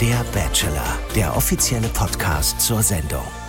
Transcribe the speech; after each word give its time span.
Der 0.00 0.24
Bachelor, 0.32 0.98
der 1.14 1.36
offizielle 1.36 1.88
Podcast 1.88 2.58
zur 2.58 2.82
Sendung. 2.82 3.39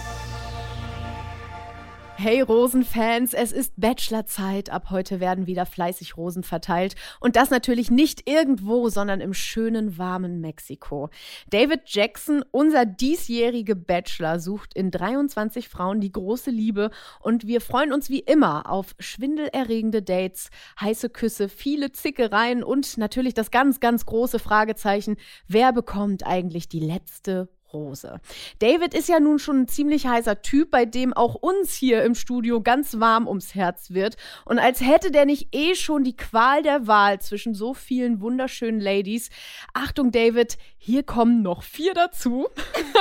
Hey 2.23 2.41
Rosenfans, 2.41 3.33
es 3.33 3.51
ist 3.51 3.73
Bachelorzeit. 3.77 4.69
Ab 4.69 4.91
heute 4.91 5.19
werden 5.19 5.47
wieder 5.47 5.65
fleißig 5.65 6.17
Rosen 6.17 6.43
verteilt. 6.43 6.93
Und 7.19 7.35
das 7.35 7.49
natürlich 7.49 7.89
nicht 7.89 8.29
irgendwo, 8.29 8.89
sondern 8.89 9.21
im 9.21 9.33
schönen, 9.33 9.97
warmen 9.97 10.39
Mexiko. 10.39 11.09
David 11.49 11.81
Jackson, 11.87 12.45
unser 12.51 12.85
diesjährige 12.85 13.75
Bachelor, 13.75 14.39
sucht 14.39 14.75
in 14.75 14.91
23 14.91 15.67
Frauen 15.67 15.99
die 15.99 16.11
große 16.11 16.51
Liebe. 16.51 16.91
Und 17.21 17.47
wir 17.47 17.59
freuen 17.59 17.91
uns 17.91 18.11
wie 18.11 18.19
immer 18.19 18.69
auf 18.69 18.93
schwindelerregende 18.99 20.03
Dates, 20.03 20.51
heiße 20.79 21.09
Küsse, 21.09 21.49
viele 21.49 21.91
Zickereien 21.91 22.63
und 22.63 22.99
natürlich 22.99 23.33
das 23.33 23.49
ganz, 23.49 23.79
ganz 23.79 24.05
große 24.05 24.37
Fragezeichen. 24.37 25.17
Wer 25.47 25.73
bekommt 25.73 26.23
eigentlich 26.23 26.69
die 26.69 26.81
letzte 26.81 27.49
Rose. 27.73 28.19
David 28.59 28.93
ist 28.93 29.09
ja 29.09 29.19
nun 29.19 29.39
schon 29.39 29.61
ein 29.61 29.67
ziemlich 29.67 30.07
heißer 30.07 30.41
Typ, 30.41 30.71
bei 30.71 30.85
dem 30.85 31.13
auch 31.13 31.35
uns 31.35 31.73
hier 31.73 32.03
im 32.03 32.15
Studio 32.15 32.61
ganz 32.61 32.99
warm 32.99 33.27
ums 33.27 33.55
Herz 33.55 33.91
wird. 33.91 34.17
Und 34.45 34.59
als 34.59 34.81
hätte 34.81 35.11
der 35.11 35.25
nicht 35.25 35.55
eh 35.55 35.75
schon 35.75 36.03
die 36.03 36.15
Qual 36.15 36.63
der 36.63 36.87
Wahl 36.87 37.19
zwischen 37.21 37.53
so 37.53 37.73
vielen 37.73 38.21
wunderschönen 38.21 38.79
Ladies. 38.79 39.29
Achtung, 39.73 40.11
David, 40.11 40.57
hier 40.77 41.03
kommen 41.03 41.41
noch 41.41 41.63
vier 41.63 41.93
dazu. 41.93 42.47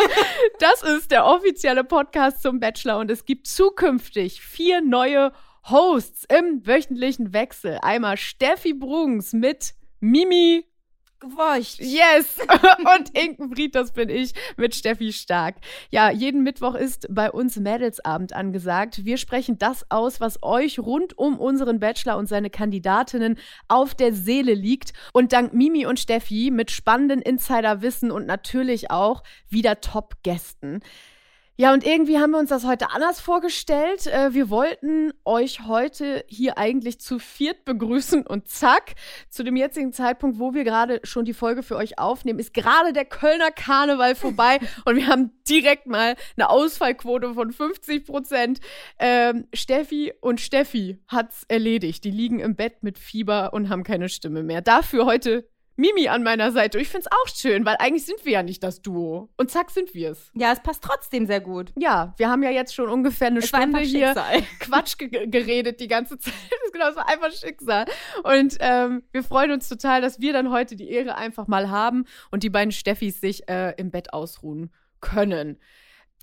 das 0.58 0.82
ist 0.82 1.10
der 1.10 1.26
offizielle 1.26 1.84
Podcast 1.84 2.42
zum 2.42 2.60
Bachelor 2.60 2.98
und 2.98 3.10
es 3.10 3.24
gibt 3.24 3.46
zukünftig 3.46 4.40
vier 4.40 4.80
neue 4.80 5.32
Hosts 5.68 6.26
im 6.28 6.66
wöchentlichen 6.66 7.32
Wechsel. 7.32 7.78
Einmal 7.82 8.16
Steffi 8.16 8.72
Bruns 8.72 9.32
mit 9.32 9.74
Mimi 10.00 10.69
Gewolcht. 11.20 11.80
Yes! 11.80 12.38
Und 12.96 13.16
Inkenfried, 13.16 13.74
das 13.74 13.92
bin 13.92 14.08
ich, 14.08 14.32
mit 14.56 14.74
Steffi 14.74 15.12
Stark. 15.12 15.56
Ja, 15.90 16.10
jeden 16.10 16.42
Mittwoch 16.42 16.74
ist 16.74 17.06
bei 17.10 17.30
uns 17.30 17.56
Mädelsabend 17.56 18.32
angesagt. 18.32 19.04
Wir 19.04 19.18
sprechen 19.18 19.58
das 19.58 19.84
aus, 19.90 20.20
was 20.20 20.42
euch 20.42 20.78
rund 20.78 21.18
um 21.18 21.38
unseren 21.38 21.78
Bachelor 21.78 22.16
und 22.16 22.26
seine 22.26 22.48
Kandidatinnen 22.48 23.38
auf 23.68 23.94
der 23.94 24.14
Seele 24.14 24.54
liegt. 24.54 24.94
Und 25.12 25.34
dank 25.34 25.52
Mimi 25.52 25.84
und 25.84 26.00
Steffi 26.00 26.50
mit 26.50 26.70
spannenden 26.70 27.20
Insiderwissen 27.20 28.10
und 28.10 28.26
natürlich 28.26 28.90
auch 28.90 29.22
wieder 29.50 29.82
Top-Gästen. 29.82 30.80
Ja, 31.60 31.74
und 31.74 31.84
irgendwie 31.84 32.16
haben 32.16 32.30
wir 32.30 32.38
uns 32.38 32.48
das 32.48 32.64
heute 32.64 32.90
anders 32.90 33.20
vorgestellt. 33.20 34.06
Äh, 34.06 34.32
wir 34.32 34.48
wollten 34.48 35.12
euch 35.26 35.66
heute 35.66 36.24
hier 36.26 36.56
eigentlich 36.56 37.00
zu 37.00 37.18
viert 37.18 37.66
begrüßen 37.66 38.26
und 38.26 38.48
zack, 38.48 38.94
zu 39.28 39.42
dem 39.42 39.56
jetzigen 39.56 39.92
Zeitpunkt, 39.92 40.38
wo 40.38 40.54
wir 40.54 40.64
gerade 40.64 41.00
schon 41.04 41.26
die 41.26 41.34
Folge 41.34 41.62
für 41.62 41.76
euch 41.76 41.98
aufnehmen, 41.98 42.38
ist 42.38 42.54
gerade 42.54 42.94
der 42.94 43.04
Kölner 43.04 43.50
Karneval 43.50 44.14
vorbei 44.14 44.58
und 44.86 44.96
wir 44.96 45.08
haben 45.08 45.32
direkt 45.46 45.86
mal 45.86 46.16
eine 46.34 46.48
Ausfallquote 46.48 47.34
von 47.34 47.52
50 47.52 48.06
Prozent. 48.06 48.60
Ähm, 48.98 49.46
Steffi 49.52 50.14
und 50.22 50.40
Steffi 50.40 50.96
hat's 51.08 51.44
erledigt. 51.48 52.04
Die 52.04 52.10
liegen 52.10 52.40
im 52.40 52.56
Bett 52.56 52.82
mit 52.82 52.98
Fieber 52.98 53.52
und 53.52 53.68
haben 53.68 53.84
keine 53.84 54.08
Stimme 54.08 54.42
mehr. 54.42 54.62
Dafür 54.62 55.04
heute 55.04 55.46
Mimi 55.80 56.08
an 56.08 56.22
meiner 56.22 56.52
Seite. 56.52 56.78
Und 56.78 56.82
ich 56.82 56.88
finde 56.88 57.06
es 57.06 57.12
auch 57.12 57.34
schön, 57.34 57.64
weil 57.64 57.76
eigentlich 57.78 58.04
sind 58.04 58.24
wir 58.24 58.32
ja 58.32 58.42
nicht 58.42 58.62
das 58.62 58.82
Duo. 58.82 59.30
Und 59.36 59.50
zack, 59.50 59.70
sind 59.70 59.94
wir 59.94 60.10
es. 60.12 60.30
Ja, 60.34 60.52
es 60.52 60.60
passt 60.60 60.84
trotzdem 60.84 61.26
sehr 61.26 61.40
gut. 61.40 61.72
Ja, 61.78 62.14
wir 62.18 62.28
haben 62.28 62.42
ja 62.42 62.50
jetzt 62.50 62.74
schon 62.74 62.88
ungefähr 62.88 63.28
eine 63.28 63.40
Es 63.40 63.48
Stunde 63.48 63.80
hier. 63.80 64.14
Quatsch 64.60 64.98
ge 64.98 65.26
geredet 65.26 65.80
die 65.80 65.88
ganze 65.88 66.18
Zeit. 66.18 66.34
Das 66.50 66.66
ist 66.66 66.72
genau, 66.72 66.96
war 66.96 67.08
einfach 67.08 67.32
Schicksal. 67.32 67.86
Und 68.22 68.56
ähm, 68.60 69.02
wir 69.12 69.22
freuen 69.22 69.50
uns 69.52 69.68
total, 69.68 70.02
dass 70.02 70.20
wir 70.20 70.32
dann 70.32 70.50
heute 70.50 70.76
die 70.76 70.90
Ehre 70.90 71.16
einfach 71.16 71.46
mal 71.46 71.70
haben 71.70 72.04
und 72.30 72.42
die 72.42 72.50
beiden 72.50 72.70
Steffis 72.70 73.20
sich 73.20 73.48
äh, 73.48 73.74
im 73.76 73.90
Bett 73.90 74.12
ausruhen 74.12 74.70
können. 75.00 75.58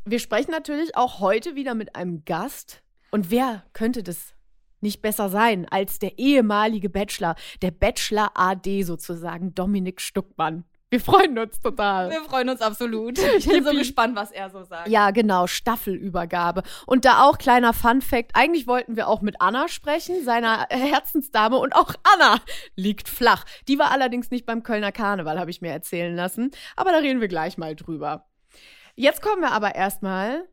Wir 0.05 0.19
sprechen 0.19 0.51
natürlich 0.51 0.95
auch 0.95 1.19
heute 1.19 1.55
wieder 1.55 1.73
mit 1.73 1.95
einem 1.95 2.23
Gast. 2.23 2.83
Und 3.11 3.31
wer 3.31 3.63
könnte 3.73 4.03
das 4.03 4.33
nicht 4.81 5.01
besser 5.01 5.29
sein 5.29 5.67
als 5.69 5.99
der 5.99 6.17
ehemalige 6.17 6.89
Bachelor, 6.89 7.35
der 7.61 7.71
Bachelor 7.71 8.31
AD 8.35 8.83
sozusagen, 8.83 9.53
Dominik 9.53 10.01
Stuckmann. 10.01 10.65
Wir 10.89 11.01
freuen 11.01 11.37
uns 11.37 11.59
total. 11.59 12.09
Wir 12.09 12.21
freuen 12.23 12.49
uns 12.49 12.61
absolut. 12.61 13.19
Ich 13.37 13.47
bin 13.47 13.63
so 13.63 13.71
gespannt, 13.71 14.15
was 14.15 14.31
er 14.31 14.49
so 14.49 14.63
sagt. 14.63 14.87
Ja, 14.87 15.11
genau, 15.11 15.45
Staffelübergabe. 15.45 16.63
Und 16.85 17.03
da 17.03 17.23
auch 17.23 17.37
kleiner 17.37 17.73
Fun 17.73 18.01
Fact, 18.01 18.31
eigentlich 18.33 18.67
wollten 18.67 18.95
wir 18.95 19.09
auch 19.09 19.21
mit 19.21 19.41
Anna 19.41 19.67
sprechen, 19.67 20.23
seiner 20.23 20.67
Herzensdame 20.69 21.57
und 21.57 21.75
auch 21.75 21.93
Anna 22.15 22.39
liegt 22.75 23.09
flach. 23.09 23.43
Die 23.67 23.77
war 23.77 23.91
allerdings 23.91 24.31
nicht 24.31 24.45
beim 24.45 24.63
Kölner 24.63 24.93
Karneval, 24.93 25.39
habe 25.39 25.51
ich 25.51 25.61
mir 25.61 25.71
erzählen 25.71 26.15
lassen, 26.15 26.51
aber 26.77 26.91
da 26.91 26.99
reden 26.99 27.19
wir 27.19 27.27
gleich 27.27 27.57
mal 27.57 27.75
drüber. 27.75 28.25
Jetzt 28.95 29.21
kommen 29.21 29.41
wir 29.41 29.51
aber 29.51 29.75
erstmal 29.75 30.47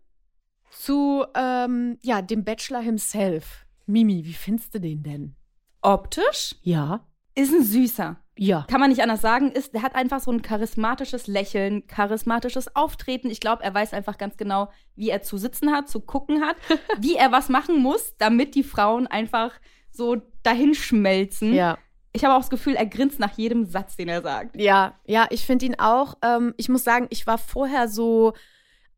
zu 0.71 1.25
ähm, 1.37 1.99
ja, 2.03 2.23
dem 2.23 2.45
Bachelor 2.45 2.81
himself. 2.81 3.64
Mimi, 3.87 4.25
wie 4.25 4.33
findest 4.33 4.75
du 4.75 4.81
den 4.81 5.03
denn? 5.03 5.37
Optisch 5.83 6.57
Ja. 6.63 7.07
ist 7.35 7.53
ein 7.53 7.63
süßer. 7.63 8.17
Ja. 8.37 8.67
Kann 8.69 8.81
man 8.81 8.91
nicht 8.91 9.03
anders 9.03 9.21
sagen. 9.21 9.53
Ist, 9.53 9.75
der 9.75 9.83
hat 9.83 9.95
einfach 9.95 10.19
so 10.21 10.31
ein 10.33 10.43
charismatisches 10.43 11.27
Lächeln, 11.29 11.87
charismatisches 11.87 12.75
Auftreten. 12.75 13.31
Ich 13.31 13.39
glaube, 13.41 13.63
er 13.63 13.73
weiß 13.75 13.93
einfach 13.93 14.19
ganz 14.19 14.37
genau, 14.37 14.71
wie 14.97 15.11
er 15.11 15.23
zu 15.23 15.37
sitzen 15.37 15.71
hat, 15.71 15.89
zu 15.89 16.01
gucken 16.01 16.43
hat, 16.43 16.57
wie 17.01 17.15
er 17.15 17.31
was 17.31 17.49
machen 17.49 17.79
muss, 17.81 18.15
damit 18.19 18.55
die 18.57 18.65
Frauen 18.65 19.07
einfach 19.07 19.53
so 19.91 20.17
dahin 20.43 20.75
schmelzen. 20.75 21.55
Ja. 21.55 21.79
Ich 22.13 22.25
habe 22.25 22.35
auch 22.35 22.41
das 22.41 22.51
Gefühl, 22.51 22.75
er 22.75 22.87
grinst 22.87 23.19
nach 23.21 23.37
jedem 23.37 23.67
Satz, 23.67 23.97
den 23.97 24.09
er 24.09 24.23
sagt. 24.23 24.61
Ja, 24.61 24.99
ja, 25.05 25.27
ich 25.31 25.45
finde 25.45 25.67
ihn 25.67 25.79
auch. 25.79 26.15
Ähm, 26.23 26.55
ich 26.57 26.69
muss 26.69 26.83
sagen, 26.85 27.07
ich 27.11 27.27
war 27.27 27.39
vorher 27.39 27.89
so 27.89 28.33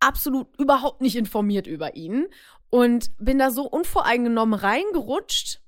absolut 0.00 0.48
überhaupt 0.58 1.00
nicht 1.00 1.16
informiert 1.16 1.66
über 1.66 1.96
ihn 1.96 2.26
und 2.70 3.10
bin 3.18 3.38
da 3.38 3.50
so 3.50 3.64
unvoreingenommen 3.64 4.58
reingerutscht 4.58 5.60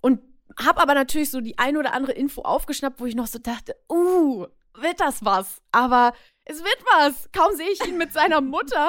und 0.00 0.20
habe 0.58 0.80
aber 0.80 0.94
natürlich 0.94 1.30
so 1.30 1.40
die 1.40 1.58
ein 1.58 1.76
oder 1.76 1.92
andere 1.92 2.12
Info 2.12 2.42
aufgeschnappt, 2.42 3.00
wo 3.00 3.06
ich 3.06 3.14
noch 3.14 3.26
so 3.26 3.38
dachte, 3.38 3.76
uh, 3.90 4.46
wird 4.74 5.00
das 5.00 5.24
was? 5.24 5.60
Aber 5.72 6.12
es 6.44 6.58
wird 6.60 6.78
was. 6.96 7.28
Kaum 7.32 7.54
sehe 7.56 7.70
ich 7.70 7.86
ihn 7.86 7.98
mit 7.98 8.12
seiner 8.12 8.40
Mutter 8.40 8.88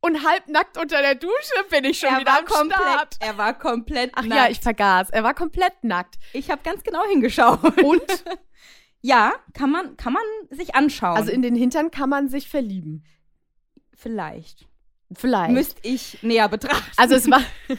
und 0.00 0.24
halbnackt 0.24 0.78
unter 0.78 1.00
der 1.00 1.14
Dusche 1.14 1.64
bin 1.70 1.84
ich 1.84 1.98
schon 1.98 2.10
er 2.10 2.20
wieder 2.20 2.32
war 2.32 2.38
am 2.38 2.46
Start. 2.46 2.70
komplett, 2.70 3.16
er 3.20 3.38
war 3.38 3.58
komplett 3.58 4.12
Ach 4.14 4.22
nackt. 4.22 4.34
ja, 4.34 4.48
ich 4.48 4.60
vergaß. 4.60 5.10
Er 5.10 5.24
war 5.24 5.34
komplett 5.34 5.82
nackt. 5.82 6.18
ich 6.32 6.50
habe 6.50 6.62
ganz 6.62 6.82
genau 6.82 7.04
hingeschaut. 7.06 7.82
Und? 7.82 8.02
Ja, 9.00 9.32
kann 9.54 9.70
man, 9.70 9.96
kann 9.96 10.12
man 10.12 10.22
sich 10.50 10.74
anschauen. 10.74 11.16
Also 11.16 11.30
in 11.30 11.40
den 11.40 11.54
Hintern 11.54 11.92
kann 11.92 12.10
man 12.10 12.28
sich 12.28 12.48
verlieben. 12.48 13.04
vielleicht. 13.94 14.67
Vielleicht. 15.12 15.52
Müsste 15.52 15.80
ich 15.82 16.22
näher 16.22 16.48
betrachten. 16.48 16.90
Also 16.96 17.14
es 17.14 17.30
war. 17.30 17.40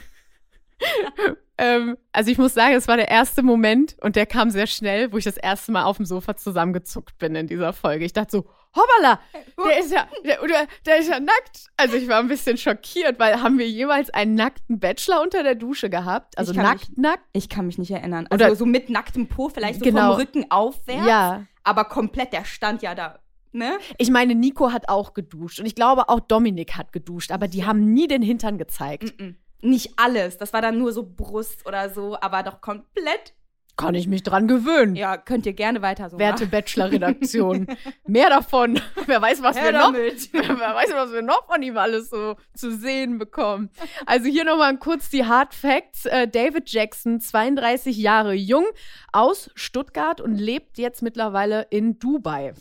ähm, 1.58 1.98
also 2.12 2.32
ich 2.32 2.38
muss 2.38 2.54
sagen, 2.54 2.76
es 2.76 2.88
war 2.88 2.98
der 2.98 3.10
erste 3.10 3.44
Moment 3.44 3.96
und 4.02 4.16
der 4.16 4.26
kam 4.26 4.50
sehr 4.50 4.68
schnell, 4.68 5.12
wo 5.12 5.18
ich 5.18 5.26
das 5.26 5.38
erste 5.38 5.72
Mal 5.72 5.84
auf 5.84 5.98
dem 5.98 6.06
Sofa 6.06 6.36
zusammengezuckt 6.36 7.18
bin 7.18 7.36
in 7.36 7.48
dieser 7.48 7.74
Folge. 7.74 8.06
Ich 8.06 8.14
dachte 8.14 8.32
so, 8.32 8.46
hoppala, 8.76 9.20
der 9.64 9.80
ist 9.80 9.92
ja, 9.92 10.08
der, 10.26 10.40
der, 10.48 10.68
der 10.86 10.98
ist 11.00 11.10
ja 11.10 11.20
nackt. 11.20 11.68
Also 11.78 11.96
ich 11.96 12.08
war 12.08 12.20
ein 12.20 12.28
bisschen 12.28 12.58
schockiert, 12.58 13.20
weil 13.20 13.42
haben 13.42 13.58
wir 13.58 13.68
jeweils 13.70 14.10
einen 14.10 14.36
nackten 14.36 14.80
Bachelor 14.80 15.22
unter 15.22 15.44
der 15.44 15.56
Dusche 15.56 15.90
gehabt? 15.90 16.38
Also 16.38 16.54
nackt, 16.54 16.98
nackt? 16.98 17.24
Ich 17.34 17.50
kann 17.50 17.68
mich 17.68 17.78
nicht 17.78 17.92
erinnern. 17.92 18.28
Also 18.30 18.46
Oder- 18.46 18.56
so 18.56 18.66
mit 18.66 18.90
nacktem 18.90 19.28
Po, 19.28 19.50
vielleicht 19.50 19.80
so 19.80 19.86
Genau. 19.86 20.12
vom 20.14 20.22
Rücken 20.22 20.52
aufwärts. 20.52 21.06
Ja. 21.08 21.46
Aber 21.64 21.86
komplett, 21.86 22.34
der 22.34 22.46
stand 22.46 22.82
ja 22.82 22.96
da. 22.96 23.20
Ne? 23.52 23.78
Ich 23.98 24.12
meine, 24.12 24.36
Nico 24.36 24.72
hat 24.72 24.90
auch 24.90 25.14
geduscht 25.14 25.60
und 25.60 25.66
ich 25.66 25.76
glaube 25.76 26.10
auch 26.10 26.20
Dominik 26.20 26.76
hat 26.78 26.92
geduscht, 26.92 27.32
aber 27.32 27.48
die 27.48 27.66
haben 27.66 27.94
nie 27.94 28.08
den 28.08 28.22
Hintern 28.22 28.58
gezeigt. 28.58 29.06
Mm-mm. 29.06 29.36
Nicht 29.62 29.94
alles. 29.98 30.38
Das 30.38 30.54
war 30.54 30.62
dann 30.62 30.78
nur 30.78 30.94
so 30.94 31.04
Brust 31.04 31.68
oder 31.68 31.90
so, 31.90 32.18
aber 32.20 32.44
doch 32.44 32.62
komplett. 32.62 33.34
Kann 33.80 33.96
ich 33.96 34.08
mich 34.08 34.24
dran 34.24 34.50
gewöhnen. 34.50 34.98
Ja, 34.98 35.16
könnt 35.16 35.46
ihr 35.46 35.54
gerne 35.54 35.82
weiter 35.82 36.10
so 36.10 36.20
Werte. 36.20 36.48
Bachelor-Redaktion. 36.48 37.66
Mehr 38.06 38.30
davon. 38.30 38.82
Wer 39.06 39.22
weiß, 39.22 39.42
was 39.42 39.56
wir 39.56 39.72
noch. 39.72 39.94
Wer 39.94 40.76
weiß, 40.76 40.92
was 40.94 41.14
wir 41.14 41.22
noch 41.22 41.46
von 41.46 41.62
ihm 41.62 41.78
alles 41.78 42.10
so 42.10 42.36
zu 42.54 42.76
sehen 42.76 43.20
bekommen. 43.20 43.70
Also 44.06 44.28
hier 44.28 44.44
nochmal 44.44 44.78
kurz 44.80 45.10
die 45.10 45.26
Hard 45.26 45.54
Facts. 45.54 46.06
Äh, 46.06 46.28
David 46.28 46.70
Jackson, 46.70 47.22
32 47.22 47.98
Jahre 47.98 48.34
jung, 48.34 48.66
aus 49.14 49.50
Stuttgart 49.56 50.20
und 50.20 50.36
lebt 50.36 50.78
jetzt 50.78 51.02
mittlerweile 51.02 51.66
in 51.70 52.00
Dubai. 52.00 52.54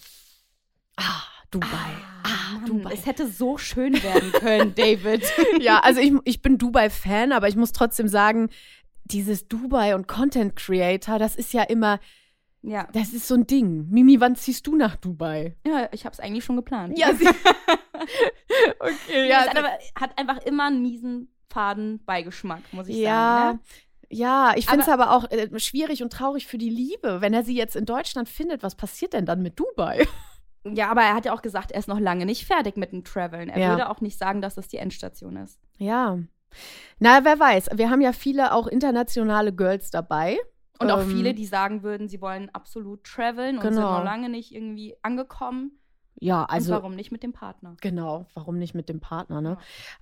Ah, 0.98 1.22
Dubai. 1.50 1.68
Ah, 2.24 2.54
Mann, 2.54 2.66
Dubai. 2.66 2.92
Es 2.92 3.06
hätte 3.06 3.28
so 3.28 3.56
schön 3.56 4.02
werden 4.02 4.32
können, 4.32 4.74
David. 4.74 5.24
Ja, 5.60 5.80
also 5.80 6.00
ich, 6.00 6.12
ich 6.24 6.42
bin 6.42 6.58
Dubai-Fan, 6.58 7.32
aber 7.32 7.48
ich 7.48 7.56
muss 7.56 7.72
trotzdem 7.72 8.08
sagen, 8.08 8.50
dieses 9.04 9.48
Dubai 9.48 9.94
und 9.94 10.08
Content 10.08 10.56
Creator, 10.56 11.18
das 11.18 11.36
ist 11.36 11.52
ja 11.52 11.62
immer, 11.62 12.00
ja. 12.62 12.86
das 12.92 13.12
ist 13.12 13.28
so 13.28 13.34
ein 13.34 13.46
Ding. 13.46 13.88
Mimi, 13.88 14.20
wann 14.20 14.36
ziehst 14.36 14.66
du 14.66 14.76
nach 14.76 14.96
Dubai? 14.96 15.56
ja, 15.66 15.88
ich 15.92 16.04
habe 16.04 16.12
es 16.12 16.20
eigentlich 16.20 16.44
schon 16.44 16.56
geplant. 16.56 16.98
Ja, 16.98 17.14
sie 17.14 17.26
okay, 18.80 19.28
ja, 19.28 19.46
hat, 19.46 19.56
aber, 19.56 19.70
hat 19.94 20.18
einfach 20.18 20.38
immer 20.38 20.66
einen 20.66 20.82
miesen 20.82 21.32
faden 21.48 22.04
Beigeschmack, 22.04 22.62
muss 22.72 22.88
ich 22.88 22.96
ja, 22.96 23.10
sagen. 23.10 23.58
Ne? 23.58 24.16
ja, 24.18 24.52
ich 24.56 24.66
finde 24.66 24.82
es 24.82 24.88
aber, 24.88 25.12
auch 25.12 25.30
äh, 25.30 25.58
schwierig 25.58 26.02
und 26.02 26.12
traurig 26.12 26.46
für 26.46 26.58
die 26.58 26.70
Liebe. 26.70 27.20
Wenn 27.20 27.32
er 27.32 27.44
sie 27.44 27.56
jetzt 27.56 27.76
in 27.76 27.86
Deutschland 27.86 28.28
findet, 28.28 28.62
was 28.62 28.74
passiert 28.74 29.14
denn 29.14 29.24
dann 29.24 29.42
mit 29.42 29.58
Dubai? 29.58 30.06
Ja, 30.64 30.90
aber 30.90 31.02
er 31.02 31.14
hat 31.14 31.24
ja 31.24 31.32
auch 31.32 31.42
gesagt, 31.42 31.70
er 31.72 31.78
ist 31.78 31.88
noch 31.88 32.00
lange 32.00 32.26
nicht 32.26 32.46
fertig 32.46 32.76
mit 32.76 32.92
dem 32.92 33.04
Traveln. 33.04 33.48
Er 33.48 33.58
Ja. 33.58 33.68
würde 33.70 33.88
auch 33.88 34.00
nicht 34.00 34.18
sagen, 34.18 34.40
dass 34.42 34.54
das 34.56 34.68
die 34.68 34.78
Endstation 34.78 35.36
ist. 35.36 35.58
Ja. 35.78 36.18
Na, 36.98 37.24
wer 37.24 37.38
weiß. 37.38 37.70
Wir 37.74 37.90
haben 37.90 38.00
ja 38.00 38.12
viele 38.12 38.52
auch 38.52 38.66
internationale 38.66 39.52
Girls 39.54 39.90
dabei. 39.90 40.38
Und 40.80 40.90
auch 40.90 41.00
Ähm, 41.00 41.10
viele, 41.10 41.34
die 41.34 41.46
sagen 41.46 41.82
würden, 41.82 42.08
sie 42.08 42.20
wollen 42.20 42.50
absolut 42.54 43.04
traveln 43.04 43.56
und 43.56 43.62
sind 43.62 43.74
Genau. 43.74 43.98
noch 43.98 44.04
lange 44.04 44.28
nicht 44.28 44.54
irgendwie 44.54 44.94
angekommen. 45.02 45.77
Ja, 46.20 46.44
Also 46.44 46.74
und 46.74 46.82
warum 46.82 46.96
nicht 46.96 47.12
mit 47.12 47.22
dem 47.22 47.32
Partner? 47.32 47.76
Genau, 47.80 48.26
warum 48.34 48.58
nicht 48.58 48.74
mit 48.74 48.88
dem 48.88 48.98
Partner, 49.00 49.40
ne? 49.40 49.56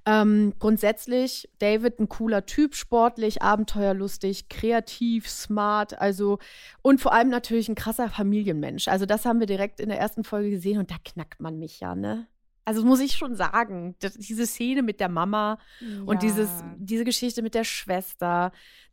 Ähm, 0.07 0.55
grundsätzlich, 0.59 1.49
David 1.59 1.99
ein 2.01 2.09
cooler 2.09 2.47
Typ, 2.47 2.75
sportlich, 2.75 3.43
abenteuerlustig, 3.43 4.49
kreativ, 4.49 5.29
smart, 5.29 6.01
also 6.01 6.39
und 6.83 7.01
vor 7.01 7.13
allem 7.13 7.29
natürlich 7.29 7.69
ein 7.69 7.75
krasser 7.75 8.09
Familienmensch. 8.09 8.89
Also 8.89 9.05
das 9.05 9.27
haben 9.27 9.41
wir 9.41 9.47
direkt 9.47 9.79
in 9.81 9.89
der 9.91 9.99
ersten 9.99 10.25
Folge 10.25 10.51
gesehen 10.51 10.79
und 10.79 10.91
da 10.91 10.97
knackt 11.05 11.41
man 11.41 11.59
mich 11.59 11.81
ja, 11.81 11.95
ne? 11.95 12.27
Also 12.65 12.85
muss 12.85 12.99
ich 12.99 13.13
schon 13.13 13.37
sagen, 13.37 13.95
diese 14.17 14.45
Szene 14.45 14.83
mit 14.83 14.99
der 14.99 15.09
Mama 15.09 15.59
und 16.05 16.23
dieses, 16.23 16.49
diese 16.79 17.05
Geschichte 17.05 17.41
mit 17.43 17.55
der 17.55 17.63
Schwester, 17.63 18.51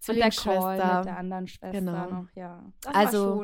und 0.08 0.16
der 0.16 0.30
Call 0.30 0.32
Zwillingsschwester. 0.34 0.96
mit 0.98 1.06
der 1.06 1.18
anderen 1.18 1.48
Schwester 1.48 1.72
Genau. 1.72 2.10
noch, 2.10 2.28
ja. 2.36 2.64
Das 2.82 2.94
Also. 2.94 3.44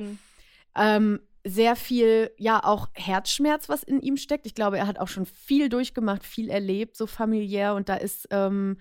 Ähm, 0.76 1.20
sehr 1.50 1.76
viel, 1.76 2.32
ja, 2.38 2.64
auch 2.64 2.88
Herzschmerz, 2.94 3.70
was 3.70 3.84
in 3.84 4.00
ihm 4.02 4.18
steckt. 4.18 4.46
Ich 4.46 4.56
glaube, 4.56 4.78
er 4.78 4.88
hat 4.88 5.00
auch 5.00 5.08
schon 5.08 5.26
viel 5.26 5.70
durchgemacht, 5.70 6.24
viel 6.26 6.50
erlebt, 6.50 6.96
so 6.96 7.08
familiär. 7.08 7.74
Und 7.76 7.90
da 7.90 7.96
ist 7.96 8.28
ähm, 8.32 8.78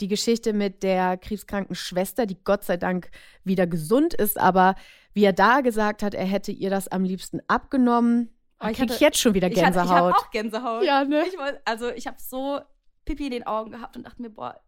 die 0.00 0.08
Geschichte 0.08 0.52
mit 0.52 0.82
der 0.82 1.16
krebskranken 1.16 1.74
Schwester, 1.74 2.26
die 2.26 2.42
Gott 2.42 2.64
sei 2.64 2.76
Dank 2.76 3.10
wieder 3.44 3.66
gesund 3.66 4.14
ist. 4.14 4.38
Aber 4.38 4.74
wie 5.14 5.24
er 5.24 5.32
da 5.32 5.60
gesagt 5.60 6.02
hat, 6.02 6.14
er 6.14 6.26
hätte 6.26 6.52
ihr 6.52 6.70
das 6.70 6.88
am 6.88 7.04
liebsten 7.04 7.40
abgenommen, 7.48 8.30
Oh, 8.58 8.64
da 8.64 8.70
ich 8.70 8.76
kriege 8.78 8.86
ich 8.86 8.92
hatte- 8.96 9.04
jetzt 9.04 9.18
schon 9.18 9.34
wieder 9.34 9.48
Ich, 9.50 9.62
hatte, 9.62 9.70
ich 9.72 9.76
habe 9.76 9.88
Gänsehaut. 9.88 10.14
auch 10.14 10.30
Gänsehaut. 10.30 10.84
ja, 10.84 11.04
ne? 11.04 11.24
Ich 11.28 11.36
also 11.66 11.90
ich 11.90 12.06
habe 12.06 12.16
so 12.18 12.60
Pipi 13.04 13.26
in 13.26 13.30
den 13.32 13.46
Augen 13.46 13.70
gehabt 13.72 13.96
und 13.96 14.04
dachte 14.06 14.20
mir, 14.22 14.30
boah, 14.30 14.58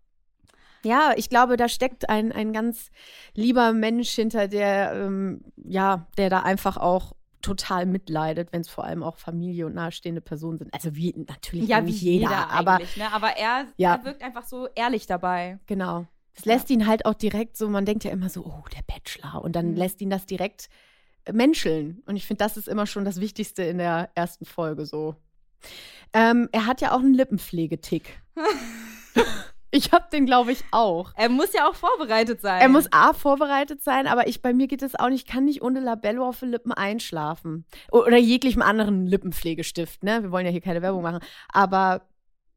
Ja, 0.84 1.12
ich 1.16 1.28
glaube, 1.28 1.56
da 1.56 1.68
steckt 1.68 2.08
ein, 2.08 2.30
ein 2.30 2.52
ganz 2.52 2.90
lieber 3.34 3.72
Mensch 3.72 4.10
hinter, 4.10 4.46
der, 4.46 4.92
ähm, 4.94 5.40
ja, 5.56 6.06
der 6.18 6.30
da 6.30 6.40
einfach 6.40 6.76
auch 6.76 7.14
total 7.42 7.86
mitleidet, 7.86 8.52
wenn 8.52 8.60
es 8.62 8.68
vor 8.68 8.84
allem 8.84 9.02
auch 9.02 9.16
Familie 9.16 9.66
und 9.66 9.74
nahestehende 9.74 10.20
Personen 10.20 10.58
sind. 10.58 10.72
Also 10.74 10.94
wie 10.96 11.14
natürlich 11.28 11.68
ja, 11.68 11.82
wie 11.82 11.86
nicht 11.90 12.00
jeder, 12.02 12.22
jeder, 12.30 12.50
aber 12.50 12.78
ne? 12.96 13.12
Aber 13.12 13.36
er, 13.36 13.66
Ja. 13.76 13.94
er 13.94 14.04
wirkt 14.04 14.22
einfach 14.22 14.44
so 14.44 14.68
ehrlich 14.74 15.06
dabei. 15.06 15.58
genau. 15.66 16.06
Das 16.34 16.44
Ja. 16.44 16.52
lässt 16.54 16.70
ihn 16.70 16.86
halt 16.86 17.04
auch 17.04 17.14
direkt 17.14 17.56
so, 17.56 17.68
man 17.68 17.84
denkt 17.84 18.04
ja 18.04 18.10
immer 18.12 18.28
so, 18.28 18.44
oh, 18.44 18.64
der 18.72 18.82
Bachelor. 18.86 19.42
Und 19.42 19.56
dann 19.56 19.70
Mhm. 19.72 19.76
lässt 19.76 20.00
ihn 20.00 20.10
das 20.10 20.24
direkt 20.26 20.68
äh, 21.24 21.32
menscheln. 21.32 22.00
Und 22.06 22.14
ich 22.16 22.26
finde, 22.26 22.44
das 22.44 22.56
ist 22.56 22.68
immer 22.68 22.86
schon 22.86 23.04
das 23.04 23.20
Wichtigste 23.20 23.62
in 23.64 23.78
der 23.78 24.10
ersten 24.14 24.44
Folge 24.44 24.86
so. 24.86 25.16
Ähm, 26.12 26.48
er 26.52 26.66
hat 26.66 26.80
ja 26.80 26.92
auch 26.92 27.00
einen 27.00 27.14
Lippenpflegetick. 27.14 28.20
ich 29.70 29.92
habe 29.92 30.06
den, 30.12 30.26
glaube 30.26 30.52
ich, 30.52 30.64
auch. 30.70 31.12
Er 31.16 31.28
muss 31.28 31.52
ja 31.52 31.68
auch 31.68 31.74
vorbereitet 31.74 32.40
sein. 32.40 32.60
Er 32.60 32.68
muss 32.68 32.90
A 32.92 33.12
vorbereitet 33.12 33.82
sein, 33.82 34.06
aber 34.06 34.26
ich 34.26 34.42
bei 34.42 34.52
mir 34.52 34.66
geht 34.66 34.82
es 34.82 34.94
auch 34.94 35.08
nicht, 35.08 35.26
ich 35.26 35.32
kann 35.32 35.44
nicht 35.44 35.62
ohne 35.62 35.80
Labello 35.80 36.26
auf 36.26 36.40
den 36.40 36.50
Lippen 36.50 36.72
einschlafen. 36.72 37.66
Oder 37.90 38.16
jeglichem 38.16 38.62
anderen 38.62 39.06
Lippenpflegestift, 39.06 40.02
ne? 40.02 40.22
Wir 40.22 40.30
wollen 40.30 40.46
ja 40.46 40.52
hier 40.52 40.60
keine 40.60 40.82
Werbung 40.82 41.02
machen. 41.02 41.20
Aber 41.52 42.02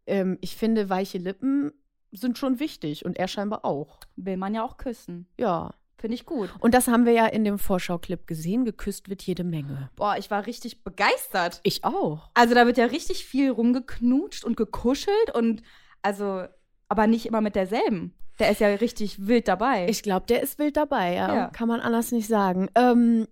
ähm, 0.08 0.38
ich 0.42 0.56
finde, 0.56 0.90
weiche 0.90 1.18
Lippen 1.18 1.72
sind 2.12 2.38
schon 2.38 2.60
wichtig 2.60 3.06
und 3.06 3.18
er 3.18 3.28
scheinbar 3.28 3.66
auch. 3.66 4.00
Will 4.16 4.38
man 4.38 4.54
ja 4.54 4.64
auch 4.64 4.78
küssen. 4.78 5.28
Ja. 5.38 5.72
Finde 5.98 6.16
ich 6.16 6.26
gut. 6.26 6.50
Und 6.60 6.74
das 6.74 6.88
haben 6.88 7.06
wir 7.06 7.14
ja 7.14 7.28
in 7.28 7.44
dem 7.44 7.60
Vorschauclip 7.60 8.26
gesehen. 8.26 8.66
Geküsst 8.66 9.08
wird 9.08 9.22
jede 9.22 9.44
Menge. 9.44 9.92
Boah, 9.96 10.16
ich 10.18 10.32
war 10.32 10.48
richtig 10.48 10.84
begeistert. 10.84 11.60
Ich 11.62 11.84
auch. 11.84 12.32
Also 12.34 12.56
da 12.56 12.66
wird 12.66 12.80
ja 12.80 12.86
richtig 12.86 13.24
viel 13.24 13.52
rumgeknutscht 13.52 14.44
und 14.44 14.58
gekuschelt 14.58 15.36
und 15.36 15.62
also, 16.02 16.46
aber 16.92 17.08
nicht 17.08 17.26
immer 17.26 17.40
mit 17.40 17.56
derselben. 17.56 18.14
Der 18.38 18.52
ist 18.52 18.60
ja 18.60 18.68
richtig 18.68 19.26
wild 19.26 19.48
dabei. 19.48 19.88
Ich 19.88 20.04
glaube, 20.04 20.26
der 20.28 20.44
ist 20.44 20.60
wild 20.60 20.76
dabei, 20.76 21.14
ja. 21.14 21.36
Ja. 21.36 21.48
Kann 21.48 21.70
man 21.70 21.80
anders 21.80 22.12
nicht 22.12 22.28
sagen. 22.28 22.68
Ähm, 22.76 23.28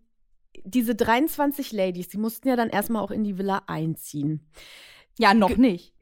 diese 0.64 0.96
23 0.96 1.74
Ladies, 1.74 2.08
die 2.08 2.18
mussten 2.18 2.48
ja 2.48 2.56
dann 2.56 2.70
erstmal 2.70 3.04
auch 3.04 3.12
in 3.12 3.26
die 3.26 3.38
Villa 3.38 3.64
einziehen. 3.68 4.50
ja, 5.18 5.34
noch 5.34 5.58
nicht. 5.58 5.94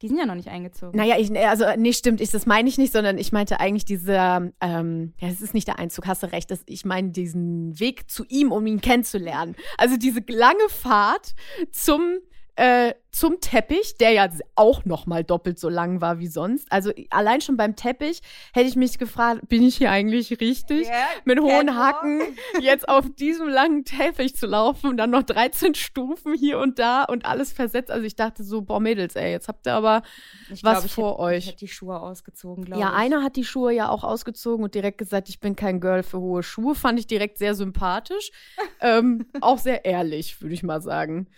Die 0.00 0.08
sind 0.08 0.16
ja 0.16 0.24
noch 0.24 0.34
nicht 0.34 0.48
eingezogen. 0.48 0.96
Naja, 0.98 1.16
ich, 1.18 1.30
also 1.46 1.66
nee, 1.76 1.92
stimmt, 1.92 2.22
ich, 2.22 2.30
das 2.30 2.46
meine 2.46 2.68
ich 2.68 2.78
nicht, 2.78 2.92
sondern 2.94 3.18
ich 3.18 3.30
meinte 3.30 3.60
eigentlich 3.60 3.84
dieser, 3.84 4.50
ähm, 4.60 5.12
ja, 5.18 5.28
es 5.28 5.42
ist 5.42 5.54
nicht 5.54 5.68
der 5.68 5.78
Einzug, 5.78 6.06
hast 6.06 6.22
du 6.22 6.32
recht, 6.32 6.50
das, 6.50 6.62
ich 6.66 6.86
meine 6.86 7.10
diesen 7.10 7.78
Weg 7.78 8.10
zu 8.10 8.24
ihm, 8.28 8.50
um 8.52 8.66
ihn 8.66 8.80
kennenzulernen. 8.80 9.54
Also 9.76 9.96
diese 9.98 10.20
lange 10.28 10.68
Fahrt 10.70 11.34
zum, 11.70 12.18
äh, 12.56 12.94
zum 13.12 13.40
Teppich, 13.40 13.96
der 13.98 14.10
ja 14.12 14.28
auch 14.56 14.86
noch 14.86 15.06
mal 15.06 15.22
doppelt 15.22 15.58
so 15.58 15.68
lang 15.68 16.00
war 16.00 16.18
wie 16.18 16.26
sonst. 16.26 16.70
Also 16.72 16.92
allein 17.10 17.42
schon 17.42 17.58
beim 17.58 17.76
Teppich 17.76 18.20
hätte 18.54 18.68
ich 18.68 18.76
mich 18.76 18.98
gefragt, 18.98 19.48
bin 19.48 19.62
ich 19.62 19.76
hier 19.76 19.90
eigentlich 19.90 20.40
richtig? 20.40 20.88
Ja, 20.88 21.06
Mit 21.24 21.40
hohen. 21.40 21.76
Hacken 21.76 22.20
jetzt 22.60 22.88
auf 22.88 23.04
diesem 23.14 23.48
langen 23.48 23.84
Teppich 23.84 24.34
zu 24.34 24.46
laufen 24.46 24.88
und 24.88 24.96
dann 24.96 25.10
noch 25.10 25.22
13 25.22 25.74
Stufen 25.74 26.34
hier 26.34 26.58
und 26.58 26.78
da 26.78 27.04
und 27.04 27.26
alles 27.26 27.52
versetzt. 27.52 27.90
Also 27.90 28.04
ich 28.04 28.16
dachte 28.16 28.44
so, 28.44 28.62
boah 28.62 28.80
Mädels, 28.80 29.14
ey, 29.14 29.30
jetzt 29.30 29.48
habt 29.48 29.66
ihr 29.66 29.74
aber 29.74 30.02
Ich 30.50 30.64
was 30.64 30.80
glaub, 30.80 30.90
vor 30.90 31.10
hätt, 31.12 31.18
euch. 31.20 31.38
Ich 31.38 31.46
hätte 31.48 31.58
die 31.58 31.68
Schuhe 31.68 32.00
ausgezogen, 32.00 32.64
glaube 32.64 32.80
ja, 32.80 32.88
ich. 32.88 32.96
einer 32.96 33.22
hat 33.22 33.36
die 33.36 33.44
Schuhe 33.44 33.72
ja 33.72 33.90
auch 33.90 34.04
ausgezogen 34.04 34.64
und 34.64 34.74
direkt 34.74 34.98
gesagt, 34.98 35.28
ich 35.28 35.40
bin 35.40 35.54
kein 35.54 35.80
Girl 35.80 36.02
für 36.02 36.18
hohe 36.18 36.42
Schuhe. 36.42 36.74
Fand 36.74 36.98
ich 36.98 37.06
direkt 37.06 37.36
sehr 37.38 37.54
sympathisch. 37.54 38.30
ähm, 38.80 39.26
auch 39.40 39.58
sehr 39.58 39.84
ehrlich, 39.84 40.40
würde 40.40 40.54
ich 40.54 40.62
mal 40.62 40.80
sagen. 40.80 41.28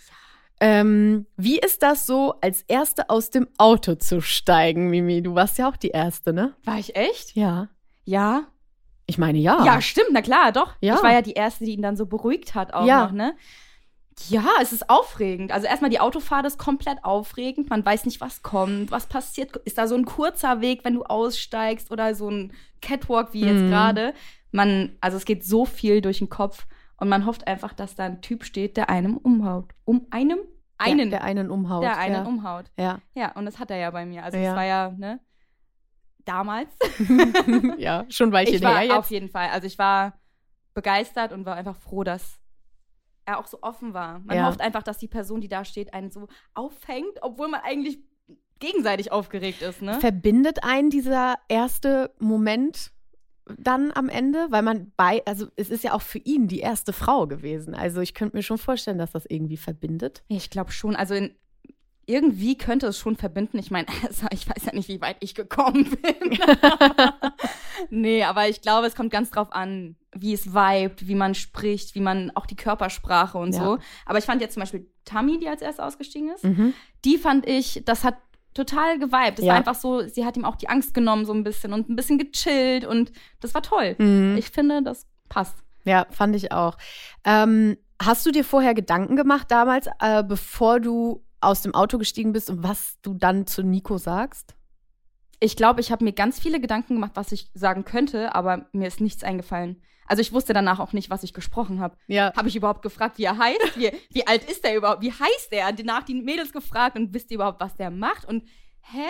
Ähm, 0.60 1.26
wie 1.36 1.58
ist 1.58 1.82
das 1.82 2.06
so, 2.06 2.34
als 2.40 2.62
Erste 2.62 3.10
aus 3.10 3.30
dem 3.30 3.48
Auto 3.58 3.96
zu 3.96 4.20
steigen, 4.20 4.88
Mimi? 4.88 5.22
Du 5.22 5.34
warst 5.34 5.58
ja 5.58 5.68
auch 5.68 5.76
die 5.76 5.88
Erste, 5.90 6.32
ne? 6.32 6.54
War 6.64 6.78
ich 6.78 6.96
echt? 6.96 7.34
Ja. 7.36 7.68
Ja. 8.04 8.44
Ich 9.06 9.18
meine, 9.18 9.38
ja. 9.38 9.64
Ja, 9.64 9.80
stimmt, 9.82 10.10
na 10.12 10.22
klar, 10.22 10.52
doch. 10.52 10.72
Ja. 10.80 10.94
Ich 10.96 11.02
war 11.02 11.12
ja 11.12 11.22
die 11.22 11.32
Erste, 11.34 11.64
die 11.64 11.72
ihn 11.74 11.82
dann 11.82 11.96
so 11.96 12.06
beruhigt 12.06 12.54
hat 12.54 12.72
auch 12.72 12.86
Ja. 12.86 13.04
noch, 13.06 13.12
ne? 13.12 13.34
Ja, 14.28 14.44
es 14.62 14.72
ist 14.72 14.88
aufregend. 14.88 15.50
Also 15.50 15.66
erstmal 15.66 15.90
die 15.90 15.98
Autofahrt 15.98 16.46
ist 16.46 16.56
komplett 16.56 17.04
aufregend. 17.04 17.68
Man 17.68 17.84
weiß 17.84 18.04
nicht, 18.06 18.20
was 18.20 18.42
kommt, 18.44 18.92
was 18.92 19.06
passiert. 19.06 19.56
Ist 19.64 19.76
da 19.76 19.88
so 19.88 19.96
ein 19.96 20.04
kurzer 20.04 20.60
Weg, 20.60 20.84
wenn 20.84 20.94
du 20.94 21.02
aussteigst 21.02 21.90
oder 21.90 22.14
so 22.14 22.30
ein 22.30 22.52
Catwalk 22.80 23.32
wie 23.34 23.40
jetzt 23.44 23.60
Mhm. 23.62 23.70
gerade? 23.70 24.14
Man, 24.52 24.96
also 25.00 25.16
es 25.16 25.24
geht 25.24 25.44
so 25.44 25.64
viel 25.64 26.00
durch 26.00 26.18
den 26.18 26.28
Kopf 26.28 26.64
und 26.98 27.08
man 27.08 27.26
hofft 27.26 27.46
einfach, 27.46 27.72
dass 27.72 27.94
da 27.94 28.04
ein 28.04 28.20
Typ 28.22 28.44
steht, 28.44 28.76
der 28.76 28.88
einem 28.90 29.16
umhaut. 29.16 29.72
Um 29.84 30.06
einem? 30.10 30.38
Einen. 30.78 31.10
Der, 31.10 31.20
der 31.20 31.24
einen 31.24 31.50
umhaut. 31.50 31.82
der 31.82 31.98
einen 31.98 32.14
ja. 32.14 32.24
umhaut. 32.24 32.66
Ja. 32.78 33.00
Ja, 33.14 33.32
und 33.32 33.44
das 33.46 33.58
hat 33.58 33.70
er 33.70 33.76
ja 33.78 33.90
bei 33.90 34.04
mir. 34.06 34.24
Also 34.24 34.38
Ja. 34.38 34.44
das 34.46 34.56
war 34.56 34.64
ja, 34.64 34.90
ne? 34.90 35.20
Damals. 36.24 36.70
ja, 37.78 38.04
schon 38.08 38.32
Weilchen 38.32 38.54
ich 38.56 38.62
war 38.62 38.78
her 38.78 38.98
auf 38.98 39.04
jetzt. 39.06 39.10
jeden 39.10 39.28
Fall. 39.28 39.48
Also 39.50 39.66
ich 39.66 39.78
war 39.78 40.14
begeistert 40.74 41.32
und 41.32 41.44
war 41.46 41.54
einfach 41.56 41.76
froh, 41.76 42.02
dass 42.04 42.40
er 43.26 43.38
auch 43.38 43.46
so 43.46 43.58
offen 43.62 43.94
war. 43.94 44.18
Man 44.20 44.36
Ja. 44.36 44.46
hofft 44.46 44.60
einfach, 44.60 44.82
dass 44.82 44.98
die 44.98 45.08
Person, 45.08 45.40
die 45.40 45.48
da 45.48 45.64
steht, 45.64 45.94
einen 45.94 46.10
so 46.10 46.28
auffängt, 46.54 47.18
obwohl 47.22 47.48
man 47.48 47.60
eigentlich 47.62 47.98
gegenseitig 48.58 49.12
aufgeregt 49.12 49.62
ist, 49.62 49.82
ne? 49.82 50.00
Verbindet 50.00 50.64
einen 50.64 50.90
dieser 50.90 51.34
erste 51.48 52.14
Moment 52.18 52.92
dann 53.58 53.92
am 53.94 54.08
Ende? 54.08 54.46
Weil 54.50 54.62
man 54.62 54.92
bei, 54.96 55.22
also 55.26 55.46
es 55.56 55.70
ist 55.70 55.84
ja 55.84 55.92
auch 55.94 56.02
für 56.02 56.18
ihn 56.18 56.48
die 56.48 56.60
erste 56.60 56.92
Frau 56.92 57.26
gewesen. 57.26 57.74
Also 57.74 58.00
ich 58.00 58.14
könnte 58.14 58.36
mir 58.36 58.42
schon 58.42 58.58
vorstellen, 58.58 58.98
dass 58.98 59.12
das 59.12 59.26
irgendwie 59.26 59.56
verbindet. 59.58 60.22
Ich 60.28 60.50
glaube 60.50 60.72
schon. 60.72 60.96
Also 60.96 61.14
in, 61.14 61.34
irgendwie 62.06 62.56
könnte 62.58 62.86
es 62.86 62.98
schon 62.98 63.16
verbinden. 63.16 63.58
Ich 63.58 63.70
meine, 63.70 63.86
also 64.06 64.26
ich 64.32 64.48
weiß 64.48 64.64
ja 64.66 64.74
nicht, 64.74 64.88
wie 64.88 65.00
weit 65.00 65.16
ich 65.20 65.34
gekommen 65.34 65.84
bin. 66.02 66.38
nee, 67.90 68.24
aber 68.24 68.48
ich 68.48 68.60
glaube, 68.62 68.86
es 68.86 68.94
kommt 68.94 69.10
ganz 69.10 69.30
drauf 69.30 69.52
an, 69.52 69.96
wie 70.16 70.32
es 70.32 70.54
vibet, 70.54 71.06
wie 71.08 71.14
man 71.14 71.34
spricht, 71.34 71.94
wie 71.94 72.00
man 72.00 72.30
auch 72.34 72.46
die 72.46 72.56
Körpersprache 72.56 73.38
und 73.38 73.54
Ja. 73.54 73.64
so. 73.64 73.78
Aber 74.06 74.18
ich 74.18 74.24
fand 74.24 74.40
jetzt 74.40 74.54
zum 74.54 74.60
Beispiel 74.60 74.86
Tammy, 75.04 75.38
die 75.38 75.48
als 75.48 75.60
erst 75.62 75.80
ausgestiegen 75.80 76.30
ist, 76.30 76.44
Mhm. 76.44 76.72
die 77.04 77.18
fand 77.18 77.46
ich, 77.48 77.82
das 77.84 78.04
hat 78.04 78.16
total 78.54 78.98
geweibt. 78.98 79.38
Das 79.38 79.44
Ja. 79.44 79.52
war 79.52 79.58
einfach 79.58 79.74
so, 79.74 80.06
sie 80.06 80.24
hat 80.24 80.36
ihm 80.36 80.44
auch 80.44 80.56
die 80.56 80.68
Angst 80.68 80.94
genommen 80.94 81.26
so 81.26 81.32
ein 81.32 81.44
bisschen 81.44 81.72
und 81.72 81.88
ein 81.90 81.96
bisschen 81.96 82.18
gechillt 82.18 82.84
und 82.84 83.12
das 83.40 83.52
war 83.54 83.62
toll. 83.62 83.96
Mhm. 83.98 84.36
Ich 84.38 84.50
finde, 84.50 84.82
das 84.82 85.06
passt. 85.28 85.56
Ja, 85.84 86.06
fand 86.10 86.34
ich 86.36 86.52
auch. 86.52 86.78
Ähm, 87.24 87.76
hast 88.00 88.24
du 88.24 88.30
dir 88.30 88.44
vorher 88.44 88.74
Gedanken 88.74 89.16
gemacht 89.16 89.50
damals, 89.50 89.88
äh, 90.00 90.22
bevor 90.24 90.80
du 90.80 91.22
aus 91.40 91.60
dem 91.62 91.74
Auto 91.74 91.98
gestiegen 91.98 92.32
bist 92.32 92.48
und 92.48 92.62
was 92.62 92.96
du 93.02 93.12
dann 93.14 93.46
zu 93.46 93.62
Nico 93.62 93.98
sagst? 93.98 94.54
Ich 95.40 95.56
glaube, 95.56 95.80
ich 95.80 95.92
habe 95.92 96.04
mir 96.04 96.12
ganz 96.12 96.40
viele 96.40 96.58
Gedanken 96.60 96.94
gemacht, 96.94 97.12
was 97.14 97.32
ich 97.32 97.50
sagen 97.52 97.84
könnte, 97.84 98.34
aber 98.34 98.66
mir 98.72 98.88
ist 98.88 99.00
nichts 99.02 99.22
eingefallen. 99.24 99.82
Also 100.06 100.20
ich 100.20 100.32
wusste 100.32 100.52
danach 100.52 100.78
auch 100.80 100.92
nicht, 100.92 101.10
was 101.10 101.22
ich 101.22 101.32
gesprochen 101.32 101.80
habe. 101.80 101.96
Ja. 102.06 102.32
Habe 102.36 102.48
ich 102.48 102.56
überhaupt 102.56 102.82
gefragt, 102.82 103.18
wie 103.18 103.24
er 103.24 103.38
heißt? 103.38 103.78
Wie, 103.78 103.90
wie 104.10 104.26
alt 104.26 104.44
ist 104.50 104.64
der 104.64 104.76
überhaupt? 104.76 105.02
Wie 105.02 105.12
heißt 105.12 105.50
der? 105.52 105.72
Danach 105.72 106.02
die 106.02 106.14
Mädels 106.14 106.52
gefragt 106.52 106.96
und 106.96 107.12
wisst 107.14 107.30
ihr 107.30 107.36
überhaupt, 107.36 107.60
was 107.60 107.74
der 107.76 107.90
macht? 107.90 108.24
Und 108.26 108.44
hä? 108.82 109.06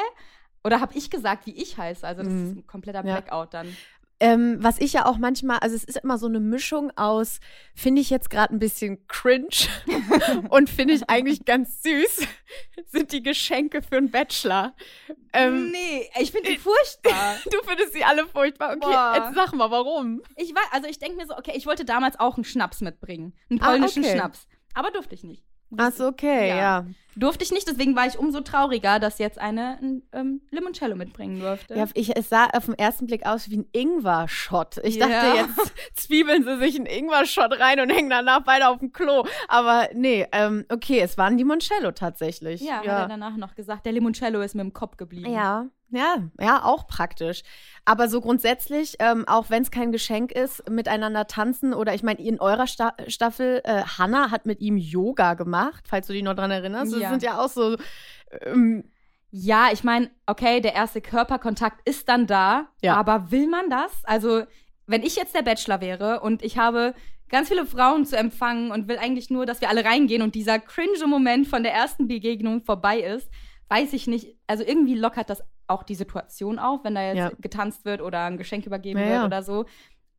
Oder 0.63 0.81
habe 0.81 0.95
ich 0.97 1.11
gesagt, 1.11 1.47
wie 1.47 1.55
ich 1.61 1.77
heiße? 1.77 2.07
Also 2.07 2.23
das 2.23 2.33
Mhm. 2.33 2.45
ist 2.51 2.57
ein 2.57 2.67
kompletter 2.67 3.05
Ja. 3.05 3.21
Blackout 3.21 3.53
dann. 3.55 3.77
Ähm, 4.25 4.57
was 4.59 4.79
ich 4.79 4.95
ja 4.95 5.05
auch 5.05 5.19
manchmal, 5.19 5.59
also 5.59 5.77
es 5.77 5.85
ist 5.85 5.99
immer 5.99 6.17
so 6.17 6.25
eine 6.25 6.41
Mischung 6.41 6.91
aus, 6.97 7.41
finde 7.75 8.01
ich 8.01 8.09
jetzt 8.09 8.31
gerade 8.31 8.55
ein 8.55 8.59
bisschen 8.59 9.07
cringe 9.07 9.69
und 10.49 10.71
finde 10.71 10.95
ich 10.95 11.11
eigentlich 11.11 11.45
ganz 11.45 11.83
süß, 11.83 12.27
sind 12.87 13.13
die 13.13 13.23
Geschenke 13.23 13.83
für 13.83 13.99
einen 13.99 14.11
Bachelor. 14.11 14.75
Ähm, 15.35 15.71
nee, 15.71 16.09
ich 16.19 16.33
finde 16.33 16.49
die 16.49 16.57
furchtbar. 16.57 17.37
du 17.45 17.59
findest 17.67 17.93
sie 17.93 18.03
alle 18.03 18.27
furchtbar. 18.27 18.71
Okay, 18.71 18.87
Boah. 18.87 19.13
jetzt 19.15 19.35
sag 19.35 19.53
mal, 19.53 19.71
warum? 19.71 20.23
Ich 20.37 20.55
weiß, 20.55 20.69
also 20.71 20.89
ich 20.89 20.99
denke 20.99 21.19
mir 21.19 21.27
so, 21.27 21.37
okay, 21.37 21.53
ich 21.55 21.67
wollte 21.67 21.85
damals 21.85 22.19
auch 22.19 22.37
einen 22.37 22.45
Schnaps 22.45 22.81
mitbringen. 22.81 23.35
Einen 23.51 23.61
ah, 23.61 23.67
polnischen 23.67 24.05
ah, 24.05 24.07
okay. 24.07 24.17
Schnaps. 24.17 24.49
Aber 24.73 24.91
durfte 24.91 25.15
ich 25.15 25.25
nicht. 25.25 25.45
Ach 25.77 25.93
so, 25.93 26.07
okay, 26.07 26.49
ja. 26.49 26.57
ja. 26.57 26.87
Durfte 27.17 27.45
ich 27.45 27.53
nicht, 27.53 27.69
deswegen 27.69 27.97
war 27.97 28.07
ich 28.07 28.19
umso 28.19 28.41
trauriger, 28.41 28.99
dass 28.99 29.19
jetzt 29.19 29.39
eine 29.39 29.79
ein, 29.81 30.03
ähm, 30.13 30.41
Limoncello 30.51 30.97
mitbringen 30.97 31.41
durfte. 31.41 31.75
Ja, 31.75 31.87
ich, 31.95 32.17
es 32.17 32.29
sah 32.29 32.47
auf 32.47 32.67
den 32.67 32.79
ersten 32.79 33.07
Blick 33.07 33.27
aus 33.27 33.51
wie 33.51 33.59
ein 33.59 33.67
Ingwer-Shot. 33.73 34.79
Ich 34.85 34.99
dachte, 34.99 35.13
ja. 35.13 35.35
jetzt 35.35 35.73
zwiebeln 35.95 36.45
sie 36.45 36.59
sich 36.59 36.77
einen 36.77 36.87
Ingwer-Shot 36.87 37.59
rein 37.59 37.81
und 37.81 37.91
hängen 37.91 38.11
danach 38.11 38.41
beide 38.41 38.69
auf 38.69 38.79
dem 38.79 38.93
Klo. 38.93 39.25
Aber 39.49 39.89
nee, 39.95 40.27
ähm, 40.33 40.65
okay, 40.71 41.01
es 41.01 41.17
war 41.19 41.27
ein 41.27 41.39
Limoncello 41.39 41.93
tatsächlich. 41.93 42.61
Ja, 42.61 42.83
ja, 42.83 42.93
hat 42.93 43.01
er 43.03 43.09
danach 43.09 43.37
noch 43.37 43.55
gesagt, 43.55 43.87
der 43.87 43.93
Limoncello 43.93 44.41
ist 44.41 44.55
mir 44.55 44.63
im 44.63 44.73
Kopf 44.73 44.97
geblieben. 44.97 45.33
Ja, 45.33 45.67
ja, 45.95 46.17
ja, 46.41 46.65
auch 46.65 46.89
praktisch. 46.89 47.43
Aber 47.85 48.09
so 48.09 48.21
grundsätzlich, 48.21 48.97
ähm, 48.99 49.29
auch 49.29 49.51
wenn 49.51 49.63
es 49.63 49.71
kein 49.71 49.93
Geschenk 49.93 50.33
ist, 50.33 50.69
miteinander 50.69 51.27
tanzen 51.27 51.73
oder 51.73 51.95
ich 51.95 52.03
meine, 52.03 52.21
in 52.21 52.41
eurer 52.41 52.67
Sta 52.67 52.95
Staffel, 53.07 53.61
äh, 53.65 53.83
Hannah 53.83 54.31
hat 54.33 54.45
mit 54.45 54.61
ihm 54.61 54.77
Yoga 54.77 55.35
gemacht, 55.35 55.85
falls 55.87 56.09
du 56.09 56.13
dich 56.13 56.25
noch 56.25 56.35
dran 56.35 56.51
erinnerst. 56.51 56.93
Das 56.93 57.04
ja. 57.05 57.11
sind 57.11 57.23
ja 57.23 57.39
auch 57.39 57.49
so. 57.49 57.77
Ähm, 58.43 58.91
ja, 59.31 59.69
ich 59.73 59.83
meine, 59.83 60.11
okay, 60.27 60.61
der 60.61 60.75
erste 60.75 61.01
Körperkontakt 61.01 61.89
ist 61.89 62.09
dann 62.09 62.27
da, 62.27 62.69
ja. 62.83 62.95
aber 62.95 63.31
will 63.31 63.49
man 63.49 63.69
das? 63.69 63.91
Also, 64.05 64.45
wenn 64.87 65.03
ich 65.03 65.17
jetzt 65.17 65.35
der 65.35 65.43
Bachelor 65.43 65.81
wäre 65.81 66.21
und 66.21 66.43
ich 66.43 66.59
habe 66.59 66.95
ganz 67.29 67.49
viele 67.49 67.67
Frauen 67.67 68.07
zu 68.07 68.17
empfangen 68.17 68.71
und 68.71 68.87
will 68.87 68.99
eigentlich 68.99 69.31
nur, 69.31 69.47
dass 69.47 69.61
wir 69.61 69.69
alle 69.69 69.85
reingehen 69.85 70.23
und 70.23 70.35
dieser 70.35 70.59
cringe 70.59 71.07
Moment 71.09 71.49
von 71.49 71.63
der 71.63 71.73
ersten 71.73 72.07
Begegnung 72.07 72.63
vorbei 72.63 73.01
ist, 73.01 73.29
weiß 73.69 73.93
ich 73.93 74.07
nicht. 74.07 74.37
Also 74.47 74.63
irgendwie 74.63 74.95
lockert 74.95 75.31
das 75.31 75.43
auch 75.67 75.83
die 75.83 75.95
Situation 75.95 76.59
auf, 76.59 76.85
wenn 76.85 76.95
da 76.95 77.03
jetzt 77.07 77.17
ja. 77.17 77.33
getanzt 77.41 77.85
wird 77.85 78.03
oder 78.03 78.25
ein 78.25 78.37
Geschenk 78.37 78.67
übergeben 78.67 79.01
ja, 79.01 79.07
wird 79.09 79.25
oder 79.25 79.43
so. 79.43 79.65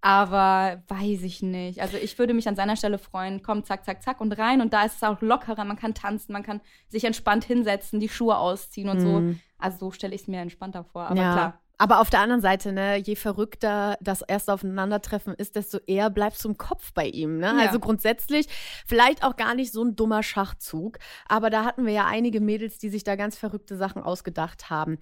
Aber 0.05 0.83
weiß 0.88 1.24
ich 1.24 1.41
nicht. 1.41 1.81
Also 1.81 1.97
ich 1.97 2.19
würde 2.19 2.35
mich 2.35 2.47
an 2.47 2.55
seiner 2.55 2.75
Stelle 2.75 3.00
freuen, 3.00 3.41
komm, 3.41 3.63
zack, 3.63 3.83
zack, 3.85 4.03
zack 4.03 4.21
und 4.21 4.33
rein. 4.38 4.62
Und 4.62 4.71
da 4.71 4.83
ist 4.83 4.97
es 4.97 5.03
auch 5.03 5.19
lockerer. 5.19 5.65
Man 5.65 5.77
kann 5.77 5.95
tanzen, 5.95 6.31
man 6.31 6.43
kann 6.43 6.62
sich 6.89 7.05
entspannt 7.05 7.43
hinsetzen, 7.43 8.00
die 8.00 8.07
Schuhe 8.07 8.38
ausziehen 8.38 8.88
und 8.88 9.00
mhm. 9.00 9.31
so. 9.31 9.39
Also 9.57 9.77
so 9.79 9.91
stelle 9.91 10.13
ich 10.13 10.21
es 10.21 10.27
mir 10.27 10.41
entspannter 10.41 10.83
vor. 10.83 11.07
Aber 11.07 11.15
klar, 11.15 11.62
aber 11.77 12.00
auf 12.00 12.10
der 12.10 12.20
anderen 12.20 12.41
Seite, 12.41 12.72
ne, 12.72 12.98
je 12.98 13.15
verrückter 13.15 13.98
das 14.01 14.22
erste 14.22 14.53
Aufeinandertreffen 14.53 15.34
ist, 15.34 15.55
desto 15.55 15.79
eher 15.86 16.10
bleibst 16.10 16.44
du 16.44 16.50
im 16.50 16.58
Kopf 16.58 16.94
bei 16.94 17.08
ihm. 17.08 17.38
Ne? 17.38 17.48
Ja. 17.48 17.67
Also 17.67 17.79
grundsätzlich 17.79 18.48
vielleicht 18.86 19.24
auch 19.24 19.36
gar 19.36 19.55
nicht 19.55 19.72
so 19.72 19.84
ein 19.84 19.96
dummer 19.96 20.24
Schachzug. 20.24 21.00
Aber 21.27 21.50
da 21.50 21.65
hatten 21.65 21.86
wir 21.86 21.94
ja 21.94 22.05
einige 22.05 22.41
Mädels, 22.41 22.77
die 22.77 22.89
sich 22.89 23.03
da 23.03 23.15
ganz 23.15 23.38
verrückte 23.38 23.75
Sachen 23.75 24.01
ausgedacht 24.01 24.70
haben. 24.70 24.98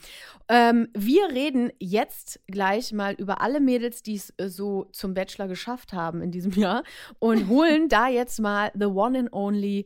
Ähm, 0.50 0.90
wir 0.94 1.30
reden 1.30 1.72
jetzt 1.80 2.40
gleich 2.48 2.92
mal 2.92 3.14
über 3.14 3.42
alle 3.42 3.60
Mädels, 3.60 4.04
die 4.04 4.16
es 4.16 4.34
äh, 4.38 4.50
so 4.50 4.86
zum 4.92 5.14
Bachelor 5.14 5.48
geschafft 5.48 5.94
haben 5.94 6.22
in 6.22 6.32
diesem 6.32 6.54
Jahr 6.54 6.84
und 7.20 7.48
holen 7.50 7.90
da 7.90 8.08
jetzt 8.08 8.40
mal 8.40 8.72
the 8.74 8.86
one 8.86 9.18
and 9.18 9.34
only 9.34 9.86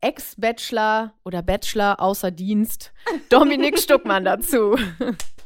Ex-Bachelor 0.00 1.14
oder 1.24 1.42
Bachelor 1.42 2.00
außer 2.00 2.30
Dienst 2.30 2.92
Dominik 3.30 3.78
Stuckmann 3.78 4.24
dazu. 4.24 4.76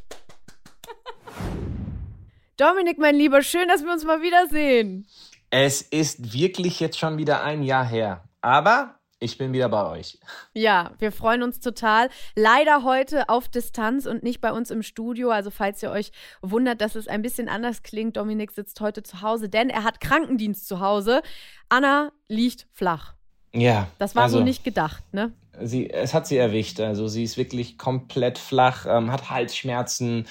Dominik, 2.57 2.99
mein 2.99 3.17
Lieber, 3.17 3.43
schön, 3.43 3.69
dass 3.69 3.83
wir 3.83 3.93
uns 3.93 4.05
mal 4.05 4.23
wiedersehen. 4.23 5.07
Es 5.51 5.83
ist 5.83 6.33
wirklich 6.33 6.81
jetzt 6.81 6.99
schon 6.99 7.19
wieder 7.19 7.43
ein 7.43 7.62
Jahr 7.62 7.85
her. 7.85 8.25
Aber 8.41 8.97
ich 9.23 9.39
bin 9.39 9.53
wieder 9.53 9.69
bei 9.69 9.89
euch. 9.89 10.19
Ja, 10.53 10.93
wir 10.99 11.12
freuen 11.12 11.43
uns 11.45 11.61
total. 11.61 12.09
Leider 12.35 12.83
heute 12.83 13.29
auf 13.29 13.49
Distanz 13.49 14.05
und 14.07 14.23
nicht 14.25 14.41
bei 14.41 14.53
uns 14.53 14.71
im 14.71 14.83
Studio. 14.83 15.31
Also 15.31 15.51
falls 15.51 15.83
ihr 15.83 15.91
euch 15.91 16.11
wundert, 16.41 16.81
dass 16.81 16.97
es 16.97 17.07
ein 17.07 17.23
bisschen 17.23 17.49
anders 17.49 17.83
klingt, 17.83 18.17
Dominik 18.17 18.51
sitzt 18.51 18.81
heute 18.81 19.03
zu 19.03 19.23
Hause, 19.23 19.49
denn 19.49 19.71
er 19.71 19.85
hat 19.85 20.01
Krankendienst 20.01 20.67
zu 20.67 20.81
Hause. 20.81 21.23
Anna 21.69 22.11
liegt 22.29 22.67
flach. 22.73 23.15
Ja. 23.55 23.87
Das 23.99 24.17
war 24.17 24.25
also, 24.25 24.39
so 24.39 24.45
nicht 24.45 24.65
gedacht, 24.65 25.05
ne? 25.12 25.33
Sie, 25.61 25.89
es 25.89 26.15
hat 26.15 26.27
sie 26.27 26.39
erwischt. 26.39 26.81
Also 26.81 27.07
sie 27.07 27.23
ist 27.23 27.37
wirklich 27.37 27.79
komplett 27.79 28.39
flach, 28.39 28.87
ähm, 28.89 29.12
hat 29.12 29.31
Halsschmerzen 29.31 30.27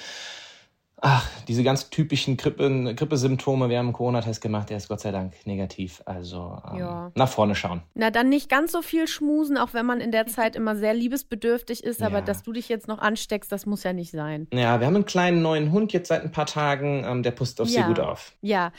Ach, 1.04 1.28
diese 1.48 1.64
ganz 1.64 1.90
typischen 1.90 2.36
Grippe, 2.36 2.94
Grippesymptome. 2.94 3.68
Wir 3.68 3.78
haben 3.78 3.86
einen 3.86 3.92
Corona-Test 3.92 4.40
gemacht, 4.40 4.70
der 4.70 4.76
ist 4.76 4.86
Gott 4.86 5.00
sei 5.00 5.10
Dank 5.10 5.34
negativ. 5.46 6.00
Also 6.06 6.62
ähm, 6.70 6.78
ja. 6.78 7.12
nach 7.16 7.28
vorne 7.28 7.56
schauen. 7.56 7.82
Na, 7.94 8.12
dann 8.12 8.28
nicht 8.28 8.48
ganz 8.48 8.70
so 8.70 8.82
viel 8.82 9.08
schmusen, 9.08 9.58
auch 9.58 9.74
wenn 9.74 9.84
man 9.84 10.00
in 10.00 10.12
der 10.12 10.28
Zeit 10.28 10.54
immer 10.54 10.76
sehr 10.76 10.94
liebesbedürftig 10.94 11.82
ist. 11.82 12.02
Aber 12.02 12.18
ja. 12.18 12.24
dass 12.24 12.44
du 12.44 12.52
dich 12.52 12.68
jetzt 12.68 12.86
noch 12.86 13.00
ansteckst, 13.00 13.50
das 13.50 13.66
muss 13.66 13.82
ja 13.82 13.92
nicht 13.92 14.12
sein. 14.12 14.46
Ja, 14.52 14.78
wir 14.78 14.86
haben 14.86 14.94
einen 14.94 15.04
kleinen 15.04 15.42
neuen 15.42 15.72
Hund 15.72 15.92
jetzt 15.92 16.06
seit 16.06 16.22
ein 16.22 16.30
paar 16.30 16.46
Tagen. 16.46 17.04
Ähm, 17.04 17.24
der 17.24 17.32
pustet 17.32 17.62
auf 17.62 17.68
ja. 17.68 17.82
sie 17.82 17.88
gut 17.88 17.98
auf. 17.98 18.32
Ja. 18.40 18.70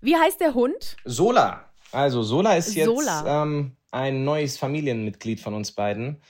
Wie 0.00 0.16
heißt 0.16 0.40
der 0.40 0.54
Hund? 0.54 0.96
Sola. 1.04 1.66
Also 1.92 2.22
Sola 2.22 2.54
ist 2.54 2.74
jetzt 2.74 2.86
Sola. 2.86 3.42
Ähm, 3.42 3.76
ein 3.90 4.24
neues 4.24 4.56
Familienmitglied 4.56 5.40
von 5.40 5.52
uns 5.52 5.72
beiden 5.72 6.22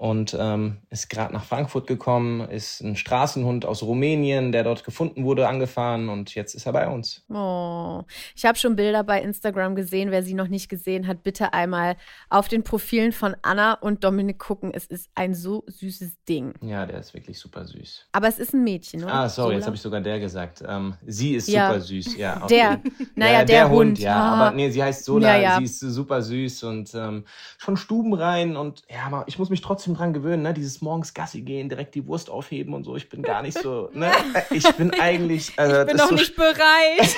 und 0.00 0.34
ähm, 0.40 0.78
ist 0.88 1.10
gerade 1.10 1.34
nach 1.34 1.44
Frankfurt 1.44 1.86
gekommen, 1.86 2.48
ist 2.48 2.80
ein 2.80 2.96
Straßenhund 2.96 3.66
aus 3.66 3.82
Rumänien, 3.82 4.50
der 4.50 4.64
dort 4.64 4.82
gefunden 4.82 5.24
wurde, 5.24 5.46
angefahren 5.46 6.08
und 6.08 6.34
jetzt 6.34 6.54
ist 6.54 6.64
er 6.64 6.72
bei 6.72 6.88
uns. 6.88 7.22
Oh, 7.28 8.00
ich 8.34 8.46
habe 8.46 8.56
schon 8.56 8.76
Bilder 8.76 9.04
bei 9.04 9.20
Instagram 9.20 9.74
gesehen. 9.74 10.10
Wer 10.10 10.22
sie 10.22 10.32
noch 10.32 10.48
nicht 10.48 10.70
gesehen 10.70 11.06
hat, 11.06 11.22
bitte 11.22 11.52
einmal 11.52 11.96
auf 12.30 12.48
den 12.48 12.62
Profilen 12.62 13.12
von 13.12 13.36
Anna 13.42 13.74
und 13.74 14.02
Dominik 14.02 14.38
gucken. 14.38 14.72
Es 14.72 14.86
ist 14.86 15.10
ein 15.14 15.34
so 15.34 15.64
süßes 15.66 16.24
Ding. 16.26 16.54
Ja, 16.62 16.86
der 16.86 17.00
ist 17.00 17.12
wirklich 17.12 17.38
super 17.38 17.66
süß. 17.66 18.06
Aber 18.12 18.26
es 18.26 18.38
ist 18.38 18.54
ein 18.54 18.64
Mädchen, 18.64 19.04
oder? 19.04 19.12
Ah, 19.12 19.28
sorry, 19.28 19.48
Sola? 19.48 19.56
jetzt 19.56 19.66
habe 19.66 19.76
ich 19.76 19.82
sogar 19.82 20.00
der 20.00 20.18
gesagt. 20.18 20.64
Ähm, 20.66 20.94
sie 21.06 21.34
ist 21.34 21.46
ja. 21.46 21.66
super 21.66 21.80
süß, 21.82 22.16
ja. 22.16 22.46
Der, 22.48 22.80
naja, 23.16 23.32
ja, 23.32 23.38
der, 23.40 23.44
der, 23.44 23.68
Hund. 23.68 23.78
Hund 23.90 23.98
ja, 23.98 24.14
ah. 24.16 24.46
aber 24.46 24.56
nee, 24.56 24.70
sie 24.70 24.82
heißt 24.82 25.04
Sola, 25.04 25.38
ja, 25.38 25.58
sie 25.58 25.64
ist 25.64 25.78
super 25.78 26.22
süß 26.22 26.62
und 26.64 26.94
ähm, 26.94 27.24
schon 27.58 27.76
stubenrein 27.76 28.56
und 28.56 28.82
ja, 28.88 29.04
aber 29.04 29.24
ich 29.26 29.38
muss 29.38 29.50
mich 29.50 29.60
trotzdem 29.60 29.89
trotzdem 29.90 29.94
dran 29.96 30.12
gewöhnen, 30.12 30.42
ne? 30.42 30.54
Dieses 30.54 30.80
morgens 30.80 31.14
Gassi 31.14 31.42
gehen, 31.42 31.68
direkt 31.68 31.94
die 31.94 32.06
Wurst 32.06 32.30
aufheben 32.30 32.74
und 32.74 32.84
so. 32.84 32.96
Ich 32.96 33.08
bin 33.08 33.22
gar 33.22 33.42
nicht 33.42 33.58
so, 33.58 33.90
ne? 33.94 34.10
Ich 34.50 34.68
bin 34.76 34.92
eigentlich. 35.00 35.52
Also, 35.56 35.80
ich 35.80 35.86
bin 35.86 35.96
noch 35.96 36.08
so 36.08 36.14
nicht 36.14 36.36
bereit. 36.36 36.56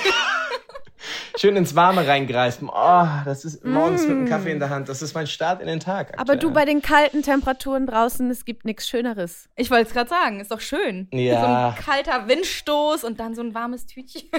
Schön 1.37 1.57
ins 1.57 1.75
Warme 1.75 2.07
reingreifen. 2.07 2.69
Oh, 2.69 3.07
das 3.25 3.43
ist 3.43 3.65
morgens 3.65 4.03
mm. 4.03 4.07
mit 4.07 4.17
einem 4.17 4.29
Kaffee 4.29 4.51
in 4.51 4.59
der 4.59 4.69
Hand. 4.69 4.87
Das 4.87 5.01
ist 5.01 5.13
mein 5.13 5.27
Start 5.27 5.59
in 5.61 5.67
den 5.67 5.81
Tag. 5.81 6.11
Aktuell. 6.11 6.21
Aber 6.21 6.35
du 6.37 6.51
bei 6.51 6.63
den 6.63 6.81
kalten 6.81 7.23
Temperaturen 7.23 7.87
draußen, 7.87 8.29
es 8.31 8.45
gibt 8.45 8.63
nichts 8.63 8.87
Schöneres. 8.87 9.49
Ich 9.57 9.69
wollte 9.69 9.87
es 9.87 9.93
gerade 9.93 10.09
sagen, 10.09 10.39
ist 10.39 10.51
doch 10.51 10.61
schön. 10.61 11.09
Ja. 11.11 11.41
So 11.41 11.47
ein 11.81 11.85
kalter 11.85 12.27
Windstoß 12.29 13.03
und 13.03 13.19
dann 13.19 13.35
so 13.35 13.41
ein 13.41 13.53
warmes 13.53 13.85
Tütchen. 13.85 14.29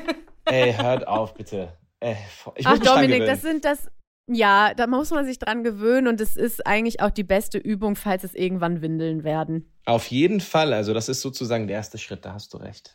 Ey, 0.47 0.73
hört 0.73 1.07
auf, 1.07 1.35
bitte. 1.35 1.73
Ey, 2.01 2.17
ich 2.55 2.67
Ach, 2.67 2.79
Dominik, 2.79 3.27
das 3.27 3.43
sind 3.43 3.65
das 3.65 3.91
ja, 4.27 4.73
da 4.75 4.87
muss 4.87 5.11
man 5.11 5.27
sich 5.27 5.39
dran 5.39 5.65
gewöhnen 5.65 6.07
und 6.07 6.21
es 6.21 6.37
ist 6.37 6.67
eigentlich 6.67 7.01
auch 7.01 7.11
die 7.11 7.25
beste 7.25 7.59
Übung, 7.59 7.95
falls 7.95 8.25
es 8.25 8.35
irgendwann 8.35 8.81
Windeln 8.81 9.23
werden. 9.23 9.71
Auf 9.87 10.07
jeden 10.07 10.41
Fall, 10.41 10.73
also 10.73 10.95
das 10.95 11.11
ist 11.11 11.21
sozusagen 11.21 11.67
der 11.67 11.77
erste 11.77 11.99
Schritt, 11.99 12.25
da 12.25 12.33
hast 12.33 12.55
du 12.55 12.57
recht. 12.57 12.95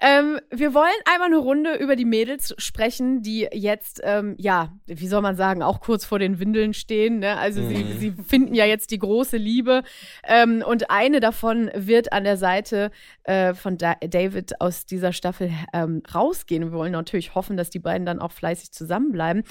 Ähm, 0.00 0.40
wir 0.50 0.72
wollen 0.72 0.88
einmal 1.04 1.26
eine 1.26 1.36
Runde 1.36 1.74
über 1.74 1.96
die 1.96 2.06
Mädels 2.06 2.54
sprechen, 2.56 3.20
die 3.20 3.46
jetzt, 3.52 4.00
ähm, 4.02 4.36
ja, 4.38 4.72
wie 4.86 5.06
soll 5.06 5.20
man 5.20 5.36
sagen, 5.36 5.62
auch 5.62 5.80
kurz 5.80 6.06
vor 6.06 6.18
den 6.18 6.40
Windeln 6.40 6.72
stehen. 6.72 7.18
Ne? 7.18 7.36
Also 7.36 7.60
mhm. 7.60 7.68
sie, 7.68 7.92
sie 7.98 8.14
finden 8.26 8.54
ja 8.54 8.64
jetzt 8.64 8.90
die 8.90 8.98
große 8.98 9.36
Liebe 9.36 9.82
ähm, 10.26 10.64
und 10.66 10.90
eine 10.90 11.20
davon 11.20 11.70
wird 11.74 12.14
an 12.14 12.24
der 12.24 12.38
Seite 12.38 12.90
äh, 13.24 13.52
von 13.52 13.76
da 13.76 13.96
David 13.96 14.62
aus 14.62 14.86
dieser 14.86 15.12
Staffel 15.12 15.52
ähm, 15.74 16.02
rausgehen. 16.14 16.62
Wir 16.62 16.72
wollen 16.72 16.92
natürlich 16.92 17.34
hoffen, 17.34 17.58
dass 17.58 17.68
die 17.68 17.80
beiden 17.80 18.06
dann 18.06 18.18
auch 18.18 18.32
fleißig 18.32 18.72
zusammenbleiben. 18.72 19.42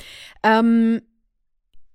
Ähm, 0.41 1.01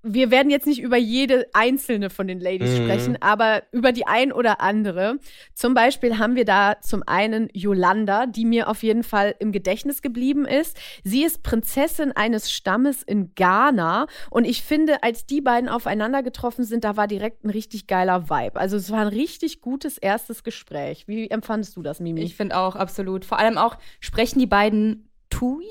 wir 0.04 0.30
werden 0.30 0.50
jetzt 0.50 0.66
nicht 0.66 0.80
über 0.80 0.98
jede 0.98 1.46
einzelne 1.54 2.10
von 2.10 2.28
den 2.28 2.38
Ladies 2.38 2.78
mhm. 2.78 2.84
sprechen, 2.84 3.22
aber 3.22 3.62
über 3.72 3.90
die 3.90 4.06
ein 4.06 4.32
oder 4.32 4.60
andere. 4.60 5.18
Zum 5.54 5.72
Beispiel 5.72 6.18
haben 6.18 6.36
wir 6.36 6.44
da 6.44 6.76
zum 6.80 7.02
einen 7.06 7.48
Yolanda, 7.54 8.26
die 8.26 8.44
mir 8.44 8.68
auf 8.68 8.82
jeden 8.82 9.02
Fall 9.02 9.34
im 9.38 9.50
Gedächtnis 9.50 10.02
geblieben 10.02 10.44
ist. 10.44 10.76
Sie 11.02 11.24
ist 11.24 11.42
Prinzessin 11.42 12.12
eines 12.12 12.52
Stammes 12.52 13.02
in 13.02 13.34
Ghana 13.34 14.06
und 14.30 14.44
ich 14.44 14.62
finde, 14.62 15.02
als 15.02 15.24
die 15.24 15.40
beiden 15.40 15.70
aufeinander 15.70 16.22
getroffen 16.22 16.64
sind, 16.64 16.84
da 16.84 16.96
war 16.96 17.06
direkt 17.06 17.44
ein 17.44 17.50
richtig 17.50 17.86
geiler 17.86 18.28
Vibe. 18.28 18.60
Also 18.60 18.76
es 18.76 18.90
war 18.90 19.00
ein 19.00 19.08
richtig 19.08 19.62
gutes 19.62 19.96
erstes 19.96 20.44
Gespräch. 20.44 21.08
Wie 21.08 21.30
empfandest 21.30 21.76
du 21.76 21.82
das, 21.82 22.00
Mimi? 22.00 22.20
Ich 22.22 22.36
finde 22.36 22.58
auch 22.58 22.76
absolut. 22.76 23.24
Vor 23.24 23.38
allem 23.38 23.56
auch 23.56 23.78
sprechen 24.00 24.38
die 24.38 24.46
beiden 24.46 25.08
Tui 25.30 25.64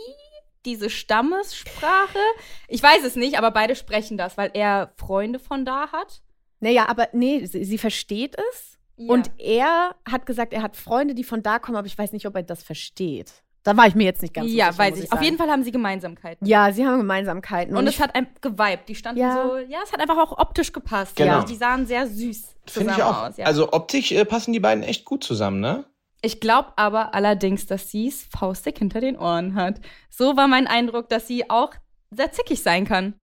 diese 0.66 0.90
Stammessprache? 0.90 2.20
Ich 2.68 2.82
weiß 2.82 3.04
es 3.04 3.16
nicht, 3.16 3.38
aber 3.38 3.52
beide 3.52 3.76
sprechen 3.76 4.18
das, 4.18 4.38
weil 4.38 4.52
er 4.54 4.94
Freunde 4.98 5.40
von 5.40 5.66
da 5.66 5.92
hat. 5.92 6.22
Naja, 6.60 6.88
aber 6.88 7.10
nee, 7.14 7.46
sie, 7.46 7.64
sie 7.66 7.78
versteht 7.78 8.38
es. 8.52 8.78
Ja. 8.96 9.12
Und 9.12 9.32
er 9.38 9.96
hat 10.10 10.26
gesagt, 10.26 10.54
er 10.54 10.62
hat 10.62 10.76
Freunde, 10.78 11.16
die 11.16 11.24
von 11.24 11.42
da 11.42 11.60
kommen, 11.60 11.78
aber 11.78 11.88
ich 11.88 11.98
weiß 11.98 12.12
nicht, 12.12 12.28
ob 12.28 12.36
er 12.36 12.44
das 12.44 12.64
versteht. 12.64 13.44
Da 13.64 13.78
war 13.78 13.88
ich 13.88 13.96
mir 13.96 14.04
jetzt 14.04 14.22
nicht 14.22 14.34
ganz 14.34 14.48
ja, 14.48 14.72
sicher. 14.72 14.84
Ja, 14.84 14.92
weiß 14.92 15.04
ich. 15.04 15.12
Auf 15.12 15.22
jeden 15.22 15.38
Fall 15.38 15.50
haben 15.50 15.64
sie 15.64 15.72
Gemeinsamkeiten. 15.72 16.46
Ja, 16.46 16.72
sie 16.74 16.86
haben 16.86 16.98
Gemeinsamkeiten. 16.98 17.74
Und, 17.74 17.84
und 17.84 17.88
es 17.88 18.00
hat 18.00 18.14
ein 18.14 18.28
geweibt. 18.42 18.90
Die 18.90 18.96
standen 18.96 19.22
ja. 19.22 19.48
so, 19.48 19.58
ja, 19.58 19.80
es 19.84 19.94
hat 19.94 20.02
einfach 20.02 20.18
auch 20.18 20.38
optisch 20.38 20.74
gepasst. 20.74 21.16
Genau. 21.16 21.40
Ja. 21.40 21.44
Die 21.44 21.56
sahen 21.56 21.86
sehr 21.86 22.08
süß 22.08 22.56
Finde 22.68 22.94
ich 22.98 23.04
auch. 23.04 23.24
aus. 23.24 23.38
Ja. 23.38 23.46
Also 23.46 23.72
optisch 23.72 24.12
äh, 24.12 24.26
passen 24.26 24.52
die 24.52 24.60
beiden 24.60 24.84
echt 24.84 25.06
gut 25.06 25.24
zusammen, 25.24 25.62
ne? 25.62 25.86
Ich 26.26 26.40
glaube 26.40 26.72
aber 26.78 27.14
allerdings, 27.14 27.66
dass 27.66 27.92
sie 27.92 28.08
es 28.08 28.24
faustig 28.24 28.78
hinter 28.80 29.02
den 29.02 29.18
Ohren 29.18 29.56
hat. 29.56 29.82
So 30.10 30.38
war 30.38 30.48
mein 30.48 30.68
Eindruck, 30.68 31.10
dass 31.10 31.28
sie 31.28 31.50
auch 31.50 31.74
sehr 32.12 32.32
zickig 32.32 32.64
sein 32.64 32.86
kann. 32.86 33.16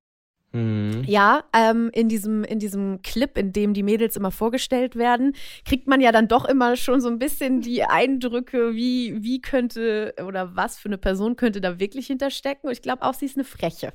Mhm. 0.53 1.05
Ja, 1.07 1.45
ähm, 1.55 1.91
in, 1.95 2.11
diesem, 2.11 2.45
in 2.45 2.59
diesem 2.59 3.01
Clip, 3.01 3.39
in 3.39 3.55
dem 3.55 3.73
die 3.73 3.83
Mädels 3.83 4.17
immer 4.17 4.31
vorgestellt 4.31 4.97
werden, 4.97 5.35
kriegt 5.65 5.87
man 5.87 6.03
ja 6.03 6.13
dann 6.13 6.29
doch 6.29 6.45
immer 6.45 6.77
schon 6.77 7.01
so 7.01 7.09
ein 7.09 7.19
bisschen 7.19 7.63
die 7.63 7.85
Eindrücke, 7.85 8.75
wie, 8.75 9.23
wie 9.23 9.41
könnte 9.41 10.15
oder 10.27 10.55
was 10.55 10.79
für 10.79 10.91
eine 10.91 10.99
Person 10.99 11.37
könnte 11.37 11.63
da 11.63 11.81
wirklich 11.81 12.09
hinterstecken. 12.09 12.69
Und 12.69 12.73
ich 12.73 12.83
glaube 12.83 13.03
auch, 13.03 13.15
sie 13.15 13.27
ist 13.27 13.37
eine 13.37 13.45
Freche. 13.45 13.95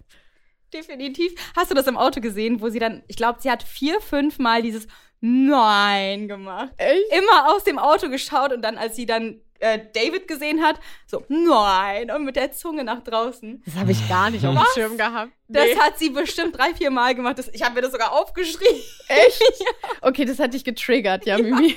Definitiv. 0.74 1.34
Hast 1.56 1.70
du 1.70 1.76
das 1.76 1.88
im 1.88 1.98
Auto 1.98 2.22
gesehen, 2.22 2.60
wo 2.60 2.70
sie 2.70 2.80
dann, 2.80 3.04
ich 3.08 3.18
glaube, 3.18 3.40
sie 3.42 3.52
hat 3.52 3.62
vier, 3.62 4.02
fünf 4.02 4.40
Mal 4.40 4.64
dieses 4.64 4.88
Nein 5.22 6.28
gemacht. 6.28 6.74
Echt? 6.78 7.12
Immer 7.12 7.54
aus 7.54 7.64
dem 7.64 7.80
Auto 7.80 8.10
geschaut 8.10 8.54
und 8.54 8.62
dann, 8.62 8.78
als 8.78 8.96
sie 8.96 9.06
dann 9.06 9.42
äh, 9.60 9.80
David 9.94 10.28
gesehen 10.28 10.62
hat, 10.62 10.80
so, 11.08 11.24
nein, 11.30 12.12
und 12.12 12.26
mit 12.26 12.36
der 12.36 12.52
Zunge 12.52 12.84
nach 12.84 13.04
draußen. 13.04 13.64
Das 13.66 13.76
habe 13.76 13.92
ich 13.92 14.10
gar 14.10 14.30
nicht 14.30 14.46
auf 14.46 14.56
dem 14.56 14.66
Schirm 14.74 14.98
gehabt. 14.98 15.32
Nee. 15.48 15.74
Das 15.74 15.80
hat 15.80 16.00
sie 16.00 16.10
bestimmt 16.10 16.58
drei, 16.58 16.74
vier 16.74 16.92
Mal 16.92 17.16
gemacht. 17.16 17.40
Das, 17.40 17.48
ich 17.50 17.64
habe 17.64 17.76
mir 17.76 17.82
das 17.82 17.92
sogar 17.92 18.12
aufgeschrieben. 18.12 18.82
Echt? 19.08 19.42
ja. 19.60 19.72
Okay, 20.02 20.26
das 20.26 20.40
hat 20.40 20.54
dich 20.54 20.64
getriggert, 20.64 21.26
ja, 21.26 21.38
Mimi. 21.38 21.76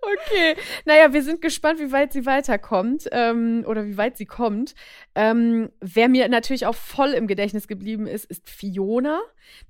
Okay. 0.00 0.56
Naja, 0.84 1.12
wir 1.12 1.22
sind 1.22 1.42
gespannt, 1.42 1.80
wie 1.80 1.92
weit 1.92 2.12
sie 2.12 2.26
weiterkommt 2.26 3.08
ähm, 3.12 3.64
oder 3.66 3.86
wie 3.86 3.96
weit 3.96 4.16
sie 4.16 4.26
kommt. 4.26 4.74
Ähm, 5.14 5.70
wer 5.80 6.08
mir 6.08 6.28
natürlich 6.28 6.66
auch 6.66 6.74
voll 6.74 7.10
im 7.10 7.26
Gedächtnis 7.26 7.68
geblieben 7.68 8.06
ist, 8.06 8.24
ist 8.24 8.48
Fiona, 8.48 9.20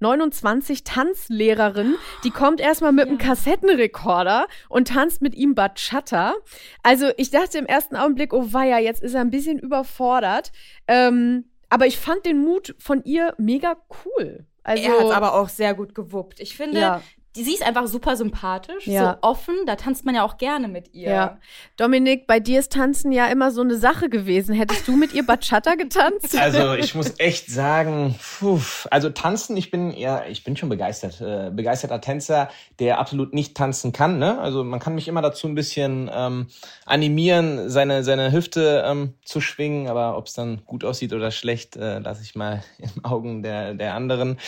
29, 0.00 0.84
Tanzlehrerin. 0.84 1.96
Die 2.24 2.30
kommt 2.30 2.60
erstmal 2.60 2.92
mit 2.92 3.06
ja. 3.06 3.10
einem 3.10 3.18
Kassettenrekorder 3.18 4.46
und 4.68 4.88
tanzt 4.88 5.22
mit 5.22 5.34
ihm 5.34 5.54
Bachata. 5.54 6.34
Also 6.82 7.10
ich 7.16 7.30
dachte 7.30 7.58
im 7.58 7.66
ersten 7.66 7.96
Augenblick, 7.96 8.32
oh 8.32 8.52
weia, 8.52 8.78
jetzt 8.78 9.02
ist 9.02 9.14
er 9.14 9.22
ein 9.22 9.30
bisschen 9.30 9.58
überfordert. 9.58 10.52
Ähm, 10.86 11.46
aber 11.68 11.86
ich 11.86 11.98
fand 11.98 12.24
den 12.24 12.42
Mut 12.44 12.74
von 12.78 13.02
ihr 13.04 13.34
mega 13.38 13.76
cool. 14.04 14.46
Also, 14.62 14.82
er 14.84 15.00
hat 15.00 15.16
aber 15.16 15.34
auch 15.34 15.48
sehr 15.48 15.74
gut 15.74 15.94
gewuppt. 15.94 16.40
Ich 16.40 16.54
finde, 16.56 16.80
ja 16.80 17.02
sie 17.42 17.54
ist 17.54 17.62
einfach 17.62 17.86
super 17.86 18.16
sympathisch, 18.16 18.86
ja. 18.86 19.18
so 19.22 19.28
offen. 19.28 19.54
Da 19.66 19.76
tanzt 19.76 20.04
man 20.04 20.14
ja 20.14 20.24
auch 20.24 20.38
gerne 20.38 20.68
mit 20.68 20.94
ihr. 20.94 21.10
Ja. 21.10 21.38
Dominik, 21.76 22.26
bei 22.26 22.40
dir 22.40 22.58
ist 22.58 22.72
Tanzen 22.72 23.12
ja 23.12 23.26
immer 23.26 23.50
so 23.50 23.60
eine 23.60 23.76
Sache 23.76 24.08
gewesen. 24.08 24.54
Hättest 24.54 24.86
du 24.88 24.96
mit 24.96 25.12
ihr 25.14 25.26
Bachata 25.26 25.74
getanzt? 25.74 26.36
Also 26.48 26.74
ich 26.74 26.94
muss 26.94 27.14
echt 27.18 27.50
sagen, 27.50 28.14
puh, 28.38 28.60
also 28.90 29.10
tanzen, 29.10 29.56
ich 29.56 29.70
bin 29.70 29.92
ja, 29.92 30.24
ich 30.24 30.44
bin 30.44 30.56
schon 30.56 30.68
begeistert, 30.68 31.20
äh, 31.20 31.50
begeisterter 31.50 32.00
Tänzer, 32.00 32.48
der 32.78 32.98
absolut 32.98 33.34
nicht 33.34 33.56
tanzen 33.56 33.92
kann. 33.92 34.18
Ne? 34.18 34.38
Also 34.38 34.64
man 34.64 34.80
kann 34.80 34.94
mich 34.94 35.08
immer 35.08 35.20
dazu 35.20 35.46
ein 35.46 35.54
bisschen 35.54 36.10
ähm, 36.12 36.46
animieren, 36.86 37.68
seine 37.68 38.02
seine 38.04 38.32
Hüfte 38.32 38.84
ähm, 38.86 39.14
zu 39.24 39.40
schwingen, 39.40 39.88
aber 39.88 40.16
ob 40.16 40.26
es 40.26 40.34
dann 40.34 40.62
gut 40.64 40.84
aussieht 40.84 41.12
oder 41.12 41.30
schlecht, 41.30 41.76
äh, 41.76 41.98
lasse 41.98 42.22
ich 42.22 42.34
mal 42.34 42.62
im 42.78 43.04
Augen 43.04 43.42
der 43.42 43.74
der 43.74 43.94
anderen. 43.94 44.38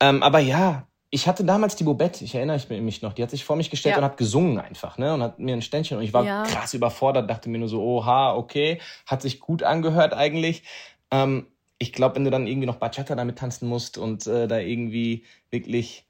Ähm, 0.00 0.22
aber 0.22 0.38
ja, 0.38 0.87
ich 1.10 1.26
hatte 1.26 1.44
damals 1.44 1.76
die 1.76 1.84
Bobette, 1.84 2.24
ich 2.24 2.34
erinnere 2.34 2.60
mich 2.80 3.00
noch, 3.00 3.14
die 3.14 3.22
hat 3.22 3.30
sich 3.30 3.44
vor 3.44 3.56
mich 3.56 3.70
gestellt 3.70 3.94
ja. 3.94 3.98
und 3.98 4.04
hat 4.04 4.18
gesungen 4.18 4.58
einfach, 4.58 4.98
ne? 4.98 5.14
Und 5.14 5.22
hat 5.22 5.38
mir 5.38 5.54
ein 5.54 5.62
Ständchen 5.62 5.96
und 5.96 6.04
ich 6.04 6.12
war 6.12 6.24
ja. 6.24 6.42
krass 6.42 6.74
überfordert, 6.74 7.30
dachte 7.30 7.48
mir 7.48 7.58
nur 7.58 7.68
so, 7.68 7.82
oha, 7.82 8.34
okay, 8.34 8.80
hat 9.06 9.22
sich 9.22 9.40
gut 9.40 9.62
angehört 9.62 10.12
eigentlich. 10.12 10.64
Ähm, 11.10 11.46
ich 11.78 11.92
glaube, 11.92 12.16
wenn 12.16 12.24
du 12.24 12.30
dann 12.30 12.46
irgendwie 12.46 12.66
noch 12.66 12.76
Bachata 12.76 13.14
damit 13.14 13.38
tanzen 13.38 13.68
musst 13.68 13.96
und 13.96 14.26
äh, 14.26 14.46
da 14.46 14.58
irgendwie 14.58 15.24
wirklich 15.50 16.06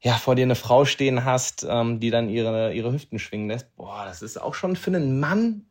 ja 0.00 0.14
vor 0.14 0.34
dir 0.34 0.44
eine 0.44 0.54
Frau 0.54 0.84
stehen 0.84 1.24
hast, 1.24 1.66
ähm, 1.68 2.00
die 2.00 2.10
dann 2.10 2.30
ihre 2.30 2.72
ihre 2.72 2.92
Hüften 2.92 3.18
schwingen 3.18 3.48
lässt, 3.48 3.74
boah, 3.76 4.04
das 4.06 4.22
ist 4.22 4.40
auch 4.40 4.54
schon 4.54 4.76
für 4.76 4.90
einen 4.90 5.20
Mann 5.20 5.66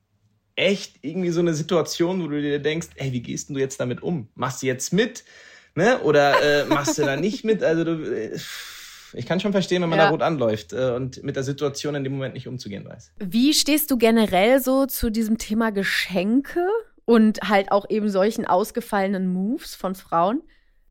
echt 0.55 0.99
irgendwie 1.01 1.29
so 1.29 1.39
eine 1.39 1.53
Situation, 1.53 2.21
wo 2.21 2.27
du 2.27 2.41
dir 2.41 2.59
denkst, 2.59 2.89
ey, 2.95 3.11
wie 3.11 3.21
gehst 3.21 3.49
du 3.49 3.57
jetzt 3.57 3.79
damit 3.79 4.03
um? 4.03 4.27
Machst 4.35 4.61
du 4.61 4.67
jetzt 4.67 4.91
mit? 4.93 5.23
Ne? 5.77 5.99
Oder 6.01 6.63
äh, 6.63 6.65
machst 6.65 6.97
du 6.97 7.03
da 7.03 7.15
nicht 7.15 7.45
mit? 7.45 7.63
Also 7.63 7.83
du, 7.85 7.91
äh, 8.03 8.37
ich 9.13 9.25
kann 9.25 9.39
schon 9.39 9.53
verstehen, 9.53 9.81
wenn 9.81 9.89
man 9.89 9.99
ja. 9.99 10.05
da 10.05 10.11
rot 10.11 10.21
anläuft 10.21 10.73
äh, 10.73 10.91
und 10.91 11.23
mit 11.23 11.35
der 11.35 11.43
Situation 11.43 11.95
in 11.95 12.03
dem 12.03 12.13
Moment 12.13 12.33
nicht 12.33 12.47
umzugehen 12.47 12.85
weiß. 12.85 13.13
Wie 13.19 13.53
stehst 13.53 13.89
du 13.91 13.97
generell 13.97 14.59
so 14.61 14.85
zu 14.85 15.09
diesem 15.09 15.37
Thema 15.37 15.71
Geschenke 15.71 16.67
und 17.05 17.39
halt 17.47 17.71
auch 17.71 17.89
eben 17.89 18.09
solchen 18.09 18.45
ausgefallenen 18.45 19.31
Moves 19.31 19.75
von 19.75 19.95
Frauen? 19.95 20.41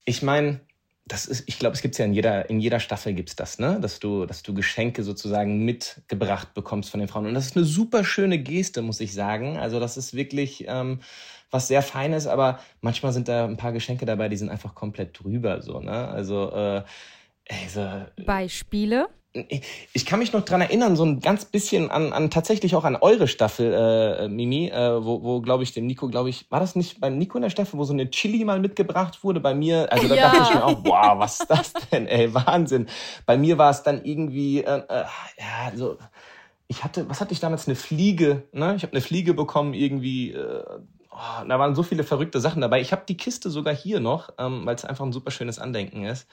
Ich 0.07 0.23
meine, 0.23 0.61
das 1.07 1.27
ist, 1.27 1.45
ich 1.47 1.59
glaube, 1.59 1.75
es 1.75 1.83
gibt 1.83 1.95
es 1.95 1.99
ja 1.99 2.05
in 2.05 2.15
jeder, 2.15 2.51
in 2.51 2.59
jeder 2.59 2.81
Staffel 2.81 3.13
gibt's 3.13 3.37
das, 3.37 3.61
ne? 3.61 3.79
Dass 3.81 4.01
du, 4.01 4.27
dass 4.27 4.43
du 4.43 4.55
Geschenke 4.55 5.05
sozusagen 5.05 5.65
mitgebracht 5.65 6.53
bekommst 6.55 6.91
von 6.91 6.99
den 6.99 7.09
Frauen. 7.09 7.27
Und 7.27 7.35
das 7.35 7.47
ist 7.47 7.57
eine 7.57 7.65
super 7.65 8.03
schöne 8.03 8.39
Geste, 8.39 8.83
muss 8.83 9.01
ich 9.01 9.15
sagen. 9.15 9.57
Also 9.57 9.79
das 9.79 9.97
ist 9.97 10.15
wirklich, 10.15 10.65
ähm, 10.67 11.01
was 11.51 11.69
sehr 11.69 11.83
Feines, 11.83 12.27
aber 12.27 12.61
manchmal 12.81 13.13
sind 13.13 13.29
da 13.29 13.45
ein 13.45 13.57
paar 13.57 13.73
Geschenke 13.73 14.07
dabei, 14.07 14.29
die 14.29 14.37
sind 14.37 14.51
einfach 14.51 14.75
komplett 14.75 15.19
drüber, 15.19 15.63
so, 15.63 15.81
ne? 15.81 16.09
Also, 16.09 16.51
äh, 16.53 16.83
ey, 17.45 17.69
so, 17.69 17.87
Beispiele? 18.25 19.09
Ich 19.93 20.07
kann 20.07 20.19
mich 20.19 20.33
noch 20.33 20.47
dran 20.47 20.63
erinnern, 20.63 20.97
so 20.97 21.05
ein 21.05 21.21
ganz 21.21 21.45
bisschen 21.45 21.91
an, 21.91 22.15
an 22.15 22.31
tatsächlich 22.31 22.75
auch 22.75 22.85
an 22.85 22.97
eure 22.97 23.29
Staffel, 23.29 23.73
äh, 23.75 24.29
Mimi, 24.29 24.69
äh, 24.69 25.05
wo, 25.05 25.23
wo 25.23 25.43
glaube 25.43 25.63
ich, 25.63 25.75
dem 25.75 25.87
Nico, 25.87 26.09
glaube 26.09 26.31
ich, 26.31 26.51
war 26.51 26.59
das 26.59 26.75
nicht 26.75 27.01
bei 27.01 27.11
Nico 27.11 27.37
in 27.37 27.43
der 27.43 27.51
Staffel, 27.51 27.79
wo 27.79 27.85
so 27.85 27.93
eine 27.93 28.09
Chili 28.09 28.45
mal 28.45 28.61
mitgebracht 28.61 29.23
wurde? 29.23 29.41
Bei 29.41 29.55
mir, 29.55 29.93
also 29.93 30.09
da 30.09 30.15
ja. 30.15 30.31
dachte 30.31 30.43
ich 30.43 30.55
mir 30.55 30.65
auch, 30.65 30.85
wow, 30.85 31.19
was 31.19 31.41
ist 31.41 31.51
das 31.51 31.73
denn, 31.93 32.07
ey, 32.07 32.33
Wahnsinn. 32.33 32.87
Bei 33.27 33.37
mir 33.37 33.59
war 33.59 33.71
es 33.71 33.83
dann 33.83 34.05
irgendwie, 34.05 34.61
äh, 34.61 34.83
äh, 34.89 35.05
ja, 35.39 35.73
so, 35.75 35.99
ich 36.69 36.83
hatte, 36.83 37.09
was 37.09 37.21
hatte 37.21 37.33
ich 37.33 37.41
damals, 37.41 37.69
eine 37.69 37.77
Fliege, 37.77 38.45
ne? 38.53 38.75
Ich 38.77 38.83
habe 38.83 38.93
eine 38.93 39.03
Fliege 39.03 39.35
bekommen, 39.35 39.75
irgendwie, 39.75 40.33
äh, 40.33 40.65
oh, 41.17 41.45
da 41.49 41.59
waren 41.59 41.75
so 41.75 41.83
viele 41.83 42.05
verrückte 42.05 42.41
Sachen 42.41 42.61
dabei. 42.61 42.81
Ich 42.81 42.93
habe 42.93 43.03
die 43.09 43.17
Kiste 43.17 43.51
sogar 43.51 43.75
hier 43.75 44.01
noch, 44.01 44.31
ähm, 44.39 44.65
weil 44.65 44.75
es 44.75 44.85
einfach 44.85 45.05
ein 45.05 45.13
super 45.13 45.31
schönes 45.31 45.59
Andenken 45.59 46.05
ist. 46.05 46.27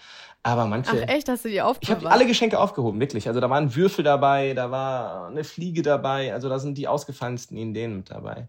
Aber 0.43 0.65
manche. 0.65 0.91
Ach 0.91 1.09
echt, 1.09 1.29
hast 1.29 1.45
du 1.45 1.49
die 1.49 1.61
aufgehoben? 1.61 1.99
Ich 1.99 2.05
habe 2.05 2.13
alle 2.13 2.27
Geschenke 2.27 2.59
aufgehoben, 2.59 2.99
wirklich. 2.99 3.27
Also 3.27 3.39
da 3.39 3.49
waren 3.49 3.75
Würfel 3.75 4.03
dabei, 4.03 4.53
da 4.53 4.71
war 4.71 5.27
eine 5.27 5.43
Fliege 5.43 5.81
dabei, 5.81 6.33
also 6.33 6.49
da 6.49 6.59
sind 6.59 6.77
die 6.77 6.87
ausgefallensten 6.87 7.57
Ideen 7.57 7.97
mit 7.97 8.11
dabei. 8.11 8.47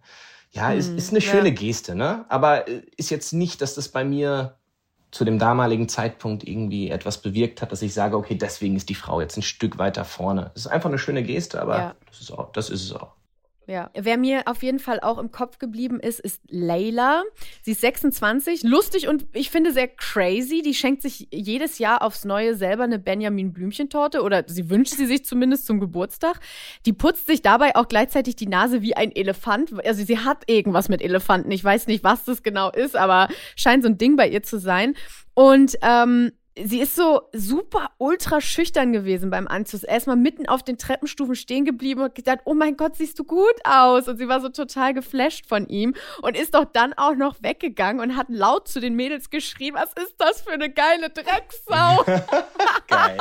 Ja, 0.50 0.70
hm, 0.70 0.78
ist, 0.78 0.88
ist 0.88 1.10
eine 1.10 1.20
schöne 1.20 1.48
ja. 1.48 1.54
Geste, 1.54 1.94
ne? 1.94 2.24
Aber 2.28 2.68
äh, 2.68 2.82
ist 2.96 3.10
jetzt 3.10 3.32
nicht, 3.32 3.60
dass 3.60 3.74
das 3.74 3.88
bei 3.88 4.04
mir 4.04 4.56
zu 5.10 5.24
dem 5.24 5.38
damaligen 5.38 5.88
Zeitpunkt 5.88 6.46
irgendwie 6.46 6.90
etwas 6.90 7.18
bewirkt 7.18 7.62
hat, 7.62 7.70
dass 7.70 7.82
ich 7.82 7.94
sage, 7.94 8.16
okay, 8.16 8.34
deswegen 8.34 8.74
ist 8.74 8.88
die 8.88 8.96
Frau 8.96 9.20
jetzt 9.20 9.36
ein 9.36 9.42
Stück 9.42 9.78
weiter 9.78 10.04
vorne. 10.04 10.50
Das 10.54 10.66
ist 10.66 10.70
einfach 10.72 10.88
eine 10.88 10.98
schöne 10.98 11.22
Geste, 11.22 11.62
aber 11.62 11.78
ja. 11.78 11.94
das, 12.08 12.20
ist 12.20 12.32
auch, 12.32 12.50
das 12.52 12.68
ist 12.68 12.82
es 12.82 12.92
auch. 12.92 13.12
Ja, 13.66 13.90
wer 13.94 14.18
mir 14.18 14.42
auf 14.46 14.62
jeden 14.62 14.78
Fall 14.78 15.00
auch 15.00 15.18
im 15.18 15.30
Kopf 15.30 15.58
geblieben 15.58 15.98
ist, 15.98 16.20
ist 16.20 16.42
Layla. 16.48 17.22
Sie 17.62 17.72
ist 17.72 17.80
26, 17.80 18.62
lustig 18.62 19.08
und 19.08 19.26
ich 19.32 19.50
finde 19.50 19.72
sehr 19.72 19.88
crazy. 19.88 20.60
Die 20.60 20.74
schenkt 20.74 21.00
sich 21.00 21.28
jedes 21.32 21.78
Jahr 21.78 22.02
aufs 22.02 22.24
Neue 22.24 22.54
selber 22.56 22.84
eine 22.84 22.98
Benjamin 22.98 23.52
Blümchentorte 23.52 24.22
oder 24.22 24.44
sie 24.46 24.68
wünscht 24.68 24.94
sie 24.94 25.06
sich 25.06 25.24
zumindest 25.24 25.66
zum 25.66 25.80
Geburtstag. 25.80 26.40
Die 26.84 26.92
putzt 26.92 27.26
sich 27.26 27.40
dabei 27.40 27.74
auch 27.74 27.88
gleichzeitig 27.88 28.36
die 28.36 28.48
Nase 28.48 28.82
wie 28.82 28.96
ein 28.96 29.14
Elefant. 29.14 29.72
Also 29.84 30.04
sie 30.04 30.18
hat 30.18 30.42
irgendwas 30.46 30.90
mit 30.90 31.00
Elefanten. 31.00 31.50
Ich 31.50 31.64
weiß 31.64 31.86
nicht, 31.86 32.04
was 32.04 32.24
das 32.24 32.42
genau 32.42 32.70
ist, 32.70 32.96
aber 32.96 33.28
scheint 33.56 33.82
so 33.82 33.88
ein 33.88 33.96
Ding 33.98 34.16
bei 34.16 34.28
ihr 34.28 34.42
zu 34.42 34.58
sein. 34.58 34.94
Und 35.32 35.76
ähm, 35.82 36.32
sie 36.56 36.80
ist 36.80 36.94
so 36.94 37.22
super 37.32 37.90
ultra 37.98 38.40
schüchtern 38.40 38.92
gewesen 38.92 39.30
beim 39.30 39.48
Anzug. 39.48 39.82
Erstmal 39.84 40.16
mitten 40.16 40.48
auf 40.48 40.62
den 40.62 40.78
Treppenstufen 40.78 41.34
stehen 41.34 41.64
geblieben 41.64 42.02
und 42.02 42.14
gedacht, 42.14 42.40
oh 42.44 42.54
mein 42.54 42.76
Gott, 42.76 42.96
siehst 42.96 43.18
du 43.18 43.24
gut 43.24 43.54
aus. 43.64 44.06
Und 44.08 44.18
sie 44.18 44.28
war 44.28 44.40
so 44.40 44.48
total 44.48 44.94
geflasht 44.94 45.46
von 45.46 45.66
ihm 45.68 45.94
und 46.22 46.36
ist 46.36 46.54
doch 46.54 46.64
dann 46.64 46.92
auch 46.92 47.16
noch 47.16 47.42
weggegangen 47.42 48.00
und 48.00 48.16
hat 48.16 48.26
laut 48.28 48.68
zu 48.68 48.80
den 48.80 48.94
Mädels 48.94 49.30
geschrien, 49.30 49.74
was 49.74 49.92
ist 50.04 50.14
das 50.18 50.42
für 50.42 50.52
eine 50.52 50.70
geile 50.70 51.10
Drecksau? 51.10 52.04
Geil. 52.86 53.18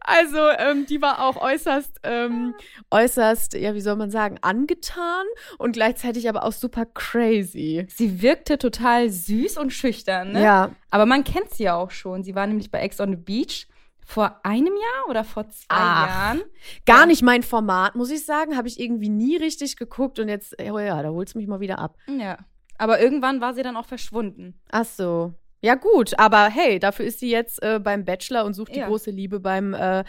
Also, 0.00 0.38
ähm, 0.58 0.86
die 0.86 1.00
war 1.00 1.24
auch 1.24 1.36
äußerst, 1.36 2.00
ähm, 2.02 2.54
äußerst, 2.90 3.54
ja, 3.54 3.74
wie 3.74 3.80
soll 3.80 3.96
man 3.96 4.10
sagen, 4.10 4.38
angetan 4.42 5.26
und 5.58 5.72
gleichzeitig 5.72 6.28
aber 6.28 6.44
auch 6.44 6.52
super 6.52 6.86
crazy. 6.86 7.86
Sie 7.88 8.20
wirkte 8.20 8.58
total 8.58 9.10
süß 9.10 9.58
und 9.58 9.72
schüchtern, 9.72 10.32
ne? 10.32 10.42
Ja. 10.42 10.70
Aber 10.92 11.06
man 11.06 11.24
kennt 11.24 11.50
sie 11.50 11.64
ja 11.64 11.74
auch 11.74 11.90
schon. 11.90 12.22
Sie 12.22 12.34
war 12.34 12.46
nämlich 12.46 12.70
bei 12.70 12.80
Ex 12.80 13.00
on 13.00 13.10
the 13.10 13.16
Beach 13.16 13.66
vor 14.04 14.40
einem 14.42 14.74
Jahr 14.74 15.08
oder 15.08 15.24
vor 15.24 15.48
zwei 15.48 15.66
Ach, 15.68 16.08
Jahren. 16.08 16.42
Gar 16.84 17.00
ja. 17.00 17.06
nicht 17.06 17.22
mein 17.22 17.42
Format, 17.42 17.94
muss 17.94 18.10
ich 18.10 18.26
sagen. 18.26 18.56
Habe 18.56 18.68
ich 18.68 18.78
irgendwie 18.78 19.08
nie 19.08 19.36
richtig 19.36 19.76
geguckt 19.76 20.18
und 20.18 20.28
jetzt, 20.28 20.54
oh 20.60 20.78
ja, 20.78 21.02
da 21.02 21.08
holst 21.08 21.34
du 21.34 21.38
mich 21.38 21.48
mal 21.48 21.60
wieder 21.60 21.78
ab. 21.78 21.96
Ja. 22.06 22.36
Aber 22.76 23.00
irgendwann 23.00 23.40
war 23.40 23.54
sie 23.54 23.62
dann 23.62 23.76
auch 23.76 23.86
verschwunden. 23.86 24.60
Ach 24.70 24.84
so. 24.84 25.32
Ja, 25.64 25.76
gut, 25.76 26.18
aber 26.18 26.48
hey, 26.48 26.80
dafür 26.80 27.06
ist 27.06 27.20
sie 27.20 27.30
jetzt 27.30 27.62
äh, 27.62 27.78
beim 27.78 28.04
Bachelor 28.04 28.44
und 28.44 28.52
sucht 28.52 28.74
ja. 28.74 28.82
die 28.82 28.90
große 28.90 29.12
Liebe 29.12 29.38
beim 29.40 29.72
äh, 29.74 30.02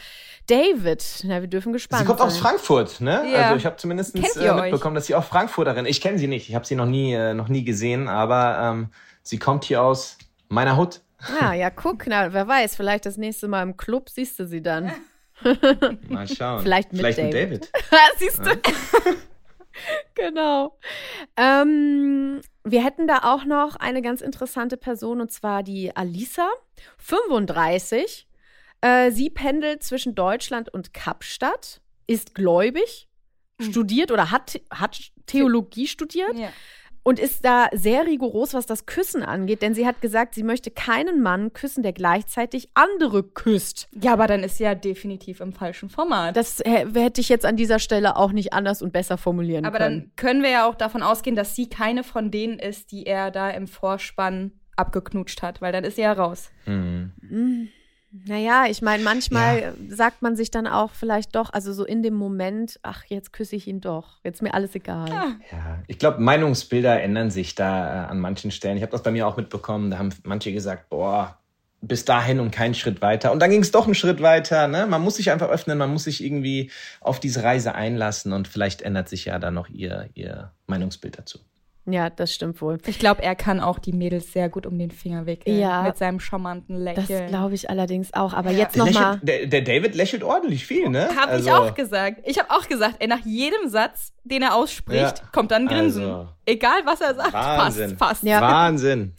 David. 0.48 1.24
Na, 1.24 1.42
wir 1.42 1.48
dürfen 1.48 1.72
gespannt 1.72 2.00
sein. 2.00 2.08
Sie 2.08 2.08
kommt 2.08 2.20
sein. 2.20 2.28
aus 2.28 2.38
Frankfurt, 2.38 3.00
ne? 3.00 3.24
Ja. 3.32 3.44
Also 3.44 3.58
ich 3.58 3.66
habe 3.68 3.78
zumindest 3.78 4.16
äh, 4.16 4.54
mitbekommen, 4.54 4.96
dass 4.96 5.06
sie 5.06 5.16
auch 5.16 5.24
Frankfurterin. 5.24 5.86
Ich 5.86 6.02
kenne 6.02 6.18
sie 6.18 6.28
nicht, 6.28 6.50
ich 6.50 6.56
habe 6.56 6.66
sie 6.66 6.76
noch 6.76 6.88
nie, 6.88 7.14
äh, 7.14 7.36
noch 7.36 7.48
nie 7.48 7.64
gesehen, 7.64 8.10
aber 8.10 8.58
ähm, 8.60 8.90
sie 9.22 9.38
kommt 9.38 9.64
hier 9.64 9.84
aus 9.84 10.18
meiner 10.50 10.78
Hut. 10.78 11.02
Ja, 11.40 11.54
ja, 11.54 11.70
guck, 11.70 12.08
na, 12.08 12.34
wer 12.34 12.48
weiß, 12.48 12.76
vielleicht 12.76 13.06
das 13.06 13.18
nächste 13.18 13.48
Mal 13.48 13.64
im 13.64 13.78
Club 13.78 14.10
siehst 14.10 14.40
du 14.40 14.46
sie 14.46 14.62
dann. 14.62 14.92
Mal 16.10 16.28
schauen. 16.28 16.62
Vielleicht 16.62 16.92
mit 16.92 17.02
vielleicht 17.02 17.18
David. 17.20 17.34
Mit 17.34 17.72
David. 17.74 18.18
siehst 18.18 18.40
du? 18.40 18.52
Genau. 20.14 20.78
Ähm, 21.36 22.40
wir 22.64 22.86
hätten 22.86 23.08
da 23.08 23.22
auch 23.24 23.44
noch 23.44 23.76
eine 23.76 24.04
ganz 24.04 24.22
interessante 24.22 24.78
Person 24.78 25.20
und 25.20 25.32
zwar 25.32 25.64
die 25.64 25.96
Alisa, 25.96 26.48
35. 27.00 28.28
Äh, 28.82 29.10
sie 29.10 29.32
pendelt 29.32 29.82
zwischen 29.82 30.14
Deutschland 30.14 30.72
und 30.72 30.94
Kapstadt, 30.94 31.82
ist 32.06 32.36
gläubig, 32.36 33.10
mhm. 33.58 33.72
studiert 33.72 34.12
oder 34.12 34.30
hat, 34.30 34.62
hat 34.70 35.12
Theologie 35.26 35.88
studiert. 35.88 36.36
Ja 36.36 36.50
und 37.04 37.20
ist 37.20 37.46
da 37.46 37.68
sehr 37.74 38.06
rigoros, 38.06 38.54
was 38.54 38.66
das 38.66 38.86
Küssen 38.86 39.24
angeht, 39.24 39.62
denn 39.62 39.74
sie 39.74 39.86
hat 39.86 40.02
gesagt, 40.02 40.34
sie 40.36 40.44
möchte 40.44 40.72
keinen 40.72 41.22
Mann 41.22 41.54
küssen, 41.54 41.84
der 41.84 41.94
gleichzeitig 41.94 42.70
andere 42.74 43.24
küsst. 43.24 43.90
Ja, 43.92 44.14
aber 44.14 44.28
dann 44.28 44.44
ist 44.44 44.58
sie 44.58 44.64
ja 44.64 44.74
definitiv 44.74 45.42
im 45.42 45.54
falschen 45.54 45.90
Format. 45.90 46.36
Das 46.36 46.62
hätte 46.66 47.22
ich 47.22 47.30
jetzt 47.30 47.46
an 47.46 47.58
dieser 47.58 47.80
Stelle 47.80 48.16
auch 48.16 48.32
nicht 48.32 48.54
anders 48.54 48.82
und 48.82 48.94
besser 48.94 49.18
formulieren 49.18 49.66
aber 49.66 49.78
können. 49.80 49.98
Aber 49.98 50.06
dann 50.06 50.16
können 50.16 50.44
wir 50.44 50.50
ja 50.50 50.68
auch 50.68 50.76
davon 50.76 51.04
ausgehen, 51.04 51.36
dass 51.36 51.56
sie 51.56 51.68
keine 51.68 52.04
von 52.04 52.32
denen 52.32 52.58
ist, 52.58 52.92
die 52.92 53.06
er 53.06 53.32
da 53.32 53.50
im 53.50 53.68
Vorspann 53.68 54.52
abgeknutscht 54.76 55.42
hat, 55.42 55.62
weil 55.62 55.72
dann 55.72 55.84
ist 55.84 55.96
sie 55.98 56.02
ja 56.02 56.14
raus. 56.14 56.52
Mhm. 56.66 57.12
Mhm. 57.22 57.70
Naja, 58.28 58.66
ich 58.70 58.84
meine, 58.84 59.04
manchmal 59.04 59.62
ja. 59.62 59.74
sagt 59.90 60.22
man 60.22 60.36
sich 60.36 60.52
dann 60.52 60.68
auch 60.68 60.92
vielleicht 60.92 61.36
doch, 61.36 61.52
also 61.52 61.74
so 61.74 61.84
in 61.84 62.04
dem 62.04 62.14
Moment, 62.14 62.80
ach, 62.84 63.04
jetzt 63.06 63.34
küsse 63.34 63.56
ich 63.56 63.68
ihn 63.68 63.82
doch. 63.82 64.20
Jetzt 64.24 64.44
mir 64.44 64.54
alles 64.54 64.76
egal. 64.76 65.10
Ja, 65.10 65.36
ja. 65.52 65.80
ich 65.88 65.98
glaube, 65.98 66.22
Meinungsbilder 66.22 67.02
ändern 67.02 67.32
sich 67.32 67.56
da 67.56 68.06
äh, 68.06 68.08
an 68.10 68.20
manchen 68.20 68.52
Stellen. 68.52 68.78
Ich 68.78 68.84
habe 68.84 68.92
das 68.92 69.02
bei 69.02 69.10
mir 69.10 69.28
auch 69.28 69.36
mitbekommen. 69.36 69.90
Da 69.90 69.98
haben 69.98 70.14
manche 70.26 70.54
gesagt, 70.54 70.90
boah, 70.90 71.40
bis 71.82 72.06
dahin 72.06 72.40
und 72.40 72.52
keinen 72.52 72.76
Schritt 72.76 73.02
weiter. 73.02 73.32
Und 73.32 73.40
dann 73.40 73.50
ging 73.50 73.62
es 73.62 73.72
doch 73.72 73.86
einen 73.86 73.96
Schritt 73.96 74.22
weiter. 74.22 74.68
Ne? 74.68 74.86
Man 74.86 75.02
muss 75.02 75.16
sich 75.16 75.32
einfach 75.32 75.50
öffnen, 75.50 75.80
man 75.80 75.92
muss 75.92 76.04
sich 76.04 76.24
irgendwie 76.24 76.70
auf 77.02 77.20
diese 77.20 77.44
Reise 77.44 77.74
einlassen 77.74 78.32
und 78.32 78.48
vielleicht 78.48 78.84
ändert 78.84 79.10
sich 79.10 79.26
ja 79.26 79.40
dann 79.40 79.56
noch 79.56 79.70
ihr, 79.70 80.10
ihr 80.14 80.52
Meinungsbild 80.68 81.18
dazu. 81.18 81.40
Ja, 81.86 82.10
das 82.10 82.34
stimmt 82.34 82.62
wohl. 82.62 82.78
Ich 82.86 82.98
glaube, 82.98 83.22
er 83.24 83.36
kann 83.36 83.60
auch 83.60 83.78
die 83.78 83.92
Mädels 83.92 84.32
sehr 84.32 84.48
gut 84.48 84.66
um 84.66 84.78
den 84.78 84.90
Finger 84.90 85.26
wickeln. 85.26 85.60
Ja. 85.60 85.84
Mit 85.84 85.98
seinem 85.98 86.22
charmanten 86.22 86.78
Lächeln. 86.78 87.08
Das 87.08 87.30
glaube 87.30 87.56
ich 87.56 87.70
allerdings 87.70 88.14
auch. 88.14 88.34
Aber 88.34 88.52
ja. 88.52 88.60
jetzt 88.60 88.78
nochmal. 88.78 89.20
Der, 89.22 89.48
der, 89.48 89.62
David 89.62 89.94
lächelt 89.94 90.24
ordentlich 90.24 90.66
viel, 90.66 90.90
ne? 90.90 91.10
Habe 91.16 91.34
also. 91.34 91.50
ich 91.50 91.54
auch 91.54 91.76
gesagt. 91.76 92.22
Ich 92.24 92.40
habe 92.40 92.52
auch 92.52 92.70
gesagt, 92.70 92.96
ey, 93.00 93.08
nach 93.08 93.26
jedem 93.26 93.68
Satz, 93.68 94.14
den 94.24 94.44
er 94.44 94.56
ausspricht, 94.56 95.20
ja. 95.20 95.26
kommt 95.34 95.52
dann 95.52 95.64
ein 95.64 95.68
Grinsen. 95.68 96.04
Also. 96.04 96.28
Egal, 96.46 96.82
was 96.86 97.02
er 97.02 97.16
sagt, 97.16 97.34
Wahnsinn. 97.34 97.98
passt. 97.98 98.10
passt. 98.10 98.24
Ja. 98.24 98.42
Wahnsinn. 98.42 99.14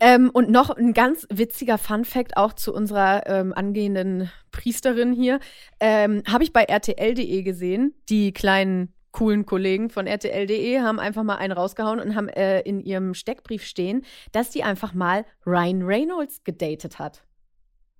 Ähm, 0.00 0.30
und 0.32 0.50
noch 0.50 0.70
ein 0.70 0.92
ganz 0.92 1.26
witziger 1.28 1.78
Fun-Fact 1.78 2.36
auch 2.36 2.52
zu 2.52 2.72
unserer 2.72 3.26
ähm, 3.26 3.52
angehenden 3.52 4.30
Priesterin 4.52 5.12
hier. 5.12 5.40
Ähm, 5.80 6.22
habe 6.30 6.44
ich 6.44 6.52
bei 6.52 6.62
RTL.de 6.62 7.42
gesehen, 7.42 7.94
die 8.08 8.32
kleinen 8.32 8.92
coolen 9.18 9.46
Kollegen 9.46 9.90
von 9.90 10.06
RTL.de 10.06 10.78
haben 10.78 11.00
einfach 11.00 11.24
mal 11.24 11.34
einen 11.34 11.52
rausgehauen 11.52 11.98
und 11.98 12.14
haben 12.14 12.28
äh, 12.28 12.60
in 12.60 12.80
ihrem 12.80 13.14
Steckbrief 13.14 13.64
stehen, 13.64 14.04
dass 14.30 14.50
die 14.50 14.62
einfach 14.62 14.94
mal 14.94 15.24
Ryan 15.44 15.82
Reynolds 15.82 16.44
gedatet 16.44 17.00
hat. 17.00 17.24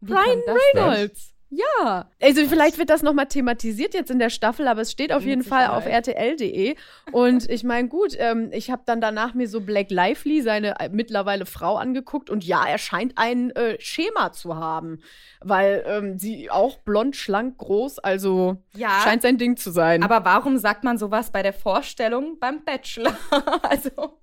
Wie 0.01 0.13
Ryan 0.13 0.43
Reynolds. 0.47 1.35
Ja, 1.51 2.11
also 2.21 2.47
vielleicht 2.47 2.77
wird 2.77 2.91
das 2.91 3.03
nochmal 3.03 3.27
thematisiert 3.27 3.95
jetzt 3.95 4.11
in 4.11 4.19
der 4.19 4.29
Staffel, 4.29 4.69
aber 4.69 4.83
es 4.83 4.93
steht 4.93 5.15
auf 5.15 5.25
jeden 5.25 5.43
Fall 5.43 5.69
auf 5.69 5.87
rtl.de. 5.87 6.77
Und 7.11 7.49
ich 7.49 7.65
meine, 7.65 7.89
gut, 7.89 8.15
ähm, 8.19 8.51
ich 8.53 8.71
habe 8.71 8.83
dann 8.85 9.01
danach 9.01 9.33
mir 9.33 9.49
so 9.49 9.63
Black 9.63 9.91
Lively, 9.91 10.43
seine 10.43 10.79
äh, 10.79 10.91
mittlerweile 10.91 11.47
Frau, 11.47 11.77
angeguckt 11.77 12.29
und 12.29 12.45
ja, 12.45 12.67
er 12.67 12.77
scheint 12.77 13.17
ein 13.17 13.51
äh, 13.53 13.81
Schema 13.81 14.33
zu 14.33 14.57
haben, 14.57 14.99
weil 15.41 15.85
ähm, 15.87 16.19
sie 16.19 16.51
auch 16.51 16.79
blond, 16.81 17.17
schlank, 17.17 17.57
groß, 17.57 17.99
also 17.99 18.59
ja, 18.75 19.01
scheint 19.03 19.23
sein 19.23 19.39
Ding 19.39 19.57
zu 19.57 19.71
sein. 19.71 20.03
Aber 20.03 20.27
warum 20.27 20.59
sagt 20.59 20.85
man 20.85 20.99
sowas 20.99 21.31
bei 21.31 21.43
der 21.43 21.55
Vorstellung 21.55 22.39
beim 22.39 22.63
Bachelor? 22.63 23.17
also 23.63 24.19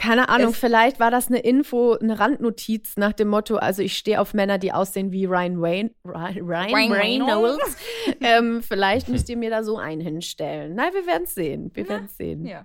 keine 0.00 0.30
Ahnung, 0.30 0.52
es 0.52 0.58
vielleicht 0.58 0.98
war 0.98 1.10
das 1.10 1.28
eine 1.28 1.40
Info, 1.40 1.92
eine 1.92 2.18
Randnotiz 2.18 2.96
nach 2.96 3.12
dem 3.12 3.28
Motto, 3.28 3.56
also 3.56 3.82
ich 3.82 3.98
stehe 3.98 4.18
auf 4.18 4.32
Männer, 4.32 4.56
die 4.56 4.72
aussehen 4.72 5.12
wie 5.12 5.26
Ryan 5.26 5.60
Wayne, 5.60 5.90
Ryan, 6.06 6.38
Ryan, 6.38 6.72
Ryan 6.72 6.92
Reynolds. 6.92 7.76
ähm, 8.22 8.62
vielleicht 8.62 9.10
müsst 9.10 9.28
ihr 9.28 9.36
mir 9.36 9.50
da 9.50 9.62
so 9.62 9.76
einen 9.76 10.00
hinstellen. 10.00 10.74
Nein, 10.74 10.94
wir 10.94 11.06
werden 11.06 11.24
es 11.24 11.34
sehen. 11.34 11.70
Wir 11.74 11.86
werden 11.86 12.06
es 12.06 12.16
sehen. 12.16 12.46
Ja. 12.46 12.64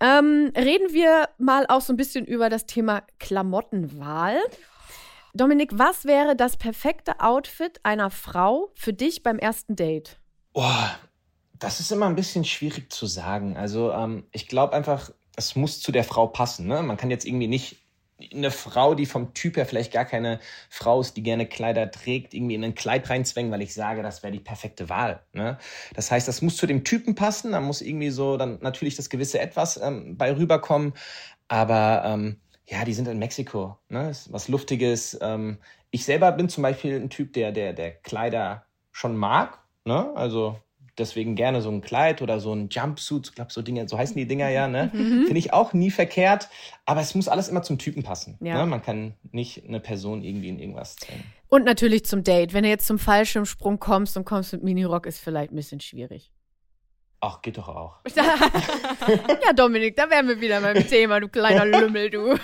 Ähm, 0.00 0.52
reden 0.54 0.92
wir 0.92 1.30
mal 1.38 1.64
auch 1.66 1.80
so 1.80 1.94
ein 1.94 1.96
bisschen 1.96 2.26
über 2.26 2.50
das 2.50 2.66
Thema 2.66 3.02
Klamottenwahl. 3.18 4.36
Dominik, 5.32 5.70
was 5.72 6.04
wäre 6.04 6.36
das 6.36 6.58
perfekte 6.58 7.20
Outfit 7.20 7.80
einer 7.84 8.10
Frau 8.10 8.70
für 8.74 8.92
dich 8.92 9.22
beim 9.22 9.38
ersten 9.38 9.76
Date? 9.76 10.18
Boah, 10.52 10.98
das 11.58 11.80
ist 11.80 11.90
immer 11.90 12.06
ein 12.06 12.16
bisschen 12.16 12.44
schwierig 12.44 12.92
zu 12.92 13.06
sagen. 13.06 13.56
Also 13.56 13.92
ähm, 13.92 14.26
ich 14.32 14.46
glaube 14.46 14.74
einfach, 14.74 15.10
es 15.36 15.56
muss 15.56 15.80
zu 15.80 15.92
der 15.92 16.04
Frau 16.04 16.26
passen. 16.26 16.66
Ne? 16.66 16.82
Man 16.82 16.96
kann 16.96 17.10
jetzt 17.10 17.26
irgendwie 17.26 17.48
nicht 17.48 17.76
eine 18.32 18.50
Frau, 18.50 18.94
die 18.94 19.04
vom 19.04 19.34
Typ 19.34 19.56
her 19.56 19.66
vielleicht 19.66 19.92
gar 19.92 20.06
keine 20.06 20.40
Frau 20.70 21.00
ist, 21.00 21.16
die 21.16 21.22
gerne 21.22 21.46
Kleider 21.46 21.90
trägt, 21.90 22.32
irgendwie 22.32 22.54
in 22.54 22.64
ein 22.64 22.74
Kleid 22.74 23.10
reinzwängen, 23.10 23.52
weil 23.52 23.60
ich 23.60 23.74
sage, 23.74 24.02
das 24.02 24.22
wäre 24.22 24.32
die 24.32 24.40
perfekte 24.40 24.88
Wahl. 24.88 25.22
Ne? 25.34 25.58
Das 25.94 26.10
heißt, 26.10 26.26
das 26.26 26.40
muss 26.40 26.56
zu 26.56 26.66
dem 26.66 26.82
Typen 26.82 27.14
passen, 27.14 27.52
da 27.52 27.60
muss 27.60 27.82
irgendwie 27.82 28.10
so 28.10 28.38
dann 28.38 28.58
natürlich 28.62 28.96
das 28.96 29.10
gewisse 29.10 29.38
Etwas 29.38 29.76
ähm, 29.76 30.16
bei 30.16 30.34
rüberkommen. 30.34 30.94
Aber 31.48 32.02
ähm, 32.06 32.40
ja, 32.66 32.84
die 32.84 32.94
sind 32.94 33.06
in 33.06 33.18
Mexiko, 33.18 33.78
ne? 33.88 34.10
Ist 34.10 34.32
was 34.32 34.48
Luftiges. 34.48 35.16
Ähm, 35.20 35.58
ich 35.90 36.04
selber 36.04 36.32
bin 36.32 36.48
zum 36.48 36.62
Beispiel 36.62 36.96
ein 36.96 37.10
Typ, 37.10 37.32
der, 37.34 37.52
der, 37.52 37.72
der 37.72 37.92
Kleider 37.92 38.66
schon 38.92 39.16
mag. 39.16 39.60
Ne? 39.84 40.10
Also 40.16 40.58
deswegen 40.98 41.34
gerne 41.34 41.62
so 41.62 41.70
ein 41.70 41.80
Kleid 41.80 42.22
oder 42.22 42.40
so 42.40 42.52
ein 42.52 42.68
Jumpsuit, 42.70 43.28
ich 43.28 43.34
glaube 43.34 43.52
so 43.52 43.62
Dinge, 43.62 43.88
so 43.88 43.98
heißen 43.98 44.16
die 44.16 44.26
Dinger 44.26 44.48
ja, 44.48 44.68
ne? 44.68 44.90
Mhm. 44.92 45.24
Finde 45.24 45.38
ich 45.38 45.52
auch 45.52 45.72
nie 45.72 45.90
verkehrt, 45.90 46.48
aber 46.84 47.00
es 47.00 47.14
muss 47.14 47.28
alles 47.28 47.48
immer 47.48 47.62
zum 47.62 47.78
Typen 47.78 48.02
passen. 48.02 48.38
Ja. 48.40 48.58
Ne? 48.58 48.66
Man 48.66 48.82
kann 48.82 49.14
nicht 49.32 49.64
eine 49.66 49.80
Person 49.80 50.22
irgendwie 50.22 50.48
in 50.48 50.58
irgendwas 50.58 50.96
zwängen. 50.96 51.24
Und 51.48 51.64
natürlich 51.64 52.04
zum 52.04 52.24
Date. 52.24 52.54
Wenn 52.54 52.64
du 52.64 52.68
jetzt 52.68 52.86
zum 52.86 52.98
Fallschirmsprung 52.98 53.78
kommst 53.78 54.16
und 54.16 54.24
kommst 54.24 54.52
mit 54.52 54.62
Minirock, 54.62 55.06
ist 55.06 55.20
vielleicht 55.20 55.52
ein 55.52 55.56
bisschen 55.56 55.80
schwierig. 55.80 56.32
Ach, 57.20 57.40
geht 57.40 57.56
doch 57.56 57.68
auch. 57.68 57.96
ja, 58.14 59.52
Dominik, 59.54 59.96
da 59.96 60.10
wären 60.10 60.28
wir 60.28 60.40
wieder 60.40 60.60
beim 60.60 60.86
Thema, 60.86 61.18
du 61.18 61.28
kleiner 61.28 61.64
Lümmel, 61.64 62.10
du. 62.10 62.34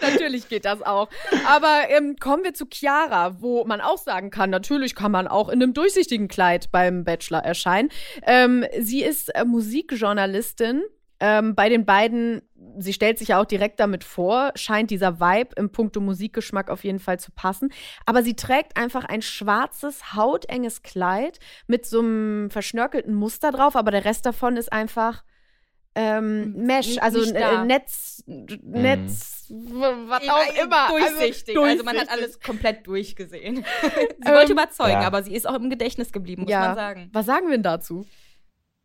natürlich 0.00 0.48
geht 0.48 0.64
das 0.64 0.82
auch. 0.82 1.08
Aber 1.46 1.82
ähm, 1.88 2.16
kommen 2.18 2.42
wir 2.42 2.54
zu 2.54 2.66
Chiara, 2.66 3.40
wo 3.40 3.64
man 3.64 3.80
auch 3.80 3.98
sagen 3.98 4.30
kann, 4.30 4.50
natürlich 4.50 4.94
kann 4.94 5.12
man 5.12 5.28
auch 5.28 5.50
in 5.50 5.62
einem 5.62 5.74
durchsichtigen 5.74 6.28
Kleid 6.28 6.72
beim 6.72 7.04
Bachelor 7.04 7.40
erscheinen. 7.40 7.90
Ähm, 8.22 8.64
sie 8.80 9.02
ist 9.02 9.34
äh, 9.34 9.44
Musikjournalistin. 9.44 10.82
Ähm, 11.20 11.54
bei 11.54 11.68
den 11.68 11.84
beiden, 11.84 12.42
sie 12.78 12.92
stellt 12.92 13.18
sich 13.18 13.28
ja 13.28 13.40
auch 13.40 13.44
direkt 13.44 13.80
damit 13.80 14.04
vor, 14.04 14.52
scheint 14.54 14.90
dieser 14.90 15.20
Vibe 15.20 15.50
im 15.56 15.70
Punkto 15.70 16.00
Musikgeschmack 16.00 16.70
auf 16.70 16.84
jeden 16.84 16.98
Fall 16.98 17.18
zu 17.18 17.32
passen. 17.32 17.72
Aber 18.06 18.22
sie 18.22 18.34
trägt 18.34 18.76
einfach 18.76 19.04
ein 19.04 19.22
schwarzes, 19.22 20.14
hautenges 20.14 20.82
Kleid 20.82 21.38
mit 21.66 21.86
so 21.86 22.00
einem 22.00 22.50
verschnörkelten 22.50 23.14
Muster 23.14 23.52
drauf, 23.52 23.76
aber 23.76 23.90
der 23.90 24.04
Rest 24.04 24.26
davon 24.26 24.56
ist 24.56 24.72
einfach 24.72 25.24
ähm, 25.96 26.54
Mesh, 26.54 26.98
also 26.98 27.22
äh, 27.22 27.64
Netz, 27.64 28.24
Netz, 28.26 29.46
mhm. 29.48 30.08
was 30.08 30.28
auch 30.28 30.62
immer. 30.62 30.92
Also 30.92 30.98
durchsichtig. 30.98 31.56
Also, 31.56 31.70
also, 31.70 31.84
man 31.84 31.96
hat 31.98 32.10
alles 32.10 32.40
komplett 32.40 32.86
durchgesehen. 32.86 33.64
sie 33.82 34.30
wollte 34.30 34.52
ähm, 34.52 34.58
überzeugen, 34.58 35.00
ja. 35.00 35.06
aber 35.06 35.22
sie 35.22 35.34
ist 35.34 35.48
auch 35.48 35.54
im 35.54 35.70
Gedächtnis 35.70 36.10
geblieben, 36.10 36.42
muss 36.42 36.50
ja. 36.50 36.60
man 36.60 36.74
sagen. 36.74 37.10
Was 37.12 37.26
sagen 37.26 37.46
wir 37.46 37.52
denn 37.52 37.62
dazu? 37.62 38.06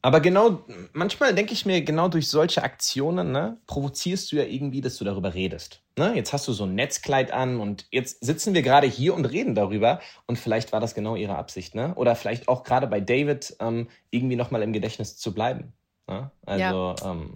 Aber 0.01 0.21
genau, 0.21 0.63
manchmal 0.93 1.35
denke 1.35 1.51
ich 1.51 1.65
mir, 1.65 1.81
genau 1.81 2.07
durch 2.07 2.29
solche 2.29 2.63
Aktionen, 2.63 3.31
ne, 3.33 3.57
provozierst 3.67 4.31
du 4.31 4.37
ja 4.37 4.43
irgendwie, 4.43 4.79
dass 4.79 4.97
du 4.97 5.03
darüber 5.03 5.33
redest. 5.33 5.81
Ne? 5.97 6.15
Jetzt 6.15 6.31
hast 6.31 6.47
du 6.47 6.53
so 6.53 6.63
ein 6.63 6.75
Netzkleid 6.75 7.31
an 7.31 7.59
und 7.59 7.85
jetzt 7.91 8.23
sitzen 8.23 8.53
wir 8.53 8.61
gerade 8.61 8.87
hier 8.87 9.13
und 9.13 9.25
reden 9.25 9.55
darüber 9.55 9.99
und 10.25 10.39
vielleicht 10.39 10.71
war 10.71 10.79
das 10.79 10.95
genau 10.95 11.17
ihre 11.17 11.35
Absicht, 11.35 11.75
ne? 11.75 11.93
Oder 11.95 12.15
vielleicht 12.15 12.47
auch 12.47 12.63
gerade 12.63 12.87
bei 12.87 13.01
David 13.01 13.57
ähm, 13.59 13.89
irgendwie 14.09 14.37
nochmal 14.37 14.61
im 14.61 14.71
Gedächtnis 14.71 15.17
zu 15.17 15.33
bleiben. 15.33 15.73
Ne? 16.07 16.31
Also, 16.45 16.61
ja. 16.61 17.11
ähm, 17.11 17.35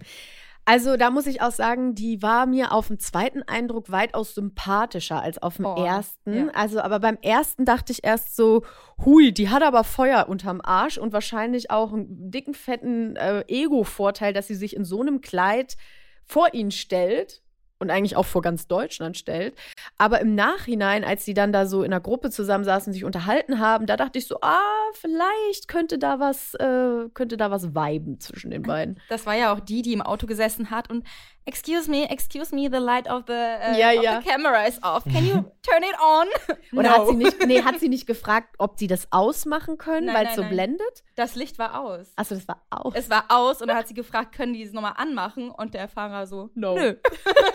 also 0.66 0.96
da 0.96 1.10
muss 1.10 1.28
ich 1.28 1.42
auch 1.42 1.52
sagen, 1.52 1.94
die 1.94 2.22
war 2.22 2.46
mir 2.46 2.72
auf 2.72 2.88
dem 2.88 3.00
zweiten 3.00 3.44
Eindruck 3.44 3.92
weitaus 3.92 4.34
sympathischer 4.34 5.22
als 5.22 5.42
auf 5.42 5.58
dem 5.58 5.66
oh, 5.66 5.84
ersten. 5.84 6.34
Ja. 6.34 6.54
Also, 6.54 6.80
aber 6.80 7.00
beim 7.00 7.18
ersten 7.22 7.66
dachte 7.66 7.92
ich 7.92 8.04
erst 8.04 8.36
so, 8.36 8.64
hui, 9.04 9.34
die 9.34 9.50
hat 9.50 9.62
aber 9.62 9.84
Feuer 9.84 10.28
unterm 10.30 10.62
Arsch 10.64 10.98
und 10.98 11.12
wahrscheinlich 11.12 11.70
auch 11.70 11.92
einen 11.92 12.32
dicken, 12.32 12.54
fetten 12.54 13.16
äh, 13.18 13.44
Ego-Vorteil, 13.48 14.32
dass 14.32 14.48
sie 14.48 14.56
sich 14.56 14.76
in 14.76 14.86
so 14.86 15.02
einem 15.02 15.22
Kleid 15.22 15.76
vor 16.24 16.54
ihn 16.54 16.72
stellt 16.72 17.42
und 17.80 17.90
eigentlich 17.90 18.16
auch 18.16 18.26
vor 18.26 18.42
ganz 18.42 18.68
Deutschland 18.68 19.18
stellt. 19.18 19.56
Aber 19.98 20.22
im 20.22 20.36
Nachhinein, 20.36 21.04
als 21.04 21.26
sie 21.26 21.34
dann 21.34 21.52
da 21.52 21.66
so 21.66 21.84
in 21.84 21.92
einer 21.92 22.02
Gruppe 22.02 22.30
zusammensaßen, 22.30 22.94
sich 22.94 23.04
unterhalten 23.04 23.60
haben, 23.60 23.86
da 23.86 23.98
dachte 23.98 24.20
ich 24.20 24.28
so, 24.28 24.38
ah, 24.42 24.92
vielleicht 24.94 25.68
könnte 25.68 25.98
da 25.98 26.20
was, 26.20 26.54
äh, 26.56 27.10
könnte 27.14 27.38
da 27.38 27.52
was 27.52 27.76
viben 27.76 28.20
zwischen 28.20 28.52
den 28.52 28.64
beiden. 28.64 29.00
Das 29.10 29.26
war 29.26 29.36
ja 29.36 29.54
auch 29.54 29.60
die, 29.60 29.82
die 29.82 29.94
im 29.94 30.02
Auto 30.02 30.28
gesessen 30.28 30.70
hat 30.70 30.90
und 30.90 31.06
Excuse 31.46 31.90
me, 31.90 32.10
excuse 32.10 32.56
me, 32.56 32.70
the 32.70 32.80
light 32.80 33.10
of 33.10 33.24
the, 33.28 33.34
uh, 33.34 33.78
ja, 33.78 33.92
of 33.92 34.04
ja. 34.04 34.22
the 34.22 34.28
camera 34.30 34.66
is 34.66 34.80
off. 34.82 35.04
Can 35.04 35.26
you 35.26 35.44
turn 35.62 35.84
it 35.84 35.96
on? 36.02 36.28
Oder 36.80 36.90
no. 36.90 36.98
hat 36.98 37.08
sie 37.08 37.16
nicht, 37.16 37.46
nee, 37.46 37.62
hat 37.62 37.80
sie 37.82 37.90
nicht 37.90 38.08
gefragt, 38.08 38.56
ob 38.60 38.80
sie 38.80 38.88
das 38.88 39.08
ausmachen 39.12 39.78
können, 39.78 40.14
weil 40.14 40.28
es 40.28 40.36
so 40.36 40.42
nein. 40.42 40.52
blendet? 40.52 41.04
Das 41.16 41.36
Licht 41.36 41.60
war 41.60 41.82
aus. 41.82 42.14
Achso, 42.16 42.36
das 42.36 42.48
war 42.48 42.62
aus. 42.70 42.94
Es 42.96 43.10
war 43.10 43.26
aus 43.28 43.62
und 43.62 43.68
dann 43.68 43.78
hat 43.78 43.90
sie 43.90 43.94
gefragt, 43.94 44.34
können 44.34 44.54
die 44.54 44.64
es 44.64 44.72
nochmal 44.72 44.94
anmachen? 44.96 45.50
Und 45.50 45.74
der 45.74 45.90
Fahrer 45.90 46.28
so, 46.28 46.50
no. 46.56 46.76
nö. 46.76 46.96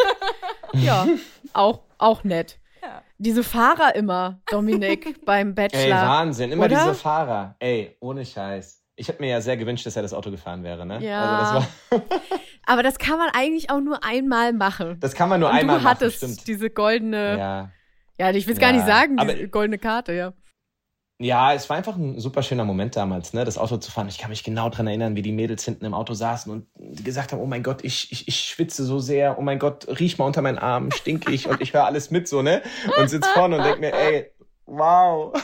ja, 0.74 1.06
auch, 1.54 1.80
auch 1.96 2.24
nett. 2.24 2.58
Ja. 2.82 3.02
Diese 3.16 3.42
Fahrer 3.42 3.94
immer, 3.94 4.40
Dominik, 4.50 5.20
beim 5.24 5.54
Bachelor. 5.54 5.82
Ey, 5.82 5.90
Wahnsinn, 5.90 6.52
immer 6.52 6.66
Oder? 6.66 6.76
diese 6.76 6.94
Fahrer. 6.94 7.56
Ey, 7.58 7.96
ohne 8.00 8.24
Scheiß. 8.24 8.84
Ich 8.96 9.08
hätte 9.08 9.22
mir 9.22 9.30
ja 9.30 9.40
sehr 9.40 9.56
gewünscht, 9.56 9.86
dass 9.86 9.96
er 9.96 10.02
das 10.02 10.12
Auto 10.12 10.30
gefahren 10.30 10.64
wäre, 10.64 10.84
ne? 10.84 10.98
Ja. 11.00 11.22
Also 11.22 11.66
das, 11.90 12.00
war 12.00 12.00
Aber 12.68 12.82
das 12.82 12.98
kann 12.98 13.18
man 13.18 13.30
eigentlich 13.32 13.70
auch 13.70 13.80
nur 13.80 14.04
einmal 14.04 14.52
machen. 14.52 14.98
das 15.00 15.14
kann 15.14 15.28
man 15.30 15.40
nur 15.40 15.48
Und 15.48 15.56
einmal 15.56 15.78
du 15.78 15.84
machen, 15.84 15.90
hattest 15.96 16.18
stimmt. 16.18 16.46
diese 16.46 16.68
goldene, 16.70 17.38
ja, 17.38 17.70
Ja. 18.18 18.30
ich 18.30 18.46
will 18.46 18.52
es 18.54 18.60
gar 18.60 18.70
Ja, 18.70 18.76
nicht 18.76 18.86
sagen, 18.86 19.16
diese 19.16 19.48
goldene 19.48 19.78
Karte, 19.78 20.12
ja. 20.12 20.32
ja, 21.18 21.54
es 21.54 21.68
war 21.70 21.78
einfach 21.78 21.96
ein 21.96 22.20
super 22.20 22.42
schöner 22.42 22.64
Moment 22.66 22.94
damals, 22.94 23.32
ne? 23.32 23.44
Das 23.46 23.56
Auto 23.56 23.78
zu 23.78 23.90
fahren. 23.90 24.08
Ich 24.08 24.18
kann 24.18 24.28
mich 24.30 24.44
genau 24.44 24.68
dran 24.68 24.86
erinnern, 24.86 25.16
wie 25.16 25.22
die 25.22 25.32
Mädels 25.32 25.64
hinten 25.64 25.86
im 25.86 25.94
Auto 25.94 26.12
saßen 26.12 26.52
und 26.52 26.66
gesagt 27.04 27.32
haben, 27.32 27.40
oh 27.40 27.46
mein 27.46 27.62
Gott, 27.62 27.82
ich, 27.84 28.12
ich, 28.12 28.28
ich 28.28 28.38
schwitze 28.40 28.84
so 28.84 28.98
sehr, 28.98 29.38
oh 29.38 29.42
mein 29.42 29.58
Gott, 29.58 29.88
riech 29.98 30.18
mal 30.18 30.26
unter 30.26 30.42
meinen 30.42 30.58
Armen, 30.58 30.92
stink 30.92 31.28
ich 31.30 31.48
und 31.48 31.60
ich 31.62 31.72
höre 31.72 31.86
alles 31.86 32.10
mit 32.10 32.28
so, 32.28 32.42
ne? 32.42 32.60
Und 32.98 33.08
sitz 33.08 33.26
vorne 33.28 33.56
und 33.56 33.64
denk 33.64 33.80
mir, 33.80 33.94
ey, 33.94 34.30
wow. 34.68 35.32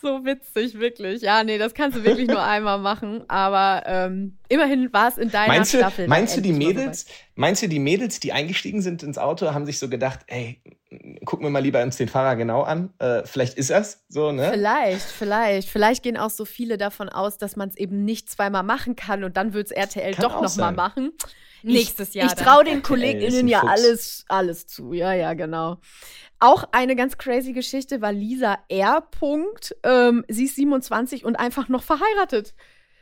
So 0.00 0.24
witzig, 0.24 0.80
wirklich. 0.80 1.22
Ja, 1.22 1.44
nee, 1.44 1.58
das 1.58 1.74
kannst 1.74 1.96
du 1.96 2.02
wirklich 2.02 2.26
nur 2.26 2.42
einmal 2.42 2.78
machen. 2.78 3.22
Aber 3.28 3.84
ähm, 3.86 4.36
immerhin 4.48 4.92
war 4.92 5.06
es 5.06 5.16
in 5.16 5.30
deiner 5.30 5.46
Meinst 5.46 5.72
du, 5.72 5.78
Staffel. 5.78 6.08
meinst 6.08 6.36
du 6.36 6.40
die 6.40 6.52
Mädels, 6.52 7.06
meinst 7.36 7.62
du 7.62 7.68
die 7.68 7.78
Mädels, 7.78 8.18
die 8.18 8.32
eingestiegen 8.32 8.82
sind 8.82 9.04
ins 9.04 9.16
Auto, 9.16 9.54
haben 9.54 9.64
sich 9.64 9.78
so 9.78 9.88
gedacht, 9.88 10.18
ey, 10.26 10.60
gucken 11.24 11.46
wir 11.46 11.50
mal 11.50 11.60
lieber 11.60 11.80
uns 11.84 11.98
den 11.98 12.08
Fahrer 12.08 12.34
genau 12.34 12.62
an. 12.62 12.92
Äh, 12.98 13.22
vielleicht 13.26 13.54
ist 13.54 13.70
er's 13.70 14.04
so, 14.08 14.32
ne? 14.32 14.50
Vielleicht, 14.50 15.04
vielleicht. 15.04 15.68
Vielleicht 15.68 16.02
gehen 16.02 16.16
auch 16.16 16.30
so 16.30 16.44
viele 16.44 16.78
davon 16.78 17.08
aus, 17.08 17.38
dass 17.38 17.54
man 17.54 17.68
es 17.68 17.76
eben 17.76 18.04
nicht 18.04 18.28
zweimal 18.28 18.64
machen 18.64 18.96
kann 18.96 19.22
und 19.22 19.36
dann 19.36 19.54
wird 19.54 19.66
es 19.66 19.70
RTL 19.70 20.14
Kann 20.14 20.22
doch 20.22 20.42
nochmal 20.42 20.72
machen. 20.72 21.12
Nächstes 21.62 22.14
Jahr. 22.14 22.26
Ich 22.26 22.34
traue 22.34 22.64
den 22.64 22.82
KollegInnen 22.82 23.46
ja 23.48 23.62
alles, 23.62 24.24
alles 24.28 24.66
zu. 24.66 24.92
Ja, 24.92 25.12
ja, 25.12 25.34
genau. 25.34 25.78
Auch 26.42 26.64
eine 26.72 26.96
ganz 26.96 27.18
crazy 27.18 27.52
Geschichte 27.52 28.00
war 28.00 28.12
Lisa 28.12 28.58
R. 28.68 29.00
Punkt. 29.00 29.76
Ähm, 29.84 30.24
sie 30.28 30.46
ist 30.46 30.56
27 30.56 31.24
und 31.24 31.36
einfach 31.36 31.68
noch 31.68 31.82
verheiratet. 31.84 32.54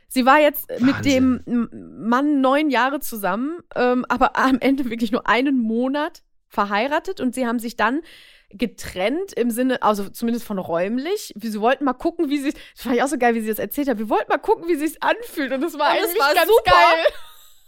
Sie 0.07 0.25
war 0.25 0.39
jetzt 0.39 0.69
mit 0.79 1.05
dem 1.05 1.39
Wahnsinn. 1.45 1.69
M- 1.71 2.07
Mann 2.09 2.41
neun 2.41 2.69
Jahre 2.69 2.99
zusammen, 2.99 3.59
ähm, 3.75 4.05
aber 4.09 4.35
am 4.37 4.59
Ende 4.59 4.89
wirklich 4.89 5.11
nur 5.11 5.27
einen 5.27 5.57
Monat 5.57 6.21
verheiratet 6.49 7.19
und 7.19 7.33
sie 7.33 7.47
haben 7.47 7.59
sich 7.59 7.75
dann 7.77 8.01
getrennt 8.49 9.33
im 9.33 9.49
Sinne, 9.49 9.81
also 9.81 10.09
zumindest 10.09 10.45
von 10.45 10.59
räumlich. 10.59 11.33
Sie 11.35 11.61
wollten 11.61 11.85
mal 11.85 11.93
gucken, 11.93 12.29
wie 12.29 12.37
sie, 12.37 12.51
das 12.51 12.83
fand 12.83 12.95
ich 12.95 13.01
auch 13.03 13.07
so 13.07 13.17
geil, 13.17 13.33
wie 13.33 13.41
sie 13.41 13.47
das 13.47 13.59
erzählt 13.59 13.87
hat. 13.87 13.97
Wir 13.97 14.09
wollten 14.09 14.29
mal 14.29 14.37
gucken, 14.37 14.67
wie 14.67 14.75
sie 14.75 14.85
es 14.85 15.01
anfühlt 15.01 15.51
und 15.53 15.61
das 15.61 15.79
war 15.79 15.91
Und 15.91 15.97
es 15.99 16.03
eigentlich 16.09 16.19
war 16.21 16.33
ganz 16.35 16.47
super. 16.47 16.71
geil. 16.71 17.05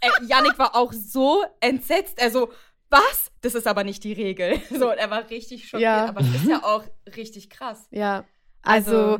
Ey, 0.20 0.26
Yannick 0.28 0.58
war 0.58 0.76
auch 0.76 0.92
so 0.92 1.42
entsetzt. 1.60 2.18
Er 2.20 2.30
so, 2.30 2.50
was? 2.94 3.30
Das 3.42 3.54
ist 3.54 3.66
aber 3.66 3.84
nicht 3.84 4.02
die 4.04 4.12
Regel. 4.12 4.58
So, 4.70 4.90
und 4.90 4.96
er 4.98 5.10
war 5.10 5.28
richtig 5.30 5.68
schockiert. 5.68 5.82
Ja. 5.82 6.06
Aber 6.08 6.20
das 6.20 6.34
ist 6.34 6.48
ja 6.48 6.62
auch 6.64 6.84
richtig 7.16 7.50
krass. 7.50 7.86
Ja, 7.90 8.24
also, 8.62 8.96
Also- 8.96 9.18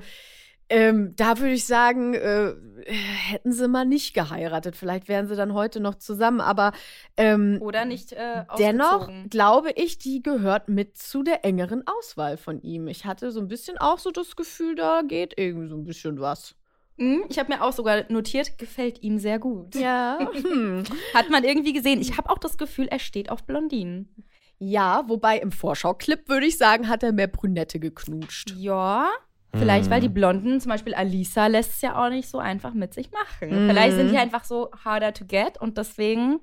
ähm, 0.71 1.13
da 1.17 1.39
würde 1.39 1.53
ich 1.53 1.67
sagen, 1.67 2.15
äh, 2.15 2.55
hätten 2.87 3.53
sie 3.53 3.69
mal 3.69 3.85
nicht 3.85 4.15
geheiratet. 4.15 4.77
Vielleicht 4.77 5.09
wären 5.09 5.27
sie 5.29 5.37
dann 5.37 5.53
heute 5.53 5.79
noch 5.79 5.97
zusammen. 5.97 6.41
Aber 6.41 6.73
ähm, 7.19 7.59
Oder 7.61 7.85
nicht 7.85 8.13
äh, 8.15 8.45
dennoch 8.59 9.11
glaube 9.29 9.73
ich, 9.73 9.99
die 9.99 10.23
gehört 10.23 10.69
mit 10.71 10.97
zu 10.97 11.23
der 11.23 11.45
engeren 11.45 11.85
Auswahl 11.87 12.39
von 12.39 12.63
ihm. 12.63 12.89
Ich 12.89 13.05
hatte 13.05 13.31
so 13.31 13.41
ein 13.41 13.49
bisschen 13.49 13.77
auch 13.77 13.99
so 13.99 14.11
das 14.11 14.37
Gefühl, 14.37 14.75
da 14.75 15.03
geht 15.03 15.35
irgendwie 15.37 15.69
so 15.69 15.77
ein 15.77 15.85
bisschen 15.85 16.19
was. 16.19 16.55
Hm, 16.99 17.25
Ich 17.29 17.39
habe 17.39 17.53
mir 17.53 17.63
auch 17.63 17.73
sogar 17.73 18.05
notiert, 18.11 18.57
gefällt 18.59 19.03
ihm 19.03 19.19
sehr 19.19 19.39
gut. 19.39 19.75
Ja. 19.75 20.19
hm. 20.33 20.85
Hat 21.15 21.29
man 21.31 21.43
irgendwie 21.45 21.73
gesehen. 21.73 22.01
Ich 22.01 22.17
habe 22.17 22.31
auch 22.31 22.39
das 22.39 22.57
Gefühl, 22.59 22.87
er 22.87 22.99
steht 23.01 23.31
auf 23.31 23.45
Blondinen. 23.45 24.15
Ja, 24.59 25.03
wobei 25.09 25.39
im 25.39 25.51
Vorschauclip 25.53 26.29
würde 26.29 26.47
ich 26.47 26.57
sagen, 26.57 26.89
hat 26.89 27.03
er 27.03 27.13
mehr 27.13 27.27
Brünette 27.27 27.81
geknutscht. 27.81 28.55
Ja. 28.57 29.09
Vielleicht, 29.57 29.89
weil 29.89 30.01
die 30.01 30.07
Hm. 30.09 30.15
Blonden, 30.15 30.61
zum 30.61 30.71
Beispiel 30.71 30.95
Alisa, 30.95 31.47
lässt 31.47 31.75
es 31.75 31.81
ja 31.81 31.95
auch 32.05 32.09
nicht 32.11 32.29
so 32.29 32.39
einfach 32.39 32.75
mit 32.75 32.93
sich 32.93 33.11
machen. 33.13 33.65
Mhm. 33.67 33.69
Vielleicht 33.69 33.95
sind 33.97 34.11
die 34.11 34.19
einfach 34.19 34.43
so 34.45 34.71
harder 34.85 35.13
to 35.15 35.25
get 35.27 35.61
und 35.61 35.79
deswegen 35.79 36.41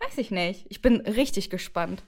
weiß 0.00 0.18
ich 0.18 0.30
nicht. 0.30 0.66
Ich 0.68 0.82
bin 0.82 1.00
richtig 1.00 1.48
gespannt. 1.48 2.02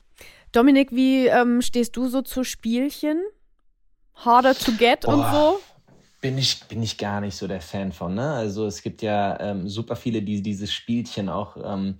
Dominik, 0.53 0.93
wie 0.93 1.27
ähm, 1.29 1.63
stehst 1.63 1.97
du 1.97 2.09
so 2.09 2.21
zu 2.21 2.45
Spielchen? 2.45 3.23
Harder 4.17 4.55
to 4.55 4.73
get 4.73 5.07
und 5.07 5.17
Boah. 5.17 5.33
so? 5.33 5.61
Bin 6.21 6.37
ich, 6.37 6.65
bin 6.65 6.83
ich 6.83 6.99
gar 6.99 7.21
nicht 7.21 7.37
so 7.37 7.47
der 7.47 7.61
Fan 7.61 7.93
von, 7.93 8.15
ne? 8.15 8.33
Also 8.33 8.67
es 8.67 8.83
gibt 8.83 9.03
ja 9.03 9.39
ähm, 9.41 9.69
super 9.69 9.95
viele, 9.95 10.21
die 10.23 10.43
dieses 10.43 10.73
Spielchen 10.73 11.29
auch 11.29 11.57
ähm, 11.63 11.99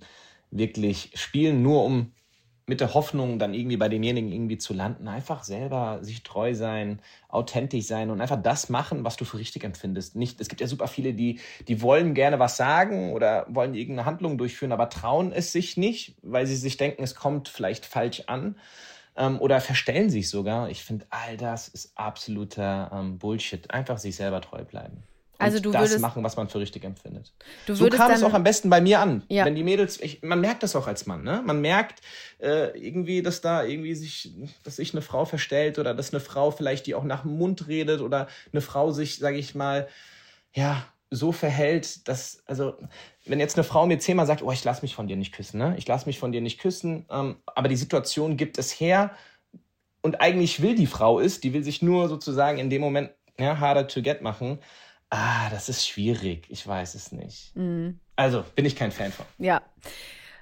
wirklich 0.51 1.11
spielen, 1.15 1.61
nur 1.61 1.85
um 1.85 2.11
mit 2.65 2.81
der 2.81 2.93
Hoffnung, 2.93 3.39
dann 3.39 3.53
irgendwie 3.53 3.77
bei 3.77 3.89
denjenigen 3.89 4.31
irgendwie 4.31 4.57
zu 4.57 4.73
landen. 4.73 5.07
Einfach 5.07 5.43
selber 5.43 5.99
sich 6.03 6.23
treu 6.23 6.53
sein, 6.53 7.01
authentisch 7.29 7.85
sein 7.85 8.11
und 8.11 8.19
einfach 8.21 8.41
das 8.41 8.69
machen, 8.69 9.05
was 9.05 9.17
du 9.17 9.25
für 9.25 9.39
richtig 9.39 9.63
empfindest. 9.63 10.15
Nicht, 10.17 10.39
es 10.41 10.49
gibt 10.49 10.59
ja 10.61 10.67
super 10.67 10.87
viele, 10.87 11.13
die, 11.13 11.39
die 11.67 11.81
wollen 11.81 12.13
gerne 12.13 12.39
was 12.39 12.57
sagen 12.57 13.13
oder 13.13 13.47
wollen 13.49 13.73
irgendeine 13.73 14.05
Handlung 14.05 14.37
durchführen, 14.37 14.73
aber 14.73 14.89
trauen 14.89 15.31
es 15.31 15.51
sich 15.53 15.77
nicht, 15.77 16.15
weil 16.21 16.45
sie 16.45 16.57
sich 16.57 16.77
denken, 16.77 17.03
es 17.03 17.15
kommt 17.15 17.47
vielleicht 17.47 17.85
falsch 17.85 18.23
an 18.27 18.55
ähm, 19.19 19.39
oder 19.39 19.61
verstellen 19.61 20.09
sich 20.09 20.29
sogar. 20.29 20.69
Ich 20.71 20.83
finde, 20.83 21.05
all 21.11 21.37
das 21.37 21.67
ist 21.67 21.91
absoluter 21.95 22.89
ähm, 22.91 23.19
Bullshit. 23.19 23.69
Einfach 23.71 23.99
sich 23.99 24.15
selber 24.15 24.41
treu 24.41 24.63
bleiben. 24.63 25.03
Und 25.37 25.45
Also 25.45 25.59
du 25.59 25.71
das 25.71 25.81
würdest- 25.83 25.99
machen, 26.01 26.23
was 26.23 26.35
man 26.35 26.49
für 26.49 26.59
richtig 26.59 26.83
empfindet. 26.83 27.31
Du 27.65 27.75
So 27.75 27.87
kam 27.89 28.11
es 28.11 28.23
auch 28.23 28.33
am 28.33 28.43
besten 28.43 28.69
bei 28.69 28.81
mir 28.81 28.99
an. 28.99 29.23
Ja. 29.29 29.45
Wenn 29.45 29.55
die 29.55 29.63
Mädels, 29.63 29.99
ich, 30.01 30.21
man 30.23 30.41
merkt 30.41 30.63
das 30.63 30.75
auch 30.75 30.87
als 30.87 31.05
Mann, 31.05 31.23
ne? 31.23 31.41
Man 31.45 31.61
merkt 31.61 32.01
äh, 32.41 32.77
irgendwie, 32.77 33.21
dass 33.21 33.39
da 33.41 33.63
irgendwie 33.63 33.95
sich, 33.95 34.33
dass 34.63 34.77
sich 34.77 34.93
eine 34.93 35.01
Frau 35.01 35.23
verstellt 35.25 35.79
oder 35.79 35.93
dass 35.93 36.11
eine 36.13 36.19
Frau 36.19 36.51
vielleicht 36.51 36.87
die 36.87 36.95
auch 36.95 37.03
nach 37.05 37.21
dem 37.21 37.37
Mund 37.37 37.67
redet 37.67 38.01
oder 38.01 38.27
eine 38.51 38.61
Frau 38.61 38.91
sich, 38.91 39.17
sage 39.17 39.37
ich 39.37 39.53
mal, 39.55 39.87
ja, 40.53 40.83
so 41.11 41.31
verhält, 41.31 42.07
dass, 42.07 42.43
also, 42.45 42.77
wenn 43.25 43.39
jetzt 43.39 43.55
eine 43.55 43.63
Frau 43.63 43.85
mir 43.85 43.99
zehnmal 43.99 44.27
sagt, 44.27 44.43
oh, 44.43 44.51
ich 44.51 44.63
lass 44.63 44.81
mich 44.81 44.95
von 44.95 45.07
dir 45.07 45.15
nicht 45.15 45.33
küssen, 45.33 45.57
ne? 45.57 45.75
Ich 45.77 45.87
lass 45.87 46.05
mich 46.05 46.19
von 46.19 46.31
dir 46.31 46.41
nicht 46.41 46.59
küssen, 46.59 47.05
ähm, 47.09 47.37
aber 47.47 47.67
die 47.67 47.75
Situation 47.75 48.37
gibt 48.37 48.57
es 48.57 48.79
her 48.79 49.11
und 50.01 50.21
eigentlich 50.21 50.61
will 50.61 50.75
die 50.75 50.87
Frau 50.87 51.19
es, 51.19 51.41
die 51.41 51.53
will 51.53 51.63
sich 51.63 51.81
nur 51.81 52.09
sozusagen 52.09 52.59
in 52.59 52.69
dem 52.69 52.81
Moment 52.81 53.11
ja, 53.39 53.59
harder 53.59 53.87
to 53.87 54.01
get 54.01 54.21
machen. 54.21 54.59
Ah, 55.09 55.49
das 55.49 55.69
ist 55.69 55.87
schwierig. 55.87 56.45
Ich 56.49 56.65
weiß 56.65 56.93
es 56.93 57.11
nicht. 57.11 57.55
Mhm. 57.55 57.99
Also, 58.15 58.43
bin 58.55 58.65
ich 58.65 58.75
kein 58.75 58.91
Fan 58.91 59.11
von. 59.11 59.25
Ja. 59.39 59.61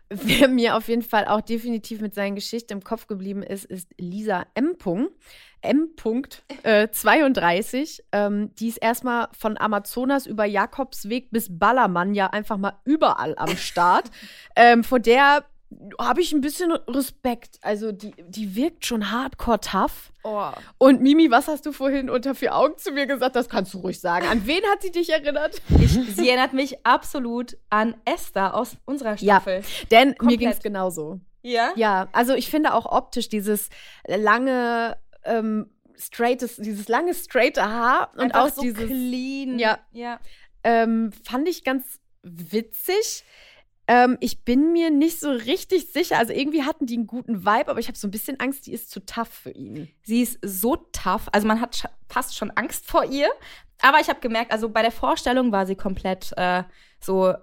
Wer 0.10 0.48
mir 0.48 0.76
auf 0.76 0.88
jeden 0.88 1.02
Fall 1.02 1.26
auch 1.26 1.42
definitiv 1.42 2.00
mit 2.00 2.14
seinen 2.14 2.36
Geschichten 2.36 2.74
im 2.74 2.84
Kopf 2.84 3.08
geblieben 3.08 3.44
ist, 3.44 3.66
ist 3.66 3.90
Lisa 3.98 4.46
M. 4.54 4.78
Punkt. 4.78 5.12
M. 5.62 5.96
Punkt, 5.96 6.44
äh, 6.64 6.88
32. 6.90 8.04
Ähm, 8.12 8.54
die 8.56 8.70
ist 8.70 8.78
erstmal 8.78 9.28
von 9.38 9.58
Amazonas 9.58 10.26
über 10.26 10.46
Jakobsweg 10.46 11.32
bis 11.32 11.48
Ballermann 11.50 12.14
ja 12.14 12.28
einfach 12.28 12.58
mal 12.58 12.80
überall 12.86 13.36
am 13.38 13.58
Start. 13.58 14.10
ähm, 14.56 14.84
vor 14.84 15.00
der 15.00 15.44
habe 16.00 16.22
ich 16.22 16.32
ein 16.32 16.42
bisschen 16.42 16.72
Respekt. 16.72 17.58
Also 17.62 17.92
die, 17.92 18.14
die 18.28 18.56
wirkt 18.56 18.86
schon 18.86 19.12
hardcore 19.12 19.60
tough. 19.60 20.12
Oh. 20.24 20.50
Und 20.78 21.02
Mimi, 21.02 21.30
was 21.30 21.48
hast 21.48 21.66
du 21.66 21.72
vorhin 21.72 22.10
unter 22.10 22.36
vier 22.36 22.56
Augen 22.56 22.78
zu 22.78 22.92
mir 22.92 23.06
gesagt? 23.06 23.36
Das 23.36 23.50
kannst 23.50 23.74
du 23.74 23.80
ruhig 23.80 24.00
sagen. 24.00 24.26
An 24.28 24.46
wen 24.48 24.64
hat 24.72 24.82
sie 24.82 24.92
dich 24.92 25.10
erinnert? 25.10 25.62
Ich, 25.80 25.92
sie 25.92 26.30
erinnert 26.30 26.54
mich 26.54 26.86
absolut 26.86 27.58
an 27.70 27.96
Esther 28.06 28.56
aus 28.56 28.78
unserer 28.86 29.16
Ja. 29.18 29.36
Staffel. 29.42 29.62
Denn 29.92 30.10
mir 30.10 30.16
Komplett. 30.16 30.40
ging 30.40 30.50
es 30.50 30.60
genauso. 30.60 31.20
Ja? 31.42 31.72
Ja, 31.76 32.08
also 32.14 32.34
ich 32.34 32.50
finde 32.50 32.74
auch 32.74 32.86
optisch 32.86 33.30
dieses 33.30 33.70
lange, 34.06 34.98
ähm, 35.24 35.70
straightes, 35.98 36.58
dieses 36.58 36.88
lange, 36.88 37.14
straighte 37.14 37.64
Haar 37.64 38.12
und 38.16 38.34
Einfach 38.34 38.46
auch 38.46 38.50
so 38.50 38.62
dieses, 38.62 38.86
clean. 38.86 39.60
Ja. 39.60 39.80
ja. 39.92 40.20
ähm, 40.64 41.12
fand 41.24 41.48
ich 41.48 41.64
ganz 41.64 42.00
witzig. 42.24 43.24
Ähm, 43.88 44.18
ich 44.20 44.44
bin 44.44 44.74
mir 44.74 44.90
nicht 44.92 45.20
so 45.20 45.30
richtig 45.30 45.92
sicher. 45.92 46.18
Also 46.18 46.34
irgendwie 46.34 46.64
hatten 46.64 46.86
die 46.86 46.96
einen 46.96 47.08
guten 47.08 47.46
Vibe, 47.46 47.70
aber 47.70 47.80
ich 47.80 47.88
habe 47.88 47.98
so 47.98 48.08
ein 48.08 48.12
bisschen 48.12 48.40
Angst, 48.40 48.68
die 48.68 48.74
ist 48.74 48.92
zu 48.92 49.06
tough 49.06 49.30
für 49.30 49.52
ihn. 49.52 49.88
Sie 50.04 50.22
ist 50.22 50.40
so 50.42 50.76
tough. 50.92 51.28
Also 51.32 51.48
man 51.48 51.62
hat 51.62 51.90
fast 52.10 52.36
schon 52.36 52.52
Angst 52.52 52.86
vor 52.86 53.06
ihr. 53.06 53.30
Aber 53.82 54.00
ich 54.00 54.10
habe 54.10 54.20
gemerkt, 54.20 54.52
also 54.52 54.70
bei 54.70 54.82
der 54.82 54.92
Vorstellung 54.92 55.52
war 55.52 55.66
sie 55.66 55.76
komplett 55.76 56.34
äh, 56.36 56.64
so 57.00 57.34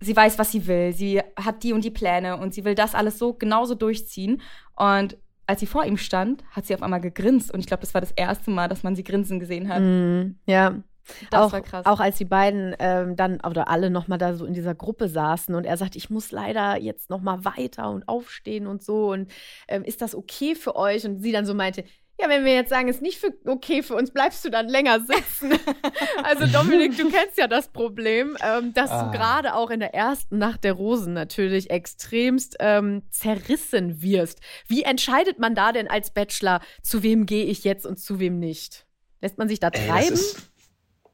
sie 0.00 0.14
weiß, 0.14 0.38
was 0.38 0.52
sie 0.52 0.66
will. 0.66 0.92
Sie 0.92 1.20
hat 1.36 1.62
die 1.62 1.72
und 1.72 1.84
die 1.84 1.90
Pläne 1.90 2.36
und 2.36 2.54
sie 2.54 2.64
will 2.64 2.74
das 2.74 2.94
alles 2.94 3.18
so 3.18 3.32
genauso 3.32 3.74
durchziehen. 3.74 4.42
Und 4.74 5.16
als 5.46 5.60
sie 5.60 5.66
vor 5.66 5.84
ihm 5.84 5.96
stand, 5.96 6.44
hat 6.50 6.66
sie 6.66 6.74
auf 6.74 6.82
einmal 6.82 7.00
gegrinst. 7.00 7.52
Und 7.52 7.60
ich 7.60 7.66
glaube, 7.66 7.80
das 7.80 7.94
war 7.94 8.00
das 8.00 8.12
erste 8.12 8.50
Mal, 8.50 8.68
dass 8.68 8.82
man 8.82 8.96
sie 8.96 9.04
grinsen 9.04 9.40
gesehen 9.40 9.68
hat. 9.68 9.80
Mm, 9.80 10.36
ja. 10.46 10.82
Das 11.30 11.42
auch, 11.42 11.52
war 11.52 11.60
krass. 11.60 11.86
Auch 11.86 12.00
als 12.00 12.16
die 12.16 12.24
beiden 12.24 12.74
ähm, 12.78 13.16
dann 13.16 13.40
oder 13.40 13.68
alle 13.68 13.90
nochmal 13.90 14.18
da 14.18 14.34
so 14.34 14.44
in 14.44 14.54
dieser 14.54 14.74
Gruppe 14.74 15.08
saßen 15.08 15.54
und 15.54 15.64
er 15.64 15.76
sagt, 15.76 15.96
ich 15.96 16.10
muss 16.10 16.32
leider 16.32 16.76
jetzt 16.76 17.10
nochmal 17.10 17.44
weiter 17.44 17.90
und 17.90 18.08
aufstehen 18.08 18.66
und 18.66 18.82
so. 18.82 19.12
Und 19.12 19.30
ähm, 19.68 19.84
ist 19.84 20.02
das 20.02 20.14
okay 20.14 20.54
für 20.54 20.76
euch? 20.76 21.04
Und 21.04 21.20
sie 21.20 21.32
dann 21.32 21.46
so 21.46 21.54
meinte, 21.54 21.84
ja, 22.18 22.30
wenn 22.30 22.46
wir 22.46 22.54
jetzt 22.54 22.70
sagen, 22.70 22.88
ist 22.88 23.02
nicht 23.02 23.18
für, 23.18 23.34
okay 23.44 23.82
für 23.82 23.94
uns, 23.94 24.10
bleibst 24.10 24.42
du 24.44 24.48
dann 24.48 24.68
länger 24.68 25.00
sitzen. 25.00 25.52
also 26.24 26.46
Dominik, 26.46 26.96
du 26.96 27.10
kennst 27.10 27.36
ja 27.36 27.46
das 27.46 27.68
Problem, 27.68 28.36
ähm, 28.42 28.72
dass 28.72 28.90
ah. 28.90 29.04
du 29.04 29.10
gerade 29.10 29.54
auch 29.54 29.70
in 29.70 29.80
der 29.80 29.94
ersten 29.94 30.38
Nacht 30.38 30.64
der 30.64 30.72
Rosen 30.72 31.12
natürlich 31.12 31.70
extremst 31.70 32.56
ähm, 32.58 33.02
zerrissen 33.10 34.00
wirst. 34.00 34.40
Wie 34.66 34.82
entscheidet 34.82 35.38
man 35.38 35.54
da 35.54 35.72
denn 35.72 35.88
als 35.88 36.10
Bachelor, 36.10 36.60
zu 36.82 37.02
wem 37.02 37.26
gehe 37.26 37.44
ich 37.44 37.64
jetzt 37.64 37.84
und 37.84 37.98
zu 37.98 38.18
wem 38.18 38.38
nicht? 38.38 38.86
Lässt 39.20 39.36
man 39.36 39.48
sich 39.48 39.60
da 39.60 39.70
treiben? 39.70 40.16
Ey, 40.16 40.42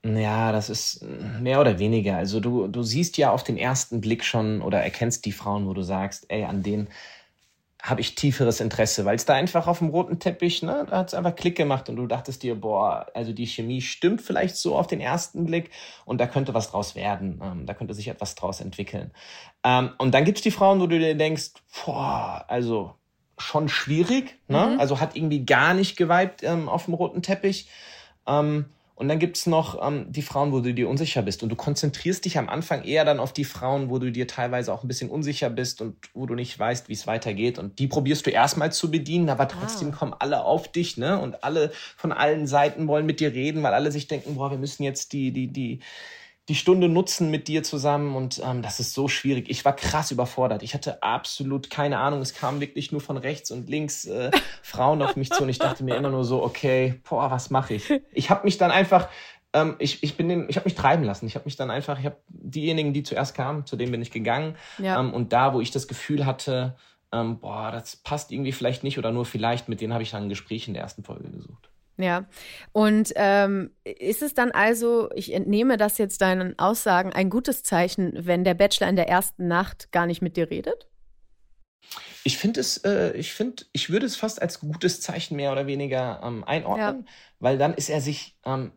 ja, 0.04 0.50
das 0.50 0.68
ist 0.68 1.04
mehr 1.40 1.60
oder 1.60 1.78
weniger. 1.78 2.16
Also 2.16 2.40
du, 2.40 2.66
du 2.66 2.82
siehst 2.82 3.16
ja 3.18 3.30
auf 3.30 3.44
den 3.44 3.56
ersten 3.56 4.00
Blick 4.00 4.24
schon 4.24 4.60
oder 4.60 4.82
erkennst 4.82 5.24
die 5.26 5.32
Frauen, 5.32 5.66
wo 5.66 5.74
du 5.74 5.82
sagst, 5.82 6.26
ey, 6.28 6.44
an 6.44 6.62
denen 6.62 6.88
habe 7.82 8.00
ich 8.00 8.14
tieferes 8.14 8.60
Interesse, 8.60 9.04
weil 9.04 9.16
es 9.16 9.24
da 9.24 9.34
einfach 9.34 9.66
auf 9.66 9.78
dem 9.78 9.88
roten 9.88 10.20
Teppich, 10.20 10.62
ne, 10.62 10.86
da 10.88 10.98
hat 10.98 11.08
es 11.08 11.14
einfach 11.14 11.34
Klick 11.34 11.56
gemacht 11.56 11.88
und 11.88 11.96
du 11.96 12.06
dachtest 12.06 12.44
dir, 12.44 12.54
boah, 12.54 13.06
also 13.12 13.32
die 13.32 13.46
Chemie 13.46 13.80
stimmt 13.80 14.22
vielleicht 14.22 14.54
so 14.56 14.76
auf 14.76 14.86
den 14.86 15.00
ersten 15.00 15.46
Blick 15.46 15.70
und 16.04 16.20
da 16.20 16.28
könnte 16.28 16.54
was 16.54 16.70
draus 16.70 16.94
werden, 16.94 17.40
ähm, 17.42 17.66
da 17.66 17.74
könnte 17.74 17.94
sich 17.94 18.06
etwas 18.06 18.36
draus 18.36 18.60
entwickeln. 18.60 19.10
Ähm, 19.64 19.90
und 19.98 20.14
dann 20.14 20.24
gibt's 20.24 20.42
die 20.42 20.52
Frauen, 20.52 20.80
wo 20.80 20.86
du 20.86 20.96
dir 20.96 21.16
denkst, 21.16 21.54
boah, 21.84 22.44
also 22.46 22.94
schon 23.36 23.68
schwierig, 23.68 24.38
ne, 24.46 24.74
mhm. 24.74 24.80
also 24.80 25.00
hat 25.00 25.16
irgendwie 25.16 25.44
gar 25.44 25.74
nicht 25.74 25.96
geweibt 25.96 26.44
ähm, 26.44 26.68
auf 26.68 26.84
dem 26.84 26.94
roten 26.94 27.20
Teppich. 27.20 27.68
Ähm, 28.28 28.66
und 28.94 29.08
dann 29.08 29.18
gibt's 29.18 29.46
noch 29.46 29.84
ähm, 29.86 30.06
die 30.10 30.22
Frauen, 30.22 30.52
wo 30.52 30.60
du 30.60 30.74
dir 30.74 30.88
unsicher 30.88 31.22
bist. 31.22 31.42
Und 31.42 31.48
du 31.48 31.56
konzentrierst 31.56 32.24
dich 32.24 32.38
am 32.38 32.48
Anfang 32.48 32.84
eher 32.84 33.04
dann 33.04 33.20
auf 33.20 33.32
die 33.32 33.44
Frauen, 33.44 33.88
wo 33.88 33.98
du 33.98 34.12
dir 34.12 34.26
teilweise 34.26 34.72
auch 34.72 34.84
ein 34.84 34.88
bisschen 34.88 35.10
unsicher 35.10 35.48
bist 35.48 35.80
und 35.80 35.96
wo 36.12 36.26
du 36.26 36.34
nicht 36.34 36.58
weißt, 36.58 36.88
wie 36.88 36.92
es 36.92 37.06
weitergeht. 37.06 37.58
Und 37.58 37.78
die 37.78 37.86
probierst 37.86 38.26
du 38.26 38.30
erstmal 38.30 38.70
zu 38.70 38.90
bedienen, 38.90 39.30
aber 39.30 39.48
trotzdem 39.48 39.88
ah. 39.92 39.96
kommen 39.96 40.14
alle 40.18 40.44
auf 40.44 40.70
dich, 40.70 40.98
ne? 40.98 41.18
Und 41.18 41.42
alle 41.42 41.72
von 41.96 42.12
allen 42.12 42.46
Seiten 42.46 42.86
wollen 42.86 43.06
mit 43.06 43.20
dir 43.20 43.32
reden, 43.32 43.62
weil 43.62 43.74
alle 43.74 43.90
sich 43.90 44.08
denken, 44.08 44.34
boah, 44.34 44.50
wir 44.50 44.58
müssen 44.58 44.82
jetzt 44.82 45.14
die, 45.14 45.32
die, 45.32 45.48
die, 45.48 45.80
die 46.48 46.56
Stunde 46.56 46.88
nutzen 46.88 47.30
mit 47.30 47.46
dir 47.46 47.62
zusammen 47.62 48.16
und 48.16 48.42
ähm, 48.44 48.62
das 48.62 48.80
ist 48.80 48.94
so 48.94 49.06
schwierig. 49.06 49.48
Ich 49.48 49.64
war 49.64 49.76
krass 49.76 50.10
überfordert. 50.10 50.62
Ich 50.64 50.74
hatte 50.74 51.02
absolut 51.02 51.70
keine 51.70 51.98
Ahnung. 51.98 52.20
Es 52.20 52.34
kam 52.34 52.60
wirklich 52.60 52.90
nur 52.90 53.00
von 53.00 53.16
rechts 53.16 53.52
und 53.52 53.70
links 53.70 54.06
äh, 54.06 54.32
Frauen 54.62 55.02
auf 55.02 55.14
mich 55.14 55.30
zu 55.30 55.44
und 55.44 55.48
ich 55.48 55.58
dachte 55.58 55.84
mir 55.84 55.94
immer 55.94 56.10
nur 56.10 56.24
so, 56.24 56.42
okay, 56.42 57.00
boah, 57.08 57.30
was 57.30 57.50
mache 57.50 57.74
ich? 57.74 57.92
Ich 58.12 58.30
habe 58.30 58.44
mich 58.44 58.58
dann 58.58 58.72
einfach, 58.72 59.08
ähm, 59.52 59.76
ich, 59.78 60.02
ich 60.02 60.16
bin, 60.16 60.28
den, 60.28 60.48
ich 60.48 60.56
habe 60.56 60.64
mich 60.64 60.74
treiben 60.74 61.04
lassen. 61.04 61.26
Ich 61.26 61.36
habe 61.36 61.44
mich 61.44 61.54
dann 61.54 61.70
einfach, 61.70 62.00
ich 62.00 62.06
habe 62.06 62.16
diejenigen, 62.28 62.92
die 62.92 63.04
zuerst 63.04 63.36
kamen, 63.36 63.64
zu 63.64 63.76
denen 63.76 63.92
bin 63.92 64.02
ich 64.02 64.10
gegangen 64.10 64.56
ja. 64.78 64.98
ähm, 64.98 65.14
und 65.14 65.32
da, 65.32 65.54
wo 65.54 65.60
ich 65.60 65.70
das 65.70 65.86
Gefühl 65.86 66.26
hatte, 66.26 66.76
ähm, 67.12 67.38
boah, 67.38 67.70
das 67.70 67.94
passt 67.94 68.32
irgendwie 68.32 68.52
vielleicht 68.52 68.82
nicht 68.82 68.98
oder 68.98 69.12
nur 69.12 69.26
vielleicht, 69.26 69.68
mit 69.68 69.80
denen 69.80 69.92
habe 69.92 70.02
ich 70.02 70.10
dann 70.10 70.24
ein 70.24 70.28
Gespräch 70.28 70.66
in 70.66 70.74
der 70.74 70.82
ersten 70.82 71.04
Folge 71.04 71.30
gesucht. 71.30 71.71
Ja, 71.98 72.26
und 72.72 73.12
ähm, 73.16 73.70
ist 73.84 74.22
es 74.22 74.34
dann 74.34 74.50
also, 74.50 75.10
ich 75.14 75.32
entnehme 75.32 75.76
das 75.76 75.98
jetzt 75.98 76.22
deinen 76.22 76.58
Aussagen, 76.58 77.12
ein 77.12 77.28
gutes 77.28 77.62
Zeichen, 77.62 78.12
wenn 78.16 78.44
der 78.44 78.54
Bachelor 78.54 78.88
in 78.88 78.96
der 78.96 79.08
ersten 79.08 79.46
Nacht 79.46 79.92
gar 79.92 80.06
nicht 80.06 80.22
mit 80.22 80.36
dir 80.36 80.50
redet? 80.50 80.88
Ich 82.24 82.38
finde 82.38 82.60
es, 82.60 82.78
äh, 82.78 83.12
ich 83.12 83.32
finde, 83.32 83.64
ich 83.72 83.90
würde 83.90 84.06
es 84.06 84.16
fast 84.16 84.40
als 84.40 84.60
gutes 84.60 85.00
Zeichen 85.00 85.36
mehr 85.36 85.52
oder 85.52 85.66
weniger 85.66 86.20
ähm, 86.22 86.44
einordnen, 86.44 87.04
ja. 87.06 87.12
weil 87.40 87.58
dann 87.58 87.74
ist 87.74 87.90
er 87.90 88.00
sich 88.00 88.38
ähm, 88.44 88.72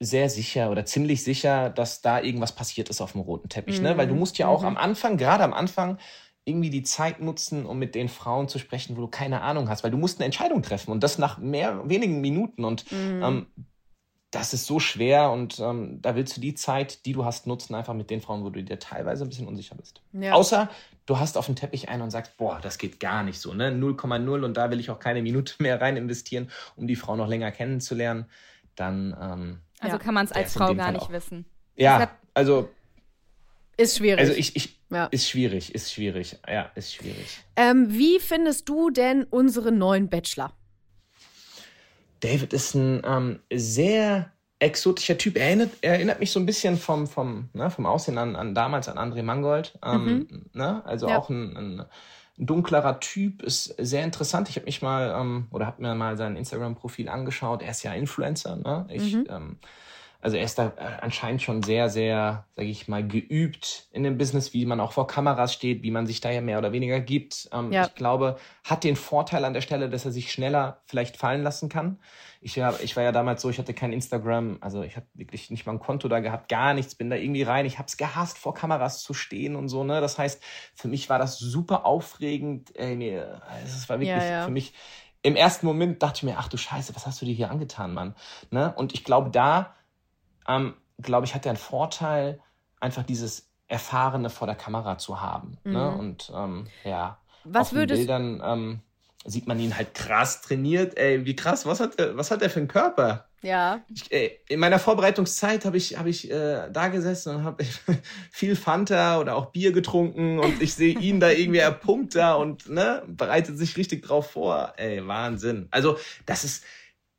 sehr 0.00 0.30
sicher 0.30 0.70
oder 0.70 0.84
ziemlich 0.84 1.24
sicher, 1.24 1.70
dass 1.70 2.02
da 2.02 2.20
irgendwas 2.20 2.54
passiert 2.54 2.88
ist 2.88 3.00
auf 3.00 3.12
dem 3.12 3.20
roten 3.20 3.48
Teppich. 3.48 3.78
Mhm. 3.78 3.84
Ne? 3.84 3.96
Weil 3.96 4.06
du 4.06 4.14
mhm. 4.14 4.20
musst 4.20 4.38
ja 4.38 4.46
auch 4.46 4.60
mhm. 4.62 4.68
am 4.68 4.76
Anfang, 4.76 5.16
gerade 5.16 5.44
am 5.44 5.52
Anfang, 5.52 5.98
irgendwie 6.48 6.70
die 6.70 6.82
Zeit 6.82 7.20
nutzen, 7.20 7.66
um 7.66 7.78
mit 7.78 7.94
den 7.94 8.08
Frauen 8.08 8.48
zu 8.48 8.58
sprechen, 8.58 8.96
wo 8.96 9.02
du 9.02 9.08
keine 9.08 9.42
Ahnung 9.42 9.68
hast, 9.68 9.84
weil 9.84 9.90
du 9.90 9.98
musst 9.98 10.18
eine 10.18 10.24
Entscheidung 10.24 10.62
treffen 10.62 10.90
und 10.90 11.02
das 11.02 11.18
nach 11.18 11.38
mehr 11.38 11.88
wenigen 11.88 12.20
Minuten 12.20 12.64
und 12.64 12.90
mhm. 12.90 13.22
ähm, 13.22 13.46
das 14.30 14.52
ist 14.52 14.66
so 14.66 14.78
schwer 14.78 15.30
und 15.30 15.58
ähm, 15.58 16.02
da 16.02 16.14
willst 16.14 16.36
du 16.36 16.40
die 16.40 16.54
Zeit, 16.54 17.06
die 17.06 17.12
du 17.12 17.24
hast, 17.24 17.46
nutzen, 17.46 17.74
einfach 17.74 17.94
mit 17.94 18.10
den 18.10 18.20
Frauen, 18.20 18.44
wo 18.44 18.50
du 18.50 18.62
dir 18.62 18.78
teilweise 18.78 19.24
ein 19.24 19.28
bisschen 19.30 19.48
unsicher 19.48 19.74
bist. 19.74 20.02
Ja. 20.12 20.34
Außer 20.34 20.68
du 21.06 21.18
hast 21.18 21.38
auf 21.38 21.46
den 21.46 21.56
Teppich 21.56 21.88
einen 21.88 22.02
und 22.02 22.10
sagst, 22.10 22.36
boah, 22.36 22.58
das 22.60 22.76
geht 22.76 23.00
gar 23.00 23.22
nicht 23.22 23.40
so, 23.40 23.54
ne? 23.54 23.70
0,0 23.70 24.44
und 24.44 24.56
da 24.56 24.70
will 24.70 24.80
ich 24.80 24.90
auch 24.90 24.98
keine 24.98 25.22
Minute 25.22 25.54
mehr 25.60 25.80
rein 25.80 25.96
investieren, 25.96 26.50
um 26.76 26.86
die 26.86 26.96
Frau 26.96 27.16
noch 27.16 27.28
länger 27.28 27.50
kennenzulernen. 27.52 28.26
Dann. 28.74 29.16
Ähm, 29.20 29.58
also 29.80 29.96
ja. 29.96 30.02
kann 30.02 30.14
man 30.14 30.26
es 30.26 30.32
als 30.32 30.52
Frau 30.52 30.74
gar 30.74 30.86
Fall 30.86 30.92
nicht 30.92 31.02
auch. 31.02 31.10
wissen. 31.10 31.46
Ja, 31.76 32.10
also. 32.34 32.68
Ist 33.78 33.96
schwierig. 33.98 34.18
Also 34.18 34.32
ich, 34.32 34.56
ich, 34.56 34.80
ja. 34.90 35.06
Ist 35.06 35.30
schwierig, 35.30 35.74
ist 35.74 35.92
schwierig. 35.92 36.36
Ja, 36.48 36.70
ist 36.74 36.94
schwierig. 36.94 37.38
Ähm, 37.54 37.86
wie 37.90 38.18
findest 38.18 38.68
du 38.68 38.90
denn 38.90 39.24
unsere 39.24 39.70
neuen 39.70 40.08
Bachelor? 40.10 40.52
David 42.20 42.52
ist 42.52 42.74
ein 42.74 43.02
ähm, 43.06 43.38
sehr 43.52 44.32
exotischer 44.58 45.16
Typ. 45.16 45.36
Er 45.36 45.46
erinnert, 45.46 45.70
er 45.80 45.92
erinnert 45.92 46.18
mich 46.18 46.32
so 46.32 46.40
ein 46.40 46.46
bisschen 46.46 46.76
vom, 46.76 47.06
vom, 47.06 47.50
ne, 47.52 47.70
vom 47.70 47.86
Aussehen 47.86 48.18
an, 48.18 48.34
an 48.34 48.52
damals 48.52 48.88
an 48.88 48.98
André 48.98 49.22
Mangold. 49.22 49.78
Ähm, 49.84 50.04
mhm. 50.04 50.46
ne? 50.52 50.84
Also 50.84 51.08
ja. 51.08 51.16
auch 51.16 51.30
ein, 51.30 51.56
ein, 51.56 51.84
dunklerer 52.40 53.00
Typ, 53.00 53.42
ist 53.42 53.74
sehr 53.78 54.04
interessant. 54.04 54.48
Ich 54.48 54.54
habe 54.54 54.66
mich 54.66 54.80
mal 54.80 55.12
ähm, 55.20 55.48
oder 55.50 55.66
habe 55.66 55.82
mir 55.82 55.96
mal 55.96 56.16
sein 56.16 56.36
Instagram-Profil 56.36 57.08
angeschaut. 57.08 57.62
Er 57.62 57.72
ist 57.72 57.82
ja 57.82 57.92
Influencer. 57.92 58.54
Ne? 58.56 58.86
Ich 58.90 59.14
mhm. 59.14 59.26
ähm, 59.28 59.56
also 60.20 60.36
er 60.36 60.42
ist 60.42 60.58
da 60.58 60.72
äh, 60.76 61.00
anscheinend 61.00 61.42
schon 61.42 61.62
sehr, 61.62 61.88
sehr, 61.88 62.44
sage 62.56 62.68
ich 62.68 62.88
mal, 62.88 63.06
geübt 63.06 63.86
in 63.92 64.02
dem 64.02 64.18
Business, 64.18 64.52
wie 64.52 64.66
man 64.66 64.80
auch 64.80 64.90
vor 64.90 65.06
Kameras 65.06 65.52
steht, 65.54 65.84
wie 65.84 65.92
man 65.92 66.08
sich 66.08 66.20
da 66.20 66.30
ja 66.30 66.40
mehr 66.40 66.58
oder 66.58 66.72
weniger 66.72 66.98
gibt. 66.98 67.48
Ähm, 67.52 67.72
ja. 67.72 67.86
Ich 67.86 67.94
glaube, 67.94 68.36
hat 68.64 68.82
den 68.82 68.96
Vorteil 68.96 69.44
an 69.44 69.52
der 69.52 69.60
Stelle, 69.60 69.88
dass 69.88 70.04
er 70.04 70.10
sich 70.10 70.32
schneller 70.32 70.82
vielleicht 70.86 71.16
fallen 71.16 71.44
lassen 71.44 71.68
kann. 71.68 72.00
Ich, 72.40 72.56
ja, 72.56 72.74
ich 72.82 72.96
war 72.96 73.04
ja 73.04 73.12
damals 73.12 73.42
so, 73.42 73.50
ich 73.50 73.58
hatte 73.58 73.74
kein 73.74 73.92
Instagram, 73.92 74.58
also 74.60 74.82
ich 74.82 74.96
habe 74.96 75.06
wirklich 75.14 75.50
nicht 75.50 75.66
mal 75.66 75.72
ein 75.72 75.80
Konto 75.80 76.08
da 76.08 76.18
gehabt, 76.18 76.48
gar 76.48 76.74
nichts, 76.74 76.96
bin 76.96 77.10
da 77.10 77.16
irgendwie 77.16 77.44
rein. 77.44 77.64
Ich 77.64 77.78
habe 77.78 77.86
es 77.86 77.96
gehasst, 77.96 78.38
vor 78.38 78.54
Kameras 78.54 79.02
zu 79.02 79.14
stehen 79.14 79.54
und 79.54 79.68
so. 79.68 79.84
Ne, 79.84 80.00
das 80.00 80.18
heißt, 80.18 80.42
für 80.74 80.88
mich 80.88 81.08
war 81.08 81.20
das 81.20 81.38
super 81.38 81.86
aufregend. 81.86 82.74
Ey, 82.74 82.96
mir, 82.96 83.40
es 83.64 83.88
war 83.88 84.00
wirklich 84.00 84.20
ja. 84.20 84.44
für 84.44 84.50
mich. 84.50 84.74
Im 85.22 85.36
ersten 85.36 85.66
Moment 85.66 86.02
dachte 86.02 86.18
ich 86.18 86.22
mir, 86.24 86.38
ach 86.38 86.48
du 86.48 86.56
Scheiße, 86.56 86.94
was 86.96 87.06
hast 87.06 87.20
du 87.22 87.26
dir 87.26 87.34
hier 87.34 87.50
angetan, 87.50 87.92
Mann? 87.92 88.14
Ne? 88.50 88.72
Und 88.76 88.94
ich 88.94 89.04
glaube, 89.04 89.30
da 89.30 89.74
ähm, 90.48 90.74
glaube 91.00 91.26
ich, 91.26 91.34
hat 91.34 91.46
er 91.46 91.50
einen 91.50 91.58
Vorteil, 91.58 92.40
einfach 92.80 93.04
dieses 93.04 93.48
Erfahrene 93.68 94.30
vor 94.30 94.46
der 94.46 94.56
Kamera 94.56 94.98
zu 94.98 95.20
haben. 95.20 95.58
Ne? 95.64 95.70
Mhm. 95.70 95.74
Ne? 95.74 95.96
Und 95.96 96.32
ähm, 96.34 96.66
ja, 96.84 97.18
was 97.44 97.68
auf 97.68 97.74
den 97.74 97.86
Bildern 97.86 98.42
ähm, 98.44 98.80
sieht 99.24 99.46
man 99.46 99.58
ihn 99.58 99.76
halt 99.76 99.94
krass 99.94 100.42
trainiert. 100.42 100.96
Ey, 100.96 101.24
wie 101.24 101.36
krass, 101.36 101.66
was 101.66 101.80
hat 101.80 101.98
er, 101.98 102.16
was 102.16 102.30
hat 102.30 102.42
er 102.42 102.50
für 102.50 102.60
einen 102.60 102.68
Körper? 102.68 103.26
Ja. 103.42 103.82
Ich, 103.94 104.10
ey, 104.10 104.40
in 104.48 104.58
meiner 104.58 104.78
Vorbereitungszeit 104.78 105.64
habe 105.64 105.76
ich, 105.76 105.96
hab 105.96 106.06
ich 106.06 106.30
äh, 106.30 106.68
da 106.70 106.88
gesessen 106.88 107.36
und 107.36 107.44
habe 107.44 107.64
viel 108.30 108.56
Fanta 108.56 109.20
oder 109.20 109.36
auch 109.36 109.46
Bier 109.46 109.72
getrunken 109.72 110.38
und 110.38 110.60
ich 110.60 110.74
sehe 110.74 110.98
ihn 110.98 111.20
da 111.20 111.30
irgendwie, 111.30 111.60
er 111.60 111.72
pumpt 111.72 112.16
da 112.16 112.34
und 112.34 112.68
ne, 112.68 113.02
bereitet 113.06 113.58
sich 113.58 113.76
richtig 113.76 114.02
drauf 114.02 114.32
vor. 114.32 114.72
Ey, 114.76 115.06
Wahnsinn. 115.06 115.68
Also, 115.70 115.98
das 116.26 116.44
ist 116.44 116.64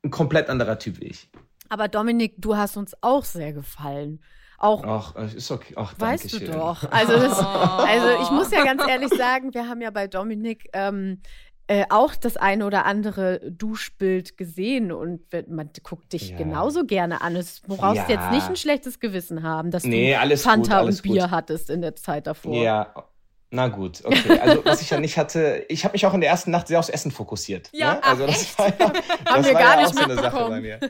ein 0.02 0.10
komplett 0.10 0.48
anderer 0.48 0.78
Typ 0.78 1.00
wie 1.00 1.06
ich. 1.06 1.28
Aber 1.70 1.88
Dominik, 1.88 2.34
du 2.36 2.56
hast 2.56 2.76
uns 2.76 2.94
auch 3.00 3.24
sehr 3.24 3.54
gefallen. 3.54 4.20
Auch, 4.58 4.84
Ach, 4.84 5.14
ist 5.32 5.50
okay. 5.50 5.72
Ach, 5.76 5.94
weißt 5.96 6.34
du 6.34 6.40
doch. 6.40 6.90
Also, 6.90 7.12
das, 7.14 7.38
also 7.38 8.22
ich 8.22 8.30
muss 8.30 8.50
ja 8.50 8.62
ganz 8.62 8.82
ehrlich 8.86 9.08
sagen, 9.16 9.54
wir 9.54 9.66
haben 9.66 9.80
ja 9.80 9.90
bei 9.90 10.06
Dominik 10.06 10.68
ähm, 10.74 11.22
äh, 11.66 11.86
auch 11.88 12.14
das 12.16 12.36
eine 12.36 12.66
oder 12.66 12.84
andere 12.84 13.40
Duschbild 13.50 14.36
gesehen 14.36 14.90
und 14.90 15.22
man 15.48 15.70
guckt 15.84 16.12
dich 16.12 16.30
ja. 16.30 16.36
genauso 16.36 16.84
gerne 16.84 17.22
an. 17.22 17.34
Du 17.34 17.76
brauchst 17.76 18.08
ja. 18.08 18.16
jetzt 18.16 18.30
nicht 18.32 18.48
ein 18.48 18.56
schlechtes 18.56 18.98
Gewissen 18.98 19.44
haben, 19.44 19.70
dass 19.70 19.84
nee, 19.84 20.14
du 20.14 20.36
Fanta 20.36 20.80
gut, 20.80 20.90
und 20.90 21.02
Bier 21.02 21.22
gut. 21.22 21.30
hattest 21.30 21.70
in 21.70 21.80
der 21.80 21.94
Zeit 21.94 22.26
davor. 22.26 22.54
Ja, 22.54 22.92
na 23.52 23.66
gut, 23.66 24.04
okay. 24.04 24.38
Also 24.38 24.64
was 24.64 24.80
ich 24.80 24.90
ja 24.90 25.00
nicht 25.00 25.18
hatte, 25.18 25.64
ich 25.68 25.84
habe 25.84 25.92
mich 25.92 26.06
auch 26.06 26.14
in 26.14 26.20
der 26.20 26.30
ersten 26.30 26.52
Nacht 26.52 26.68
sehr 26.68 26.78
aufs 26.78 26.88
Essen 26.88 27.10
fokussiert. 27.10 27.68
Ja, 27.72 27.94
ne? 27.94 28.04
also 28.04 28.26
das 28.26 28.42
echt? 28.42 28.58
war 28.58 28.68
ja, 28.68 28.92
Haben 29.26 29.44
wir 29.44 29.52
gar 29.52 29.74
ja 29.74 29.76
nicht 29.76 29.88
auch 29.88 29.94
so 29.94 30.04
eine 30.04 30.14
Sache 30.14 30.48
bei 30.48 30.60
mir. 30.60 30.80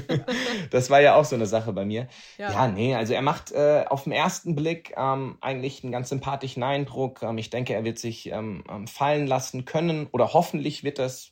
das 0.70 0.90
war 0.90 1.00
ja 1.00 1.14
auch 1.14 1.24
so 1.24 1.34
eine 1.34 1.46
Sache 1.46 1.72
bei 1.72 1.86
mir. 1.86 2.08
Ja, 2.36 2.52
ja 2.52 2.68
nee, 2.68 2.94
also 2.94 3.14
er 3.14 3.22
macht 3.22 3.52
äh, 3.52 3.84
auf 3.88 4.04
den 4.04 4.12
ersten 4.12 4.54
Blick 4.54 4.92
ähm, 4.98 5.38
eigentlich 5.40 5.82
einen 5.82 5.92
ganz 5.92 6.10
sympathischen 6.10 6.62
Eindruck. 6.62 7.22
Ähm, 7.22 7.38
ich 7.38 7.48
denke, 7.48 7.72
er 7.72 7.84
wird 7.84 7.98
sich 7.98 8.30
ähm, 8.30 8.64
ähm 8.68 8.86
fallen 8.86 9.26
lassen 9.26 9.64
können 9.64 10.06
oder 10.12 10.34
hoffentlich 10.34 10.84
wird 10.84 10.98
das 10.98 11.30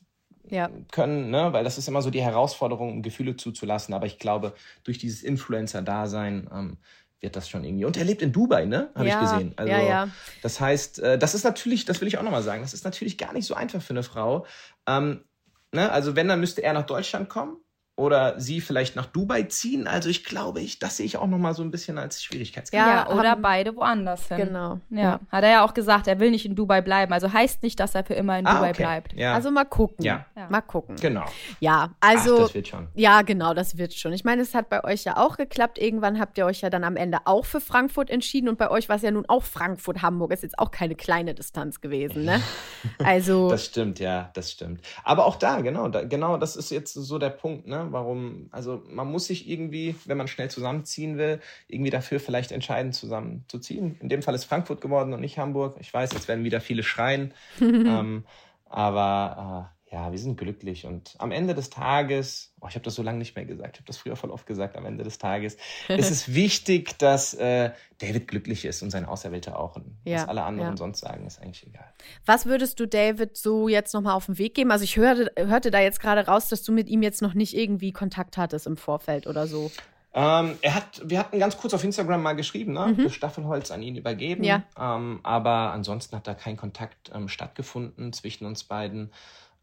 ja. 0.49 0.69
können, 0.91 1.29
ne? 1.29 1.53
weil 1.53 1.63
das 1.63 1.77
ist 1.77 1.87
immer 1.87 2.01
so 2.01 2.09
die 2.09 2.21
Herausforderung, 2.21 2.91
um 2.91 3.01
Gefühle 3.03 3.37
zuzulassen. 3.37 3.93
Aber 3.93 4.07
ich 4.07 4.17
glaube, 4.17 4.53
durch 4.83 4.97
dieses 4.97 5.21
Influencer-Dasein 5.21 6.49
ähm, 6.51 6.77
wird 7.23 7.35
das 7.35 7.49
schon 7.49 7.63
irgendwie. 7.63 7.85
Und 7.85 7.97
er 7.97 8.03
lebt 8.03 8.21
in 8.21 8.31
Dubai, 8.31 8.65
ne? 8.65 8.89
Habe 8.93 9.07
ja, 9.07 9.15
ich 9.15 9.29
gesehen. 9.29 9.53
Also, 9.55 9.71
ja, 9.71 9.81
ja. 9.81 10.09
Das 10.41 10.59
heißt, 10.59 10.99
äh, 10.99 11.17
das 11.17 11.33
ist 11.33 11.43
natürlich, 11.43 11.85
das 11.85 12.01
will 12.01 12.07
ich 12.07 12.17
auch 12.17 12.23
nochmal 12.23 12.43
sagen, 12.43 12.61
das 12.61 12.73
ist 12.73 12.83
natürlich 12.83 13.17
gar 13.17 13.33
nicht 13.33 13.45
so 13.45 13.55
einfach 13.55 13.81
für 13.81 13.93
eine 13.93 14.03
Frau. 14.03 14.45
Ähm, 14.87 15.23
ne? 15.71 15.91
Also 15.91 16.15
wenn, 16.15 16.27
dann 16.27 16.39
müsste 16.39 16.61
er 16.61 16.73
nach 16.73 16.85
Deutschland 16.85 17.29
kommen 17.29 17.57
oder 17.95 18.39
sie 18.39 18.59
vielleicht 18.59 18.95
nach 18.95 19.05
Dubai 19.05 19.43
ziehen. 19.43 19.87
Also 19.87 20.09
ich 20.09 20.23
glaube, 20.23 20.61
ich, 20.61 20.79
das 20.79 20.97
sehe 20.97 21.05
ich 21.05 21.17
auch 21.17 21.27
noch 21.27 21.37
mal 21.37 21.53
so 21.53 21.61
ein 21.61 21.69
bisschen 21.69 21.99
als 21.99 22.23
Schwierigkeitsgrad. 22.23 22.79
Ja, 22.79 23.07
ja, 23.07 23.15
oder 23.15 23.35
beide 23.35 23.75
woanders 23.75 24.27
hin. 24.29 24.37
Genau. 24.37 24.79
Ja. 24.89 25.01
ja. 25.01 25.19
Hat 25.29 25.43
er 25.43 25.51
ja 25.51 25.65
auch 25.65 25.75
gesagt, 25.75 26.07
er 26.07 26.19
will 26.19 26.31
nicht 26.31 26.45
in 26.45 26.55
Dubai 26.55 26.81
bleiben. 26.81 27.13
Also 27.13 27.31
heißt 27.31 27.61
nicht, 27.61 27.79
dass 27.79 27.93
er 27.93 28.03
für 28.03 28.15
immer 28.15 28.39
in 28.39 28.47
ah, 28.47 28.55
Dubai 28.55 28.69
okay. 28.71 28.81
bleibt. 28.81 29.13
Ja. 29.13 29.35
Also 29.35 29.51
mal 29.51 29.65
gucken. 29.65 30.03
Ja. 30.03 30.25
Mal 30.49 30.61
gucken. 30.61 30.95
Genau. 30.95 31.25
Ja, 31.59 31.91
also. 31.99 32.37
Ach, 32.37 32.41
das 32.41 32.55
wird 32.55 32.67
schon. 32.67 32.87
Ja, 32.95 33.21
genau, 33.21 33.53
das 33.53 33.77
wird 33.77 33.93
schon. 33.93 34.11
Ich 34.11 34.23
meine, 34.23 34.41
es 34.41 34.55
hat 34.55 34.69
bei 34.69 34.83
euch 34.83 35.03
ja 35.03 35.17
auch 35.17 35.37
geklappt. 35.37 35.77
Irgendwann 35.77 36.19
habt 36.19 36.39
ihr 36.39 36.47
euch 36.47 36.61
ja 36.61 36.71
dann 36.71 36.83
am 36.83 36.95
Ende 36.95 37.19
auch 37.25 37.45
für 37.45 37.61
Frankfurt 37.61 38.09
entschieden 38.09 38.49
und 38.49 38.57
bei 38.57 38.71
euch 38.71 38.89
war 38.89 38.95
es 38.95 39.03
ja 39.03 39.11
nun 39.11 39.25
auch 39.27 39.43
Frankfurt, 39.43 40.01
Hamburg. 40.01 40.31
Ist 40.33 40.41
jetzt 40.41 40.57
auch 40.57 40.71
keine 40.71 40.95
kleine 40.95 41.35
Distanz 41.35 41.79
gewesen, 41.79 42.25
ne? 42.25 42.41
Also. 43.03 43.49
das 43.49 43.65
stimmt, 43.65 43.99
ja, 43.99 44.31
das 44.33 44.51
stimmt. 44.51 44.81
Aber 45.03 45.25
auch 45.25 45.35
da, 45.35 45.61
genau, 45.61 45.89
da, 45.89 46.03
genau, 46.03 46.37
das 46.37 46.55
ist 46.55 46.71
jetzt 46.71 46.93
so 46.93 47.19
der 47.19 47.29
Punkt, 47.29 47.67
ne? 47.67 47.82
Warum, 47.91 48.47
also 48.51 48.63
also 48.63 48.81
man 48.89 49.11
muss 49.11 49.25
sich 49.25 49.49
irgendwie, 49.49 49.95
wenn 50.05 50.17
man 50.17 50.29
schnell 50.29 50.49
zusammenziehen 50.49 51.17
will, 51.17 51.41
irgendwie 51.67 51.91
dafür 51.91 52.21
vielleicht 52.21 52.53
entscheiden, 52.53 52.93
zusammenzuziehen. 52.93 53.97
In 53.99 54.07
dem 54.07 54.21
Fall 54.21 54.35
ist 54.35 54.45
Frankfurt 54.45 54.79
geworden 54.79 55.13
und 55.13 55.19
nicht 55.19 55.37
Hamburg. 55.37 55.75
Ich 55.81 55.93
weiß, 55.93 56.13
jetzt 56.13 56.29
werden 56.29 56.45
wieder 56.45 56.61
viele 56.61 56.81
schreien. 56.81 57.33
ähm, 57.61 58.23
aber 58.65 59.69
äh, 59.69 59.82
ja, 59.93 60.11
wir 60.11 60.17
sind 60.17 60.37
glücklich. 60.37 60.87
Und 60.87 61.13
am 61.19 61.31
Ende 61.31 61.53
des 61.53 61.69
Tages, 61.69 62.51
oh, 62.59 62.67
ich 62.67 62.73
habe 62.73 62.83
das 62.83 62.95
so 62.95 63.03
lange 63.03 63.19
nicht 63.19 63.35
mehr 63.35 63.45
gesagt, 63.45 63.75
ich 63.75 63.79
habe 63.79 63.85
das 63.85 63.97
früher 63.97 64.15
voll 64.15 64.31
oft 64.31 64.47
gesagt, 64.47 64.75
am 64.75 64.87
Ende 64.87 65.03
des 65.03 65.19
Tages, 65.19 65.55
ist 65.87 66.09
es 66.09 66.33
wichtig, 66.33 66.97
dass 66.97 67.35
äh, 67.35 67.69
David 67.99 68.27
glücklich 68.27 68.65
ist 68.65 68.81
und 68.81 68.89
sein 68.89 69.05
Auserwählter 69.05 69.59
auch. 69.59 69.75
Und 69.75 69.85
ja, 70.03 70.15
was 70.15 70.27
alle 70.29 70.43
anderen 70.45 70.71
ja. 70.71 70.77
sonst 70.77 71.01
sagen, 71.01 71.27
ist 71.27 71.39
eigentlich 71.39 71.67
egal. 71.67 71.85
Was 72.25 72.47
würdest 72.47 72.79
du 72.79 72.87
David 72.87 73.37
so 73.37 73.67
jetzt 73.67 73.93
nochmal 73.93 74.15
auf 74.15 74.25
den 74.25 74.39
Weg 74.39 74.55
geben? 74.55 74.71
Also 74.71 74.83
ich 74.83 74.97
hörte, 74.97 75.31
hörte 75.37 75.69
da 75.69 75.79
jetzt 75.79 75.99
gerade 75.99 76.25
raus, 76.25 76.49
dass 76.49 76.63
du 76.63 76.71
mit 76.71 76.89
ihm 76.89 77.03
jetzt 77.03 77.21
noch 77.21 77.35
nicht 77.35 77.55
irgendwie 77.55 77.91
Kontakt 77.91 78.35
hattest 78.35 78.65
im 78.65 78.77
Vorfeld 78.77 79.27
oder 79.27 79.45
so. 79.45 79.69
Ähm, 80.15 80.57
er 80.61 80.75
hat, 80.75 81.01
wir 81.03 81.17
hatten 81.17 81.39
ganz 81.39 81.57
kurz 81.57 81.73
auf 81.73 81.83
Instagram 81.83 82.21
mal 82.21 82.33
geschrieben, 82.33 82.73
ne? 82.73 82.95
Mhm. 82.97 83.09
Staffelholz 83.09 83.71
an 83.71 83.81
ihn 83.81 83.95
übergeben. 83.95 84.43
Ja. 84.43 84.63
Ähm, 84.79 85.19
aber 85.23 85.71
ansonsten 85.71 86.15
hat 86.15 86.27
da 86.27 86.35
kein 86.35 86.55
Kontakt 86.55 87.11
ähm, 87.13 87.27
stattgefunden 87.27 88.13
zwischen 88.13 88.45
uns 88.45 88.63
beiden. 88.63 89.11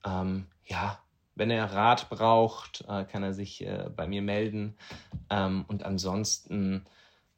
Ähm, 0.04 0.46
ja, 0.64 0.98
wenn 1.34 1.50
er 1.50 1.72
Rat 1.72 2.10
braucht, 2.10 2.84
äh, 2.88 3.04
kann 3.04 3.22
er 3.22 3.32
sich 3.32 3.64
äh, 3.66 3.88
bei 3.94 4.06
mir 4.06 4.22
melden. 4.22 4.76
Ähm, 5.30 5.64
und 5.68 5.84
ansonsten, 5.84 6.84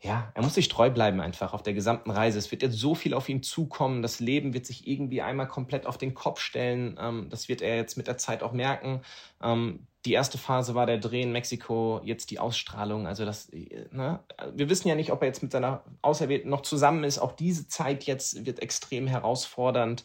ja, 0.01 0.33
er 0.35 0.43
muss 0.43 0.55
sich 0.55 0.69
treu 0.69 0.91
bleiben 0.91 1.21
einfach 1.21 1.55
auf 1.55 1.63
der 1.63 1.75
gesamten 1.75 2.11
Reise. 2.11 2.39
Es 2.39 2.51
wird 2.51 2.63
jetzt 2.63 2.79
so 2.79 2.95
viel 2.95 3.15
auf 3.15 3.29
ihn 3.29 3.43
zukommen. 3.43 4.03
Das 4.03 4.19
Leben 4.19 4.55
wird 4.55 4.67
sich 4.67 4.89
irgendwie 4.89 5.23
einmal 5.23 5.47
komplett 5.47 5.87
auf 5.87 5.99
den 5.99 6.15
Kopf 6.15 6.41
stellen. 6.41 6.99
Ähm, 7.01 7.29
das 7.31 7.49
wird 7.49 7.63
er 7.63 7.77
jetzt 7.77 7.97
mit 7.97 8.09
der 8.09 8.19
Zeit 8.19 8.43
auch 8.43 8.53
merken. 8.53 9.03
Ähm, 9.41 9.87
die 10.05 10.15
erste 10.15 10.37
Phase 10.37 10.75
war 10.75 10.87
der 10.87 10.99
Dreh 10.99 11.23
in 11.23 11.31
Mexiko, 11.31 12.01
jetzt 12.03 12.33
die 12.33 12.41
Ausstrahlung. 12.41 13.07
Also 13.07 13.25
das, 13.25 13.53
ne? 13.53 14.19
wir 14.53 14.69
wissen 14.69 14.89
ja 14.89 14.97
nicht, 14.97 15.13
ob 15.13 15.23
er 15.23 15.29
jetzt 15.29 15.45
mit 15.45 15.53
seiner 15.53 15.85
Auserwählten 16.03 16.51
noch 16.51 16.63
zusammen 16.63 17.05
ist. 17.05 17.21
Auch 17.21 17.33
diese 17.33 17.69
Zeit 17.69 18.03
jetzt 18.05 18.45
wird 18.45 18.61
extrem 18.61 19.07
herausfordernd. 19.07 20.05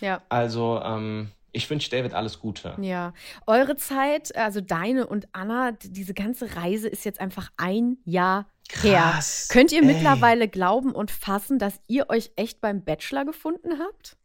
Ja. 0.00 0.20
Also 0.28 0.82
ähm, 0.84 1.30
ich 1.52 1.68
wünsche 1.68 1.90
David 1.90 2.14
alles 2.14 2.38
Gute. 2.38 2.76
Ja. 2.80 3.12
Eure 3.46 3.76
Zeit, 3.76 4.34
also 4.36 4.60
deine 4.60 5.06
und 5.06 5.28
Anna, 5.32 5.72
diese 5.72 6.14
ganze 6.14 6.56
Reise 6.56 6.88
ist 6.88 7.04
jetzt 7.04 7.20
einfach 7.20 7.50
ein 7.56 7.98
Jahr 8.04 8.46
Krass, 8.68 8.82
her. 8.84 9.54
Könnt 9.54 9.72
ihr 9.72 9.80
ey. 9.80 9.86
mittlerweile 9.86 10.48
glauben 10.48 10.92
und 10.92 11.10
fassen, 11.10 11.58
dass 11.58 11.80
ihr 11.86 12.08
euch 12.08 12.30
echt 12.36 12.60
beim 12.60 12.84
Bachelor 12.84 13.24
gefunden 13.24 13.78
habt? 13.80 14.16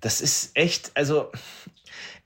Das 0.00 0.20
ist 0.20 0.56
echt, 0.56 0.92
also 0.96 1.30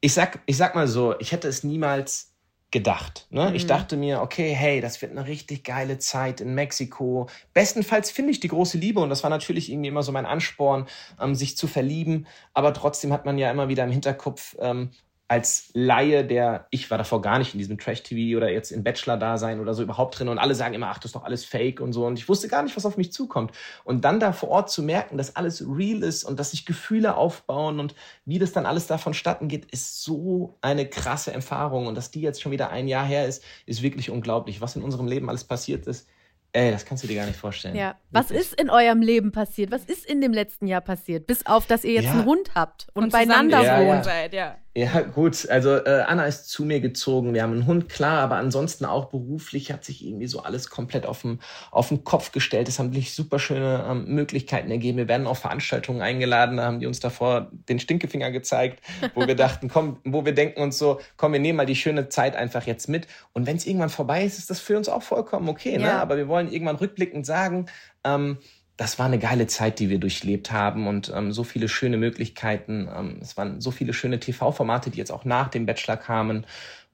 ich 0.01 0.13
sag, 0.13 0.41
ich 0.47 0.57
sag 0.57 0.75
mal 0.75 0.89
so, 0.89 1.19
ich 1.19 1.33
hätte 1.33 1.49
es 1.49 1.65
niemals 1.65 2.32
gedacht. 2.73 3.27
Ne? 3.31 3.51
Mhm. 3.51 3.55
Ich 3.55 3.67
dachte 3.67 3.97
mir, 3.97 4.21
okay, 4.23 4.53
hey, 4.53 4.81
das 4.81 5.01
wird 5.01 5.13
eine 5.13 5.27
richtig 5.27 5.63
geile 5.63 5.99
Zeit 5.99 6.41
in 6.41 6.55
Mexiko. 6.55 7.29
Bestenfalls 7.55 8.11
finde 8.11 8.33
ich 8.33 8.41
die 8.41 8.49
große 8.49 8.79
Liebe 8.79 8.99
und 9.01 9.11
das 9.11 9.23
war 9.23 9.31
natürlich 9.31 9.71
irgendwie 9.71 9.89
immer 9.89 10.03
so 10.03 10.11
mein 10.11 10.27
Ansporn, 10.27 10.87
ähm, 11.21 11.35
sich 11.35 11.57
zu 11.57 11.69
verlieben. 11.69 12.27
Aber 12.55 12.75
trotzdem 12.75 13.13
hat 13.13 13.25
man 13.27 13.39
ja 13.39 13.51
immer 13.51 13.69
wieder 13.69 13.85
im 13.85 13.91
Hinterkopf, 13.91 14.57
ähm, 14.59 14.91
als 15.33 15.71
Laie, 15.73 16.27
der, 16.27 16.67
ich 16.69 16.91
war 16.91 16.99
davor 16.99 17.23
gar 17.23 17.39
nicht 17.39 17.55
in 17.55 17.59
diesem 17.59 17.79
Trash-TV 17.79 18.37
oder 18.37 18.51
jetzt 18.53 18.71
in 18.71 18.85
Bachelor-Dasein 18.85 19.61
oder 19.61 19.73
so 19.73 19.83
überhaupt 19.83 20.19
drin 20.19 20.29
und 20.29 20.39
alle 20.39 20.55
sagen 20.55 20.75
immer, 20.75 20.89
ach, 20.89 20.99
das 20.99 21.07
ist 21.07 21.15
doch 21.15 21.25
alles 21.25 21.43
Fake 21.43 21.81
und 21.81 21.95
so 21.95 22.05
und 22.05 22.19
ich 22.19 22.29
wusste 22.29 22.49
gar 22.49 22.63
nicht, 22.63 22.77
was 22.77 22.85
auf 22.85 22.99
mich 22.99 23.15
zukommt. 23.15 23.53
Und 23.83 24.05
dann 24.05 24.21
da 24.21 24.33
vor 24.33 24.51
Ort 24.51 24.71
zu 24.71 24.83
merken, 24.83 25.17
dass 25.17 25.35
alles 25.35 25.65
real 25.67 26.03
ist 26.03 26.25
und 26.25 26.39
dass 26.39 26.51
sich 26.51 26.67
Gefühle 26.67 27.17
aufbauen 27.17 27.81
und 27.81 27.95
wie 28.27 28.39
das 28.39 28.53
dann 28.53 28.67
alles 28.67 28.89
da 28.89 28.99
vonstatten 28.99 29.49
geht, 29.49 29.65
ist 29.73 30.03
so 30.03 30.59
eine 30.61 30.87
krasse 30.87 31.33
Erfahrung 31.33 31.87
und 31.87 31.95
dass 31.95 32.11
die 32.11 32.21
jetzt 32.21 32.43
schon 32.43 32.53
wieder 32.53 32.69
ein 32.69 32.87
Jahr 32.87 33.07
her 33.07 33.27
ist, 33.27 33.43
ist 33.65 33.81
wirklich 33.81 34.11
unglaublich. 34.11 34.61
Was 34.61 34.77
in 34.77 34.83
unserem 34.83 35.07
Leben 35.07 35.31
alles 35.31 35.45
passiert 35.45 35.87
ist, 35.87 36.07
Ey, 36.55 36.71
das 36.71 36.85
kannst 36.85 37.03
du 37.03 37.09
dir 37.09 37.17
gar 37.17 37.25
nicht 37.25 37.39
vorstellen. 37.39 37.75
Ja. 37.75 37.97
Was 38.11 38.31
ist 38.31 38.61
in 38.61 38.69
eurem 38.69 39.01
Leben 39.01 39.33
passiert? 39.33 39.71
Was 39.71 39.85
ist 39.85 40.05
in 40.05 40.21
dem 40.21 40.35
letzten 40.35 40.67
Jahr 40.67 40.83
passiert? 40.83 41.27
Bis 41.27 41.47
auf, 41.47 41.67
dass 41.67 41.83
ihr 41.83 41.95
jetzt 41.95 42.05
ja. 42.05 42.13
einen 42.13 42.27
Hund 42.27 42.51
habt 42.55 42.89
und, 42.93 43.05
und 43.05 43.13
beieinander 43.13 43.59
wohnt. 43.59 44.05
Ja. 44.05 44.27
ja. 44.31 44.57
Ja, 44.75 45.03
gut. 45.03 45.51
Also 45.51 45.77
äh, 45.77 46.03
Anna 46.07 46.25
ist 46.25 46.49
zu 46.49 46.65
mir 46.65 46.81
gezogen. 46.81 47.35
Wir 47.35 47.43
haben 47.43 47.53
einen 47.53 47.67
Hund, 47.67 47.91
klar, 47.91 48.21
aber 48.23 48.37
ansonsten 48.37 48.87
auch 48.87 49.11
beruflich 49.11 49.71
hat 49.71 49.85
sich 49.85 50.03
irgendwie 50.03 50.27
so 50.27 50.41
alles 50.41 50.71
komplett 50.71 51.05
auf 51.05 51.21
den, 51.21 51.41
auf 51.71 51.89
den 51.89 52.05
Kopf 52.05 52.33
gestellt. 52.33 52.69
Es 52.69 52.79
haben 52.79 52.91
sich 52.91 53.13
super 53.13 53.39
schöne 53.39 53.85
ähm, 53.87 54.07
Möglichkeiten 54.07 54.71
ergeben. 54.71 54.97
Wir 54.97 55.09
werden 55.09 55.27
auf 55.27 55.41
Veranstaltungen 55.41 56.01
eingeladen, 56.01 56.57
da 56.57 56.65
haben 56.65 56.81
die 56.81 56.87
uns 56.87 57.01
davor 57.01 57.51
den 57.53 57.81
Stinkefinger 57.81 58.31
gezeigt, 58.31 58.83
wo 59.15 59.27
wir 59.27 59.35
dachten, 59.37 59.69
komm, 59.69 59.99
wo 60.05 60.25
wir 60.25 60.33
denken 60.33 60.63
uns 60.63 60.79
so, 60.79 61.01
komm, 61.19 61.35
wir 61.35 61.41
nehmen 61.41 61.59
mal 61.59 61.67
die 61.67 61.77
schöne 61.77 62.09
Zeit 62.09 62.35
einfach 62.35 62.67
jetzt 62.67 62.89
mit. 62.89 63.07
Und 63.35 63.47
wenn 63.47 63.59
es 63.59 63.67
irgendwann 63.67 63.91
vorbei 63.91 64.25
ist, 64.25 64.39
ist 64.39 64.49
das 64.49 64.61
für 64.61 64.79
uns 64.79 64.89
auch 64.89 65.03
vollkommen 65.03 65.51
okay. 65.51 65.77
Ne? 65.77 65.93
Aber 65.93 66.17
wir 66.17 66.29
wollen 66.29 66.51
irgendwann 66.51 66.77
rückblickend 66.77 67.27
sagen, 67.27 67.67
ähm, 68.05 68.39
das 68.83 68.99
war 68.99 69.07
eine 69.07 69.21
geile 69.21 69.47
Zeit, 69.47 69.79
die 69.79 69.91
wir 69.91 70.01
durchlebt 70.01 70.51
haben 70.51 70.89
und 70.89 71.13
ähm, 71.15 71.31
so 71.31 71.45
viele 71.45 71.69
schöne 71.69 71.97
Möglichkeiten. 71.97 72.89
Ähm, 72.93 73.19
es 73.21 73.37
waren 73.37 73.61
so 73.61 73.71
viele 73.71 73.93
schöne 73.93 74.19
TV-Formate, 74.19 74.91
die 74.91 74.99
jetzt 74.99 75.13
auch 75.13 75.25
nach 75.25 75.47
dem 75.51 75.67
Bachelor 75.67 75.97
kamen 75.97 76.45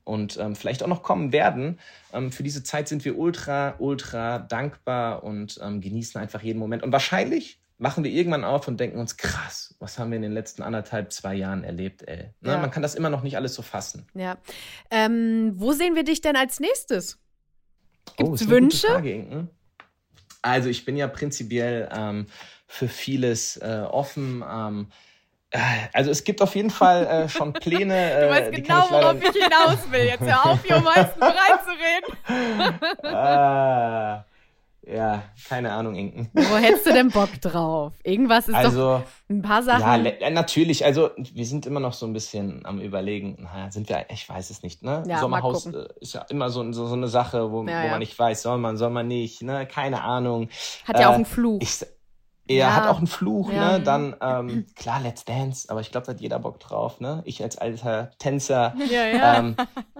und 0.04 0.36
ähm, 0.36 0.54
vielleicht 0.54 0.82
auch 0.82 0.88
noch 0.88 1.02
kommen 1.02 1.32
werden. 1.32 1.78
Ähm, 2.12 2.30
für 2.30 2.42
diese 2.42 2.62
Zeit 2.62 2.88
sind 2.88 3.06
wir 3.06 3.16
ultra, 3.16 3.76
ultra 3.78 4.38
dankbar 4.38 5.24
und 5.24 5.58
ähm, 5.62 5.80
genießen 5.80 6.20
einfach 6.20 6.42
jeden 6.42 6.58
Moment. 6.58 6.82
Und 6.82 6.92
wahrscheinlich 6.92 7.58
machen 7.78 8.04
wir 8.04 8.10
irgendwann 8.10 8.44
auf 8.44 8.68
und 8.68 8.78
denken 8.78 8.98
uns, 8.98 9.16
krass, 9.16 9.74
was 9.78 9.98
haben 9.98 10.10
wir 10.10 10.16
in 10.16 10.22
den 10.22 10.32
letzten 10.32 10.62
anderthalb, 10.62 11.10
zwei 11.10 11.34
Jahren 11.36 11.64
erlebt, 11.64 12.06
ey. 12.06 12.34
Ne? 12.42 12.52
Ja. 12.52 12.58
Man 12.58 12.70
kann 12.70 12.82
das 12.82 12.96
immer 12.96 13.08
noch 13.08 13.22
nicht 13.22 13.36
alles 13.36 13.54
so 13.54 13.62
fassen. 13.62 14.06
Ja. 14.12 14.36
Ähm, 14.90 15.54
wo 15.54 15.72
sehen 15.72 15.94
wir 15.94 16.04
dich 16.04 16.20
denn 16.20 16.36
als 16.36 16.60
nächstes? 16.60 17.18
Gibt 18.18 18.34
es 18.34 18.46
oh, 18.46 18.50
Wünsche? 18.50 18.88
Frage, 18.88 19.48
also 20.42 20.68
ich 20.68 20.84
bin 20.84 20.96
ja 20.96 21.08
prinzipiell 21.08 21.88
ähm, 21.92 22.26
für 22.66 22.88
vieles 22.88 23.56
äh, 23.56 23.84
offen. 23.90 24.44
Ähm, 24.48 24.88
äh, 25.50 25.58
also 25.92 26.10
es 26.10 26.24
gibt 26.24 26.42
auf 26.42 26.54
jeden 26.54 26.70
Fall 26.70 27.06
äh, 27.06 27.28
schon 27.28 27.52
Pläne. 27.52 28.12
Äh, 28.18 28.20
du 28.20 28.30
weißt 28.30 28.52
genau, 28.52 28.84
ich 28.84 28.90
worauf 28.90 29.16
ich 29.22 29.42
hinaus 29.42 29.90
will. 29.90 30.04
Jetzt 30.04 30.20
hör 30.20 30.46
auf, 30.46 30.64
hier 30.64 30.76
um 30.76 30.84
meisten 30.84 31.22
reinzureden. 31.22 32.74
ah, 33.04 34.24
ja, 34.92 35.22
keine 35.48 35.72
Ahnung, 35.72 35.94
Inken. 35.94 36.30
Wo 36.32 36.56
hättest 36.56 36.86
du 36.86 36.92
denn 36.92 37.10
Bock 37.10 37.40
drauf? 37.40 37.92
Irgendwas 38.04 38.48
ist 38.48 38.54
also, 38.54 38.98
doch 38.98 39.02
ein 39.28 39.42
paar 39.42 39.62
Sachen. 39.62 40.06
Ja, 40.20 40.30
natürlich. 40.30 40.84
Also 40.84 41.10
wir 41.16 41.46
sind 41.46 41.66
immer 41.66 41.80
noch 41.80 41.92
so 41.92 42.06
ein 42.06 42.12
bisschen 42.12 42.64
am 42.64 42.80
überlegen. 42.80 43.36
Naja, 43.42 43.70
sind 43.70 43.88
wir, 43.88 44.06
ich 44.10 44.28
weiß 44.28 44.50
es 44.50 44.62
nicht, 44.62 44.82
ne? 44.82 45.02
Ja, 45.06 45.20
Sommerhaus 45.20 45.66
äh, 45.66 45.88
ist 46.00 46.14
ja 46.14 46.22
immer 46.30 46.50
so, 46.50 46.72
so, 46.72 46.86
so 46.86 46.94
eine 46.94 47.08
Sache, 47.08 47.52
wo, 47.52 47.64
ja, 47.64 47.84
wo 47.84 47.88
man 47.88 47.98
nicht 47.98 48.18
weiß, 48.18 48.42
soll 48.42 48.58
man, 48.58 48.76
soll 48.76 48.90
man 48.90 49.06
nicht, 49.06 49.42
ne? 49.42 49.66
Keine 49.66 50.02
Ahnung. 50.02 50.48
Hat 50.84 50.96
ja 50.96 51.02
äh, 51.02 51.06
auch 51.06 51.14
einen 51.14 51.26
Fluch. 51.26 51.60
Ich, 51.60 51.84
er 52.48 52.56
ja. 52.56 52.74
hat 52.74 52.88
auch 52.88 52.98
einen 52.98 53.06
Fluch, 53.06 53.52
ja. 53.52 53.72
ne? 53.72 53.84
Dann, 53.84 54.16
ähm, 54.22 54.66
klar, 54.74 55.00
Let's 55.00 55.24
Dance, 55.24 55.68
aber 55.70 55.82
ich 55.82 55.90
glaube, 55.90 56.06
da 56.06 56.12
hat 56.12 56.20
jeder 56.20 56.38
Bock 56.38 56.60
drauf, 56.60 56.98
ne? 57.00 57.22
Ich 57.26 57.42
als 57.42 57.58
alter 57.58 58.10
Tänzer. 58.18 58.74
Ja, 58.90 59.04
ja. 59.04 59.38
Ähm, 59.38 59.56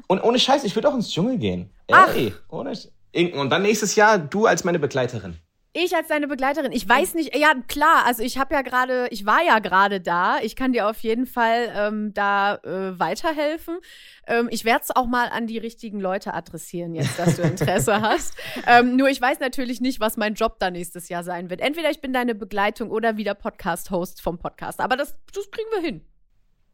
und 0.07 0.23
ohne 0.23 0.39
Scheiß, 0.39 0.65
ich 0.65 0.75
würde 0.75 0.89
auch 0.89 0.95
ins 0.95 1.11
Dschungel 1.11 1.37
gehen. 1.37 1.71
Ach. 1.93 2.15
Ey, 2.15 2.33
ohne 2.49 2.73
Inken. 3.13 3.39
Und 3.39 3.51
dann 3.51 3.63
nächstes 3.63 3.95
Jahr 3.97 4.19
du 4.19 4.47
als 4.47 4.65
meine 4.65 4.79
Begleiterin. 4.79 5.39
Ich 5.75 5.95
als 5.95 6.09
deine 6.09 6.27
Begleiterin. 6.27 6.73
Ich 6.73 6.89
weiß 6.89 7.15
nicht, 7.15 7.37
ja 7.37 7.53
klar, 7.69 8.05
also 8.07 8.23
ich 8.23 8.39
habe 8.39 8.55
ja 8.55 8.63
gerade, 8.63 9.07
ich 9.11 9.27
war 9.27 9.45
ja 9.45 9.59
gerade 9.59 10.01
da. 10.01 10.39
Ich 10.41 10.57
kann 10.57 10.73
dir 10.73 10.89
auf 10.89 10.99
jeden 11.01 11.27
Fall 11.27 11.71
ähm, 11.77 12.15
da 12.15 12.57
äh, 12.57 12.99
weiterhelfen. 12.99 13.79
Ähm, 14.27 14.49
ich 14.51 14.65
werde 14.65 14.81
es 14.85 14.97
auch 14.97 15.07
mal 15.07 15.29
an 15.29 15.47
die 15.47 15.59
richtigen 15.59 16.01
Leute 16.01 16.33
adressieren, 16.33 16.95
jetzt, 16.95 17.19
dass 17.19 17.37
du 17.37 17.43
Interesse 17.43 18.01
hast. 18.01 18.35
Ähm, 18.67 18.97
nur 18.97 19.09
ich 19.09 19.21
weiß 19.21 19.41
natürlich 19.41 19.81
nicht, 19.81 20.01
was 20.01 20.17
mein 20.17 20.35
Job 20.35 20.59
da 20.59 20.71
nächstes 20.71 21.11
Jahr 21.11 21.23
sein 21.23 21.51
wird. 21.51 21.61
Entweder 21.61 21.91
ich 21.91 22.01
bin 22.01 22.13
deine 22.13 22.35
Begleitung 22.35 22.91
oder 22.91 23.17
wieder 23.17 23.35
Podcast-Host 23.35 24.23
vom 24.23 24.39
Podcast. 24.39 24.81
Aber 24.81 24.97
das, 24.97 25.17
das 25.33 25.51
kriegen 25.51 25.69
wir 25.71 25.81
hin. 25.81 26.01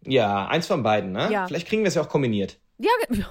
Ja, 0.07 0.47
eins 0.47 0.66
von 0.66 0.82
beiden, 0.82 1.12
ne? 1.12 1.28
Ja. 1.32 1.47
Vielleicht 1.47 1.66
kriegen 1.66 1.82
wir 1.82 1.89
es 1.89 1.95
ja 1.95 2.03
auch 2.03 2.09
kombiniert. 2.09 2.59
Ja, 2.79 2.91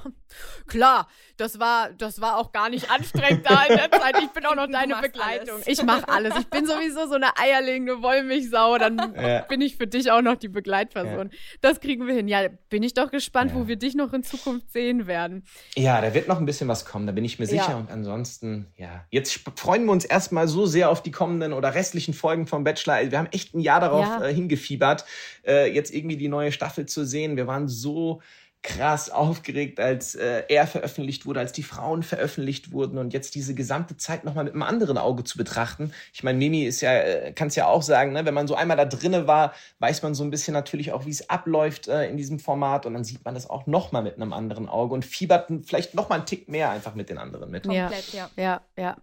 klar. 0.67 1.07
Das 1.35 1.59
war, 1.59 1.89
das 1.97 2.21
war 2.21 2.37
auch 2.37 2.51
gar 2.51 2.69
nicht 2.69 2.91
anstrengend 2.91 3.49
da 3.49 3.63
in 3.63 3.75
der 3.75 3.91
Zeit. 3.91 4.15
Ich 4.21 4.29
bin 4.29 4.45
auch 4.45 4.55
noch 4.55 4.67
deine 4.67 4.95
Begleitung. 5.01 5.55
Alles. 5.55 5.67
Ich 5.67 5.83
mache 5.83 6.07
alles. 6.07 6.33
Ich 6.39 6.47
bin 6.47 6.65
sowieso 6.65 7.07
so 7.07 7.15
eine 7.15 7.35
eierlegende 7.37 8.01
Wollmilchsau. 8.01 8.77
Dann 8.77 9.15
ja. 9.15 9.39
bin 9.41 9.59
ich 9.59 9.75
für 9.75 9.87
dich 9.87 10.11
auch 10.11 10.21
noch 10.21 10.35
die 10.35 10.47
Begleitperson. 10.47 11.29
Ja. 11.31 11.37
Das 11.61 11.79
kriegen 11.79 12.05
wir 12.05 12.13
hin. 12.13 12.27
Ja, 12.27 12.47
bin 12.69 12.83
ich 12.83 12.93
doch 12.93 13.09
gespannt, 13.09 13.51
ja. 13.51 13.57
wo 13.57 13.67
wir 13.67 13.75
dich 13.75 13.95
noch 13.95 14.13
in 14.13 14.23
Zukunft 14.23 14.71
sehen 14.71 15.07
werden. 15.07 15.43
Ja, 15.75 15.99
da 16.01 16.13
wird 16.13 16.27
noch 16.27 16.37
ein 16.37 16.45
bisschen 16.45 16.67
was 16.67 16.85
kommen, 16.85 17.07
da 17.07 17.11
bin 17.11 17.25
ich 17.25 17.39
mir 17.39 17.47
sicher. 17.47 17.75
Und 17.77 17.89
ansonsten, 17.91 18.67
ja, 18.77 19.05
jetzt 19.09 19.41
freuen 19.55 19.85
wir 19.85 19.91
uns 19.91 20.05
erstmal 20.05 20.47
so 20.47 20.65
sehr 20.65 20.89
auf 20.89 21.01
die 21.01 21.11
kommenden 21.11 21.51
oder 21.53 21.73
restlichen 21.73 22.13
Folgen 22.13 22.47
vom 22.47 22.63
Bachelor. 22.63 23.11
Wir 23.11 23.17
haben 23.17 23.29
echt 23.31 23.55
ein 23.55 23.59
Jahr 23.59 23.79
darauf 23.79 24.21
äh, 24.21 24.33
hingefiebert, 24.33 25.03
äh, 25.45 25.73
jetzt 25.73 25.93
irgendwie 25.93 26.17
die 26.17 26.29
neue 26.29 26.51
Staffel 26.51 26.85
zu 26.85 27.05
sehen. 27.05 27.35
Wir 27.35 27.47
waren 27.47 27.67
so 27.67 28.21
krass 28.63 29.09
aufgeregt, 29.09 29.79
als 29.79 30.15
äh, 30.15 30.43
er 30.47 30.65
veröffentlicht 30.65 31.25
wurde, 31.25 31.41
als 31.41 31.51
die 31.51 31.63
Frauen 31.63 32.01
veröffentlicht 32.01 32.71
wurden 32.71 32.97
und 32.97 33.13
jetzt 33.13 33.35
diese 33.35 33.53
gesamte 33.53 33.97
Zeit 33.97 34.23
nochmal 34.23 34.45
mit 34.45 34.53
einem 34.53 34.63
anderen 34.63 34.97
Auge 34.97 35.23
zu 35.25 35.37
betrachten. 35.37 35.93
Ich 36.13 36.23
meine, 36.23 36.37
Mimi 36.37 36.63
ist 36.63 36.81
ja, 36.81 36.93
äh, 36.93 37.33
kann 37.33 37.49
es 37.49 37.55
ja 37.55 37.67
auch 37.67 37.81
sagen, 37.81 38.13
ne? 38.13 38.25
wenn 38.25 38.33
man 38.33 38.47
so 38.47 38.55
einmal 38.55 38.77
da 38.77 38.85
drinne 38.85 39.27
war, 39.27 39.53
weiß 39.79 40.01
man 40.01 40.15
so 40.15 40.23
ein 40.23 40.31
bisschen 40.31 40.53
natürlich 40.53 40.93
auch, 40.93 41.05
wie 41.05 41.11
es 41.11 41.29
abläuft 41.29 41.89
äh, 41.89 42.07
in 42.09 42.17
diesem 42.17 42.39
Format 42.39 42.85
und 42.85 42.93
dann 42.93 43.03
sieht 43.03 43.23
man 43.25 43.35
das 43.35 43.49
auch 43.49 43.67
nochmal 43.67 44.01
mit 44.01 44.15
einem 44.15 44.31
anderen 44.31 44.69
Auge 44.69 44.93
und 44.93 45.05
fiebert 45.05 45.51
vielleicht 45.65 45.93
nochmal 45.93 46.19
einen 46.19 46.25
Tick 46.25 46.47
mehr 46.47 46.69
einfach 46.69 46.95
mit 46.95 47.09
den 47.09 47.17
anderen 47.17 47.51
mit. 47.51 47.65
Ja, 47.65 47.87
Komplett, 47.87 48.13
ja. 48.13 48.29
ja, 48.37 48.61
ja. 48.77 48.97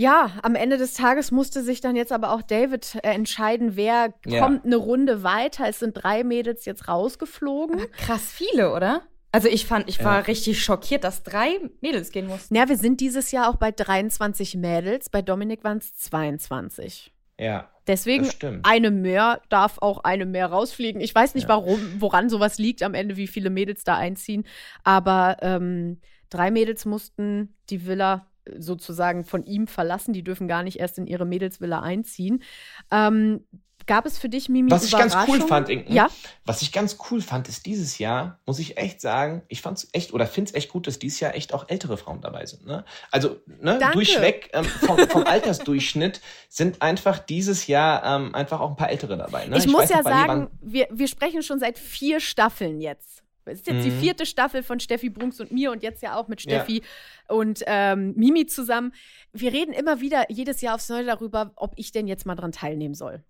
Ja, 0.00 0.30
am 0.42 0.54
Ende 0.54 0.78
des 0.78 0.94
Tages 0.94 1.30
musste 1.30 1.62
sich 1.62 1.82
dann 1.82 1.94
jetzt 1.94 2.10
aber 2.10 2.32
auch 2.32 2.40
David 2.40 2.94
äh, 3.02 3.08
entscheiden, 3.08 3.76
wer 3.76 4.14
ja. 4.24 4.42
kommt 4.42 4.64
eine 4.64 4.76
Runde 4.76 5.22
weiter. 5.22 5.68
Es 5.68 5.80
sind 5.80 5.92
drei 5.92 6.24
Mädels 6.24 6.64
jetzt 6.64 6.88
rausgeflogen. 6.88 7.76
Aber 7.76 7.88
krass 7.88 8.32
viele, 8.32 8.72
oder? 8.72 9.02
Also 9.30 9.48
ich 9.48 9.66
fand, 9.66 9.90
ich 9.90 10.02
war 10.02 10.14
ja. 10.14 10.20
richtig 10.20 10.64
schockiert, 10.64 11.04
dass 11.04 11.22
drei 11.22 11.50
Mädels 11.82 12.12
gehen 12.12 12.28
mussten. 12.28 12.54
Ja, 12.54 12.66
wir 12.70 12.78
sind 12.78 13.02
dieses 13.02 13.30
Jahr 13.30 13.50
auch 13.50 13.56
bei 13.56 13.72
23 13.72 14.56
Mädels. 14.56 15.10
Bei 15.10 15.20
Dominik 15.20 15.64
waren 15.64 15.76
es 15.76 15.94
22. 15.94 17.12
Ja. 17.38 17.68
Deswegen 17.86 18.26
eine 18.62 18.90
mehr 18.90 19.42
darf 19.50 19.76
auch 19.82 20.02
eine 20.04 20.24
mehr 20.24 20.46
rausfliegen. 20.46 21.02
Ich 21.02 21.14
weiß 21.14 21.34
nicht, 21.34 21.44
ja. 21.44 21.50
warum, 21.50 21.78
woran 21.98 22.30
sowas 22.30 22.56
liegt 22.56 22.82
am 22.82 22.94
Ende, 22.94 23.18
wie 23.18 23.26
viele 23.26 23.50
Mädels 23.50 23.84
da 23.84 23.98
einziehen. 23.98 24.46
Aber 24.82 25.36
ähm, 25.42 26.00
drei 26.30 26.50
Mädels 26.50 26.86
mussten 26.86 27.54
die 27.68 27.86
Villa 27.86 28.29
sozusagen 28.58 29.24
von 29.24 29.44
ihm 29.44 29.66
verlassen. 29.66 30.12
Die 30.12 30.22
dürfen 30.22 30.48
gar 30.48 30.62
nicht 30.62 30.78
erst 30.78 30.98
in 30.98 31.06
ihre 31.06 31.26
Mädelsvilla 31.26 31.80
einziehen. 31.80 32.42
Ähm, 32.90 33.44
Gab 33.86 34.06
es 34.06 34.18
für 34.18 34.28
dich 34.28 34.48
Mimi 34.48 34.70
Was 34.70 34.84
ich 34.84 34.92
ganz 34.92 35.16
cool 35.26 35.40
fand, 35.40 35.68
Inken, 35.68 35.92
ja? 35.92 36.08
was 36.44 36.62
ich 36.62 36.70
ganz 36.70 36.98
cool 37.10 37.20
fand, 37.20 37.48
ist 37.48 37.66
dieses 37.66 37.98
Jahr, 37.98 38.38
muss 38.46 38.58
ich 38.58 38.76
echt 38.76 39.00
sagen, 39.00 39.42
ich 39.48 39.62
fand 39.62 39.78
es 39.78 39.88
echt 39.92 40.12
oder 40.12 40.26
finde 40.26 40.50
es 40.50 40.54
echt 40.54 40.70
gut, 40.70 40.86
dass 40.86 40.98
dieses 40.98 41.18
Jahr 41.18 41.34
echt 41.34 41.54
auch 41.54 41.68
ältere 41.68 41.96
Frauen 41.96 42.20
dabei 42.20 42.46
sind. 42.46 42.66
Ne? 42.66 42.84
Also 43.10 43.40
ne, 43.46 43.80
durchweg 43.92 44.50
ähm, 44.52 44.64
vom, 44.64 44.96
vom 45.08 45.24
Altersdurchschnitt 45.24 46.20
sind 46.48 46.82
einfach 46.82 47.18
dieses 47.18 47.66
Jahr 47.66 48.04
ähm, 48.04 48.34
einfach 48.34 48.60
auch 48.60 48.70
ein 48.70 48.76
paar 48.76 48.90
ältere 48.90 49.16
dabei. 49.16 49.46
Ne? 49.46 49.56
Ich, 49.56 49.64
ich 49.64 49.72
muss 49.72 49.88
ja 49.88 50.02
sagen, 50.02 50.50
wir, 50.60 50.86
wir 50.92 51.08
sprechen 51.08 51.42
schon 51.42 51.58
seit 51.58 51.78
vier 51.78 52.20
Staffeln 52.20 52.80
jetzt. 52.80 53.24
Es 53.50 53.60
ist 53.60 53.66
jetzt 53.66 53.84
mhm. 53.84 53.90
die 53.90 53.90
vierte 53.90 54.26
Staffel 54.26 54.62
von 54.62 54.80
Steffi 54.80 55.10
Brunks 55.10 55.40
und 55.40 55.52
mir 55.52 55.70
und 55.70 55.82
jetzt 55.82 56.02
ja 56.02 56.16
auch 56.16 56.28
mit 56.28 56.40
Steffi 56.40 56.78
ja. 56.78 57.34
und 57.34 57.62
ähm, 57.66 58.14
Mimi 58.16 58.46
zusammen. 58.46 58.92
Wir 59.32 59.52
reden 59.52 59.72
immer 59.72 60.00
wieder 60.00 60.30
jedes 60.30 60.60
Jahr 60.60 60.76
aufs 60.76 60.88
Neue 60.88 61.04
darüber, 61.04 61.52
ob 61.56 61.72
ich 61.76 61.92
denn 61.92 62.06
jetzt 62.06 62.26
mal 62.26 62.34
dran 62.34 62.52
teilnehmen 62.52 62.94
soll. 62.94 63.22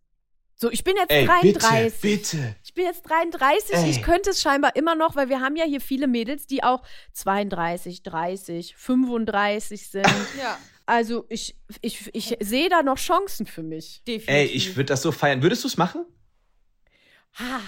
So, 0.62 0.71
ich 0.71 0.85
bin 0.85 0.95
jetzt 0.97 1.11
Ey, 1.11 1.25
33. 1.25 2.01
Bitte, 2.03 2.37
bitte. 2.37 2.57
Ich 2.62 2.75
bin 2.75 2.85
jetzt 2.85 3.03
33. 3.09 3.77
Ey. 3.77 3.91
Ich 3.91 4.03
könnte 4.03 4.31
es 4.31 4.43
scheinbar 4.43 4.77
immer 4.77 4.95
noch, 4.95 5.16
weil 5.16 5.31
wir 5.31 5.41
haben 5.41 5.57
ja 5.57 5.64
hier 5.64 5.81
viele 5.81 6.07
Mädels, 6.07 6.47
die 6.47 6.62
auch 6.62 6.83
32, 7.14 8.03
30, 8.03 8.77
35 8.77 9.89
sind. 9.89 10.07
ja. 10.39 10.59
Also 10.85 11.25
ich, 11.29 11.57
ich, 11.81 12.11
ich 12.14 12.37
sehe 12.41 12.68
da 12.68 12.83
noch 12.83 12.99
Chancen 12.99 13.47
für 13.47 13.62
mich. 13.62 14.03
Definitiv. 14.07 14.29
Ey, 14.29 14.47
ich 14.47 14.77
würde 14.77 14.87
das 14.87 15.01
so 15.01 15.12
feiern. 15.12 15.41
Würdest 15.41 15.64
du 15.64 15.68
es 15.68 15.79
machen? 15.79 16.05
Ah. 17.39 17.61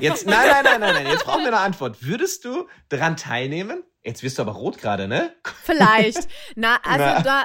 Jetzt, 0.00 0.26
nein, 0.26 0.48
nein, 0.48 0.64
nein, 0.64 0.80
nein, 0.80 0.94
nein. 0.94 1.06
Jetzt 1.06 1.24
brauchen 1.24 1.40
wir 1.40 1.48
eine 1.48 1.58
Antwort. 1.58 2.02
Würdest 2.02 2.44
du 2.44 2.68
daran 2.88 3.16
teilnehmen? 3.16 3.82
Jetzt 4.02 4.22
wirst 4.22 4.38
du 4.38 4.42
aber 4.42 4.52
rot 4.52 4.78
gerade, 4.78 5.08
ne? 5.08 5.34
Vielleicht. 5.62 6.28
Na, 6.54 6.78
also 6.84 7.04
Na. 7.04 7.22
da, 7.22 7.44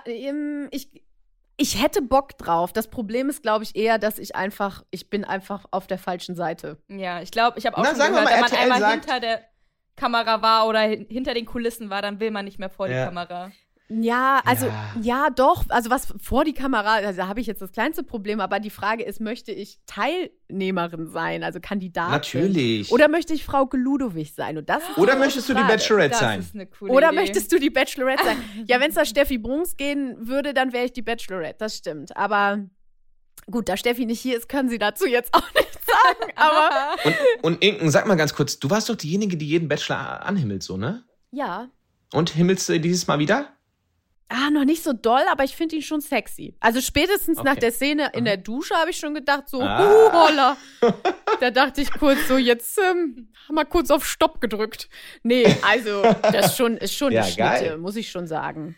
ich, 0.71 0.89
ich 1.57 1.81
hätte 1.81 2.01
Bock 2.01 2.37
drauf. 2.37 2.71
Das 2.73 2.89
Problem 2.89 3.29
ist, 3.29 3.41
glaube 3.41 3.63
ich, 3.63 3.75
eher, 3.75 3.97
dass 3.97 4.19
ich 4.19 4.35
einfach, 4.35 4.83
ich 4.91 5.09
bin 5.09 5.25
einfach 5.25 5.65
auf 5.71 5.87
der 5.87 5.97
falschen 5.97 6.35
Seite. 6.35 6.77
Ja, 6.87 7.21
ich 7.21 7.31
glaube, 7.31 7.59
ich 7.59 7.65
habe 7.65 7.77
auch 7.77 7.83
Na, 7.83 7.89
schon 7.89 7.97
gehört, 7.97 8.13
mal, 8.13 8.31
wenn 8.31 8.39
man 8.41 8.53
einmal 8.53 8.79
sagt, 8.79 9.05
hinter 9.05 9.19
der 9.19 9.41
Kamera 9.95 10.41
war 10.41 10.67
oder 10.67 10.81
hinter 10.81 11.33
den 11.33 11.45
Kulissen 11.45 11.89
war, 11.89 12.01
dann 12.01 12.19
will 12.19 12.31
man 12.31 12.45
nicht 12.45 12.59
mehr 12.59 12.69
vor 12.69 12.87
ja. 12.87 12.99
die 12.99 13.05
Kamera. 13.05 13.51
Ja, 13.87 14.41
also 14.45 14.65
ja. 14.65 14.93
ja. 15.01 15.29
doch, 15.29 15.65
also 15.69 15.89
was 15.89 16.07
vor 16.19 16.43
die 16.43 16.53
Kamera, 16.53 16.95
also 16.95 17.21
da 17.21 17.27
habe 17.27 17.39
ich 17.39 17.47
jetzt 17.47 17.61
das 17.61 17.71
kleinste 17.71 18.03
Problem, 18.03 18.39
aber 18.39 18.59
die 18.59 18.71
Frage 18.71 19.03
ist, 19.03 19.21
möchte 19.21 19.51
ich 19.51 19.77
Teilnehmerin 19.85 21.07
sein, 21.07 21.43
also 21.43 21.59
Kandidatin? 21.59 22.11
Natürlich. 22.11 22.91
Oder 22.91 23.07
möchte 23.07 23.33
ich 23.33 23.45
Frau 23.45 23.69
Ludowig 23.71 24.33
sein? 24.33 24.57
Und 24.57 24.69
das 24.69 24.81
Oder 24.97 25.15
möchtest 25.15 25.49
du 25.49 25.53
die 25.53 25.63
Bachelorette 25.63 26.09
das 26.09 26.19
sein? 26.19 26.39
Ist 26.39 26.55
eine 26.55 26.65
coole 26.65 26.91
Oder 26.91 27.09
Idee. 27.09 27.15
möchtest 27.15 27.51
du 27.51 27.59
die 27.59 27.69
Bachelorette 27.69 28.23
sein? 28.23 28.37
ja, 28.67 28.79
wenn 28.79 28.89
es 28.89 28.95
da 28.95 29.05
Steffi 29.05 29.37
Bruns 29.37 29.77
gehen 29.77 30.15
würde, 30.19 30.53
dann 30.53 30.73
wäre 30.73 30.85
ich 30.85 30.93
die 30.93 31.03
Bachelorette, 31.03 31.57
das 31.59 31.77
stimmt. 31.77 32.17
Aber 32.17 32.65
Gut, 33.51 33.69
da 33.69 33.77
Steffi 33.77 34.05
nicht 34.05 34.21
hier 34.21 34.37
ist, 34.37 34.49
können 34.49 34.69
sie 34.69 34.79
dazu 34.79 35.05
jetzt 35.05 35.33
auch 35.33 35.53
nichts 35.55 35.77
sagen. 35.85 36.31
Aber 36.35 36.95
und, 37.03 37.15
und 37.43 37.63
Inken, 37.63 37.91
sag 37.91 38.07
mal 38.07 38.15
ganz 38.15 38.33
kurz, 38.33 38.57
du 38.59 38.69
warst 38.69 38.89
doch 38.89 38.95
diejenige, 38.95 39.37
die 39.37 39.47
jeden 39.47 39.67
Bachelor 39.67 40.25
anhimmelt, 40.25 40.63
so, 40.63 40.77
ne? 40.77 41.03
Ja. 41.31 41.69
Und 42.13 42.31
himmelst 42.31 42.69
du 42.69 42.79
dieses 42.79 43.07
Mal 43.07 43.19
wieder? 43.19 43.49
Ah, 44.27 44.49
noch 44.49 44.65
nicht 44.65 44.83
so 44.83 44.91
doll, 44.91 45.21
aber 45.31 45.43
ich 45.43 45.55
finde 45.55 45.75
ihn 45.75 45.83
schon 45.83 46.01
sexy. 46.01 46.55
Also 46.59 46.81
spätestens 46.81 47.37
okay. 47.37 47.49
nach 47.49 47.57
der 47.57 47.71
Szene 47.71 48.09
in 48.13 48.25
der 48.25 48.37
Dusche 48.37 48.73
habe 48.73 48.89
ich 48.89 48.97
schon 48.97 49.13
gedacht, 49.13 49.47
so, 49.47 49.61
ah. 49.61 49.83
uh, 49.83 50.11
holla. 50.11 50.57
da 51.39 51.51
dachte 51.51 51.81
ich 51.81 51.91
kurz 51.91 52.27
so, 52.27 52.37
jetzt 52.37 52.79
ähm, 52.79 53.27
mal 53.49 53.65
kurz 53.65 53.91
auf 53.91 54.03
Stopp 54.03 54.41
gedrückt. 54.41 54.89
Nee, 55.21 55.45
also 55.61 56.01
das 56.23 56.57
schon, 56.57 56.77
ist 56.77 56.95
schon 56.95 57.11
ja, 57.11 57.21
die 57.21 57.33
Schnitte, 57.33 57.65
geil. 57.65 57.77
muss 57.77 57.95
ich 57.95 58.09
schon 58.09 58.25
sagen. 58.25 58.75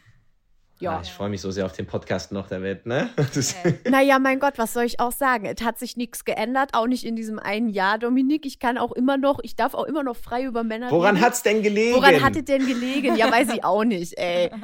Ja. 0.80 0.98
Ah, 0.98 1.02
ich 1.02 1.12
freue 1.12 1.30
mich 1.30 1.42
so 1.42 1.50
sehr 1.50 1.66
auf 1.66 1.72
den 1.72 1.88
Podcast 1.88 2.32
noch, 2.32 2.50
der 2.50 2.62
wird, 2.62 2.86
ne? 2.86 3.10
naja, 3.90 4.20
mein 4.20 4.40
Gott, 4.40 4.56
was 4.58 4.74
soll 4.74 4.84
ich 4.84 5.00
auch 5.00 5.12
sagen? 5.12 5.46
Es 5.46 5.64
hat 5.64 5.80
sich 5.80 5.98
nichts 5.98 6.24
geändert, 6.24 6.72
auch 6.74 6.86
nicht 6.86 7.04
in 7.04 7.16
diesem 7.16 7.40
einen 7.40 7.70
Jahr, 7.70 7.98
Dominik. 7.98 8.46
Ich 8.46 8.60
kann 8.60 8.78
auch 8.78 8.92
immer 8.92 9.18
noch, 9.18 9.40
ich 9.42 9.56
darf 9.56 9.74
auch 9.74 9.86
immer 9.86 10.04
noch 10.04 10.18
frei 10.18 10.44
über 10.44 10.64
Männer 10.64 10.92
Woran 10.92 11.16
reden. 11.16 11.26
hat's 11.26 11.42
denn 11.42 11.64
gelegen? 11.64 11.96
Woran 11.96 12.22
hat 12.22 12.36
es 12.36 12.46
denn 12.46 12.68
gelegen? 12.68 13.16
Ja, 13.16 13.32
weiß 13.32 13.54
ich 13.54 13.64
auch 13.64 13.86
nicht, 13.86 14.18
ey. 14.20 14.52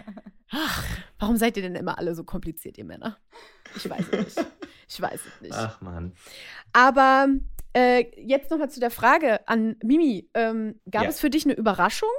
Ach, 0.55 0.85
warum 1.17 1.37
seid 1.37 1.57
ihr 1.57 1.63
denn 1.63 1.75
immer 1.75 1.97
alle 1.97 2.13
so 2.13 2.23
kompliziert, 2.23 2.77
ihr 2.77 2.85
Männer? 2.85 3.17
Ich 3.75 3.89
weiß 3.89 4.05
es 4.11 4.35
nicht. 4.35 4.47
Ich 4.87 5.01
weiß 5.01 5.19
es 5.25 5.41
nicht. 5.41 5.53
Ach, 5.55 5.81
Mann. 5.81 6.13
Aber 6.73 7.27
äh, 7.75 8.05
jetzt 8.21 8.51
nochmal 8.51 8.69
zu 8.69 8.79
der 8.79 8.91
Frage 8.91 9.47
an 9.47 9.75
Mimi. 9.83 10.29
Ähm, 10.35 10.79
gab 10.89 11.03
ja. 11.03 11.09
es 11.09 11.19
für 11.19 11.31
dich 11.31 11.45
eine 11.45 11.55
Überraschung? 11.55 12.09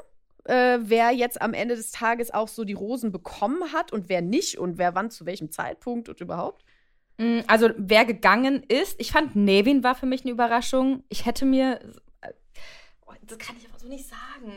Äh, 0.44 0.78
wer 0.82 1.12
jetzt 1.12 1.40
am 1.40 1.54
Ende 1.54 1.76
des 1.76 1.92
Tages 1.92 2.32
auch 2.34 2.48
so 2.48 2.64
die 2.64 2.72
Rosen 2.72 3.12
bekommen 3.12 3.72
hat 3.72 3.92
und 3.92 4.08
wer 4.08 4.20
nicht 4.20 4.58
und 4.58 4.76
wer 4.76 4.94
wann 4.94 5.10
zu 5.10 5.24
welchem 5.24 5.50
Zeitpunkt 5.50 6.08
und 6.08 6.20
überhaupt? 6.20 6.64
Mm, 7.18 7.40
also 7.46 7.70
wer 7.76 8.04
gegangen 8.04 8.62
ist, 8.64 9.00
ich 9.00 9.12
fand 9.12 9.36
Nevin 9.36 9.84
war 9.84 9.94
für 9.94 10.06
mich 10.06 10.22
eine 10.22 10.32
Überraschung. 10.32 11.04
Ich 11.08 11.24
hätte 11.24 11.46
mir 11.46 11.78
das 13.26 13.38
kann 13.38 13.56
ich 13.58 13.68
aber 13.68 13.78
so 13.78 13.88
nicht 13.88 14.06
sagen. 14.08 14.52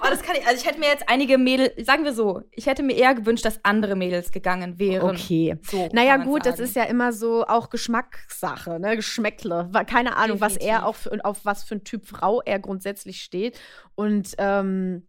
oh, 0.00 0.06
das 0.08 0.22
kann 0.22 0.36
ich, 0.36 0.46
also 0.46 0.60
ich 0.60 0.66
hätte 0.66 0.78
mir 0.78 0.86
jetzt 0.86 1.08
einige 1.08 1.38
Mädels, 1.38 1.86
sagen 1.86 2.04
wir 2.04 2.12
so, 2.12 2.42
ich 2.50 2.66
hätte 2.66 2.82
mir 2.82 2.94
eher 2.94 3.14
gewünscht, 3.14 3.44
dass 3.44 3.64
andere 3.64 3.96
Mädels 3.96 4.32
gegangen 4.32 4.78
wären. 4.78 5.10
Okay. 5.10 5.56
So 5.62 5.88
naja, 5.92 6.16
gut, 6.18 6.44
sagen. 6.44 6.56
das 6.56 6.60
ist 6.60 6.76
ja 6.76 6.84
immer 6.84 7.12
so 7.12 7.46
auch 7.46 7.70
Geschmackssache, 7.70 8.78
ne? 8.80 8.96
Geschmäckle. 8.96 9.70
Keine 9.86 10.16
Ahnung, 10.16 10.38
Definitiv. 10.38 10.40
was 10.40 10.56
er 10.56 10.86
auch 10.86 10.94
für, 10.94 11.24
auf 11.24 11.44
was 11.44 11.64
für 11.64 11.76
ein 11.76 11.84
Typ 11.84 12.06
Frau 12.06 12.40
er 12.42 12.58
grundsätzlich 12.58 13.22
steht. 13.22 13.58
Und 13.94 14.34
ähm, 14.38 15.06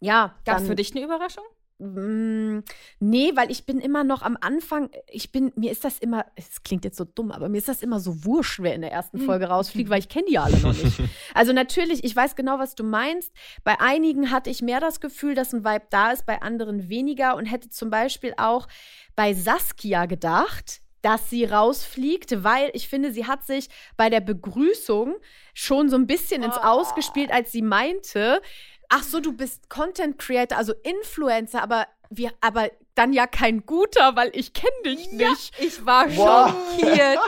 ja. 0.00 0.34
Gab 0.44 0.60
es 0.60 0.66
für 0.66 0.74
dich 0.74 0.94
eine 0.94 1.04
Überraschung? 1.04 1.44
Mm, 1.78 2.60
nee, 3.00 3.32
weil 3.34 3.50
ich 3.50 3.66
bin 3.66 3.80
immer 3.80 4.04
noch 4.04 4.22
am 4.22 4.38
Anfang, 4.40 4.90
ich 5.08 5.32
bin, 5.32 5.52
mir 5.56 5.72
ist 5.72 5.84
das 5.84 5.98
immer, 5.98 6.24
es 6.36 6.62
klingt 6.62 6.84
jetzt 6.84 6.96
so 6.96 7.04
dumm, 7.04 7.32
aber 7.32 7.48
mir 7.48 7.58
ist 7.58 7.68
das 7.68 7.82
immer 7.82 7.98
so 7.98 8.24
wurscht, 8.24 8.60
wer 8.60 8.74
in 8.74 8.82
der 8.82 8.92
ersten 8.92 9.18
mhm. 9.18 9.24
Folge 9.24 9.46
rausfliegt, 9.46 9.90
weil 9.90 9.98
ich 9.98 10.08
kenne 10.08 10.26
die 10.28 10.38
alle 10.38 10.58
noch 10.58 10.72
nicht. 10.72 11.00
Also 11.34 11.52
natürlich, 11.52 12.04
ich 12.04 12.14
weiß 12.14 12.36
genau, 12.36 12.58
was 12.58 12.76
du 12.76 12.84
meinst. 12.84 13.32
Bei 13.64 13.80
einigen 13.80 14.30
hatte 14.30 14.50
ich 14.50 14.62
mehr 14.62 14.78
das 14.78 15.00
Gefühl, 15.00 15.34
dass 15.34 15.52
ein 15.52 15.64
Vibe 15.64 15.86
da 15.90 16.12
ist, 16.12 16.26
bei 16.26 16.42
anderen 16.42 16.88
weniger 16.88 17.34
und 17.36 17.46
hätte 17.46 17.70
zum 17.70 17.90
Beispiel 17.90 18.34
auch 18.36 18.68
bei 19.16 19.34
Saskia 19.34 20.06
gedacht, 20.06 20.80
dass 21.04 21.28
sie 21.28 21.44
rausfliegt, 21.44 22.44
weil 22.44 22.70
ich 22.72 22.88
finde, 22.88 23.12
sie 23.12 23.26
hat 23.26 23.44
sich 23.44 23.68
bei 23.98 24.08
der 24.08 24.20
Begrüßung 24.20 25.16
schon 25.52 25.90
so 25.90 25.96
ein 25.96 26.06
bisschen 26.06 26.42
ins 26.42 26.56
oh. 26.56 26.62
Ausgespielt, 26.62 27.30
als 27.30 27.52
sie 27.52 27.60
meinte, 27.60 28.40
ach 28.88 29.02
so, 29.02 29.20
du 29.20 29.32
bist 29.32 29.68
Content 29.68 30.18
Creator, 30.18 30.58
also 30.58 30.72
Influencer, 30.82 31.62
aber 31.62 31.86
wir, 32.10 32.32
aber 32.40 32.70
dann 32.94 33.12
ja 33.12 33.26
kein 33.26 33.66
guter, 33.66 34.16
weil 34.16 34.30
ich 34.34 34.52
kenne 34.52 34.72
dich 34.84 35.06
ja, 35.12 35.30
nicht. 35.30 35.52
Ich 35.58 35.84
war 35.84 36.06
wow. 36.16 36.50
schockiert. 36.50 37.18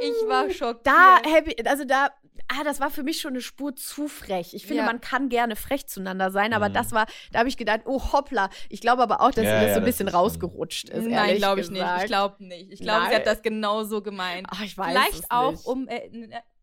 Ich 0.00 0.28
war 0.28 0.50
schockiert. 0.50 0.86
Da, 0.86 1.18
happy, 1.24 1.56
also 1.64 1.84
da, 1.84 2.08
ah, 2.48 2.64
das 2.64 2.80
war 2.80 2.90
für 2.90 3.02
mich 3.02 3.20
schon 3.20 3.32
eine 3.32 3.40
Spur 3.40 3.76
zu 3.76 4.08
frech. 4.08 4.54
Ich 4.54 4.66
finde, 4.66 4.82
ja. 4.82 4.86
man 4.86 5.00
kann 5.00 5.28
gerne 5.28 5.56
frech 5.56 5.86
zueinander 5.86 6.30
sein, 6.30 6.52
aber 6.52 6.68
mhm. 6.68 6.74
das 6.74 6.92
war, 6.92 7.06
da 7.32 7.40
habe 7.40 7.48
ich 7.48 7.56
gedacht, 7.56 7.82
oh 7.84 8.12
hoppla. 8.12 8.50
Ich 8.68 8.80
glaube 8.80 9.02
aber 9.02 9.20
auch, 9.20 9.30
dass 9.30 9.44
ja, 9.44 9.60
sie 9.60 9.66
das 9.66 9.74
so 9.74 9.80
ein 9.80 9.84
bisschen 9.84 10.08
rausgerutscht 10.08 10.88
ist. 10.88 11.06
Nein, 11.06 11.36
glaube 11.36 11.60
ich 11.60 11.70
nicht. 11.70 11.84
Ich 11.98 12.06
glaube 12.06 12.44
nicht. 12.44 12.72
Ich 12.72 12.80
glaube, 12.80 13.06
sie 13.08 13.14
hat 13.14 13.26
das 13.26 13.42
genau 13.42 13.84
so 13.84 14.02
gemeint. 14.02 14.46
Ach, 14.50 14.62
ich 14.62 14.76
weiß 14.76 14.88
Vielleicht 14.88 15.30
auch 15.30 15.52
nicht. 15.52 15.66
um 15.66 15.88
äh, 15.88 16.06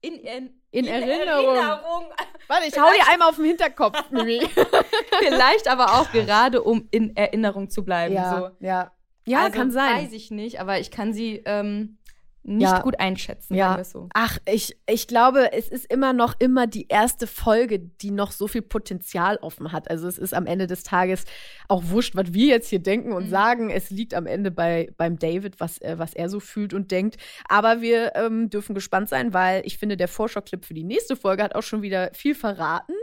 in, 0.01 0.19
in, 0.19 0.60
in, 0.71 0.85
in 0.85 0.91
Erinnerung. 0.91 1.55
Erinnerung. 1.55 2.05
Warte, 2.47 2.67
ich 2.67 2.79
hau 2.79 2.89
dir 2.91 3.07
einmal 3.09 3.29
auf 3.29 3.35
den 3.35 3.45
Hinterkopf, 3.45 4.09
Mimi. 4.09 4.41
Vielleicht 5.19 5.67
aber 5.67 5.99
auch 5.99 6.11
gerade, 6.11 6.63
um 6.63 6.87
in 6.91 7.15
Erinnerung 7.15 7.69
zu 7.69 7.83
bleiben. 7.83 8.13
Ja, 8.15 8.39
so. 8.39 8.65
ja. 8.65 8.91
Ja, 9.25 9.43
also, 9.43 9.57
kann 9.57 9.71
sein. 9.71 9.97
Weiß 9.97 10.13
ich 10.13 10.31
nicht, 10.31 10.59
aber 10.59 10.79
ich 10.79 10.89
kann 10.89 11.13
sie 11.13 11.43
ähm, 11.45 11.99
nicht 12.43 12.63
ja. 12.63 12.81
gut 12.81 12.99
einschätzen, 12.99 13.53
ja. 13.53 13.83
so. 13.83 14.09
Ach, 14.13 14.39
ich, 14.45 14.75
ich 14.87 15.07
glaube, 15.07 15.53
es 15.53 15.67
ist 15.67 15.85
immer 15.91 16.11
noch 16.11 16.33
immer 16.39 16.65
die 16.65 16.87
erste 16.87 17.27
Folge, 17.27 17.79
die 17.79 18.09
noch 18.09 18.31
so 18.31 18.47
viel 18.47 18.63
Potenzial 18.63 19.37
offen 19.37 19.71
hat. 19.71 19.89
Also 19.91 20.07
es 20.07 20.17
ist 20.17 20.33
am 20.33 20.47
Ende 20.47 20.65
des 20.65 20.83
Tages 20.83 21.25
auch 21.67 21.83
wurscht, 21.85 22.15
was 22.15 22.33
wir 22.33 22.47
jetzt 22.47 22.69
hier 22.69 22.79
denken 22.79 23.13
und 23.13 23.25
mhm. 23.25 23.29
sagen. 23.29 23.69
Es 23.69 23.91
liegt 23.91 24.15
am 24.15 24.25
Ende 24.25 24.49
bei, 24.49 24.89
beim 24.97 25.19
David, 25.19 25.59
was, 25.59 25.79
äh, 25.81 25.99
was 25.99 26.13
er 26.13 26.29
so 26.29 26.39
fühlt 26.39 26.73
und 26.73 26.89
denkt. 26.89 27.17
Aber 27.47 27.81
wir 27.81 28.15
ähm, 28.15 28.49
dürfen 28.49 28.73
gespannt 28.73 29.09
sein, 29.09 29.33
weil 29.33 29.61
ich 29.65 29.77
finde, 29.77 29.95
der 29.95 30.07
Vorschau-Clip 30.07 30.65
für 30.65 30.73
die 30.73 30.83
nächste 30.83 31.15
Folge 31.15 31.43
hat 31.43 31.55
auch 31.55 31.63
schon 31.63 31.83
wieder 31.83 32.09
viel 32.13 32.33
verraten. 32.33 32.93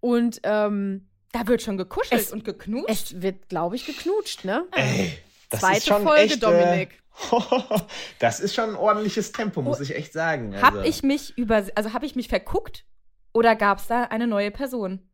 Und 0.00 0.40
ähm, 0.42 1.06
da 1.32 1.46
wird 1.46 1.62
schon 1.62 1.76
gekuschelt 1.76 2.20
es, 2.20 2.32
und 2.32 2.44
geknutscht. 2.44 2.90
Es 2.90 3.22
wird, 3.22 3.48
glaube 3.48 3.76
ich, 3.76 3.86
geknutscht, 3.86 4.44
ne? 4.44 4.64
Ey, 4.72 5.12
das 5.48 5.60
Zweite 5.60 5.78
ist 5.78 5.86
schon 5.86 6.02
Folge, 6.02 6.22
echt, 6.22 6.36
äh, 6.36 6.38
Dominik. 6.38 7.02
das 8.18 8.40
ist 8.40 8.54
schon 8.54 8.70
ein 8.70 8.76
ordentliches 8.76 9.32
Tempo, 9.32 9.62
muss 9.62 9.80
oh, 9.80 9.82
ich 9.82 9.94
echt 9.94 10.12
sagen. 10.12 10.54
Also. 10.54 10.66
Habe 10.66 10.86
ich 10.86 11.02
mich 11.02 11.36
über, 11.36 11.64
also 11.74 11.92
habe 11.92 12.06
ich 12.06 12.16
mich 12.16 12.28
verguckt 12.28 12.84
oder 13.32 13.56
gab 13.56 13.78
es 13.78 13.86
da 13.86 14.04
eine 14.04 14.26
neue 14.26 14.50
Person? 14.50 15.08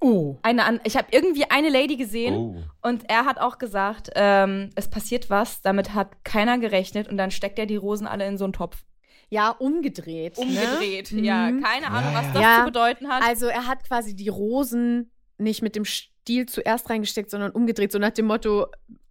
Oh. 0.00 0.36
Eine 0.42 0.80
ich 0.84 0.96
habe 0.96 1.08
irgendwie 1.10 1.44
eine 1.50 1.70
Lady 1.70 1.96
gesehen 1.96 2.34
oh. 2.34 2.62
und 2.82 3.08
er 3.08 3.24
hat 3.24 3.38
auch 3.38 3.58
gesagt, 3.58 4.10
ähm, 4.14 4.70
es 4.74 4.88
passiert 4.88 5.30
was, 5.30 5.62
damit 5.62 5.94
hat 5.94 6.24
keiner 6.24 6.58
gerechnet 6.58 7.08
und 7.08 7.16
dann 7.16 7.30
steckt 7.30 7.58
er 7.58 7.66
die 7.66 7.76
Rosen 7.76 8.06
alle 8.06 8.26
in 8.26 8.36
so 8.36 8.44
einen 8.44 8.52
Topf. 8.52 8.84
Ja, 9.28 9.50
umgedreht. 9.50 10.38
Ne? 10.38 10.44
Umgedreht, 10.44 11.12
ne? 11.12 11.22
ja. 11.22 11.50
Mhm. 11.50 11.62
Keine 11.62 11.88
Ahnung, 11.88 12.12
ja, 12.12 12.18
was 12.18 12.32
das 12.32 12.42
ja. 12.42 12.58
zu 12.58 12.64
bedeuten 12.66 13.08
hat. 13.08 13.24
Also 13.24 13.46
er 13.46 13.66
hat 13.66 13.84
quasi 13.84 14.14
die 14.14 14.28
Rosen 14.28 15.10
nicht 15.38 15.62
mit 15.62 15.74
dem 15.74 15.84
Stiel 16.26 16.46
zuerst 16.46 16.90
reingesteckt, 16.90 17.30
sondern 17.30 17.52
umgedreht, 17.52 17.92
so 17.92 18.00
nach 18.00 18.10
dem 18.10 18.26
Motto, 18.26 18.66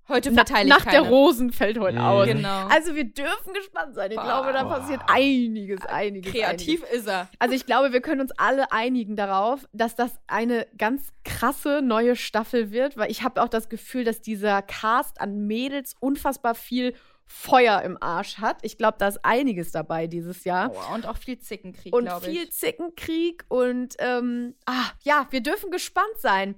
Heute 0.07 0.33
verteile 0.33 0.69
Na, 0.69 0.75
Nach 0.75 0.85
keine. 0.85 1.01
der 1.01 1.09
Rosen 1.09 1.51
fällt 1.51 1.79
heute 1.79 1.97
ja. 1.97 2.11
aus. 2.11 2.27
Genau. 2.27 2.67
Also 2.67 2.93
wir 2.93 3.05
dürfen 3.05 3.53
gespannt 3.53 3.95
sein. 3.95 4.11
Ich 4.11 4.17
Boah. 4.17 4.23
glaube, 4.23 4.53
da 4.53 4.63
passiert 4.63 5.01
einiges, 5.07 5.83
einiges. 5.87 6.31
Kreativ 6.31 6.83
einiges. 6.83 6.99
ist 6.99 7.07
er. 7.07 7.27
Also 7.39 7.55
ich 7.55 7.65
glaube, 7.65 7.91
wir 7.91 8.01
können 8.01 8.21
uns 8.21 8.31
alle 8.37 8.71
einigen 8.71 9.15
darauf, 9.15 9.67
dass 9.73 9.95
das 9.95 10.11
eine 10.27 10.67
ganz 10.77 11.11
krasse 11.23 11.81
neue 11.81 12.15
Staffel 12.15 12.69
wird, 12.69 12.97
weil 12.97 13.09
ich 13.09 13.23
habe 13.23 13.41
auch 13.41 13.47
das 13.47 13.67
Gefühl, 13.67 14.03
dass 14.03 14.21
dieser 14.21 14.61
Cast 14.61 15.19
an 15.19 15.47
Mädels 15.47 15.95
unfassbar 15.99 16.53
viel 16.53 16.93
Feuer 17.25 17.81
im 17.81 17.97
Arsch 17.99 18.37
hat. 18.37 18.57
Ich 18.61 18.77
glaube, 18.77 18.97
da 18.99 19.07
ist 19.07 19.25
einiges 19.25 19.71
dabei 19.71 20.05
dieses 20.05 20.43
Jahr. 20.43 20.71
Oh, 20.71 20.93
und 20.93 21.07
auch 21.07 21.17
viel 21.17 21.39
Zickenkrieg, 21.39 21.95
Und 21.95 22.11
viel 22.21 22.47
Zickenkrieg 22.49 23.43
und 23.47 23.95
ähm, 23.97 24.53
ah, 24.67 24.91
ja, 25.01 25.25
wir 25.31 25.41
dürfen 25.41 25.71
gespannt 25.71 26.19
sein. 26.19 26.53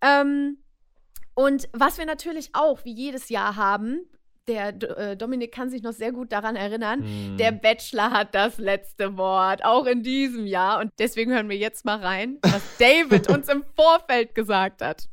Ähm, 0.00 0.58
und 1.34 1.68
was 1.72 1.98
wir 1.98 2.06
natürlich 2.06 2.50
auch 2.54 2.84
wie 2.84 2.92
jedes 2.92 3.28
Jahr 3.28 3.56
haben, 3.56 4.00
der 4.48 4.68
äh, 4.98 5.16
Dominik 5.16 5.52
kann 5.52 5.70
sich 5.70 5.82
noch 5.82 5.92
sehr 5.92 6.10
gut 6.10 6.32
daran 6.32 6.56
erinnern, 6.56 7.02
hm. 7.02 7.36
der 7.36 7.52
Bachelor 7.52 8.10
hat 8.10 8.34
das 8.34 8.58
letzte 8.58 9.16
Wort, 9.16 9.64
auch 9.64 9.86
in 9.86 10.02
diesem 10.02 10.46
Jahr. 10.46 10.80
Und 10.80 10.90
deswegen 10.98 11.32
hören 11.32 11.48
wir 11.48 11.56
jetzt 11.56 11.84
mal 11.84 11.98
rein, 11.98 12.38
was 12.42 12.62
David 12.78 13.28
uns 13.34 13.48
im 13.48 13.62
Vorfeld 13.76 14.34
gesagt 14.34 14.82
hat. 14.82 15.06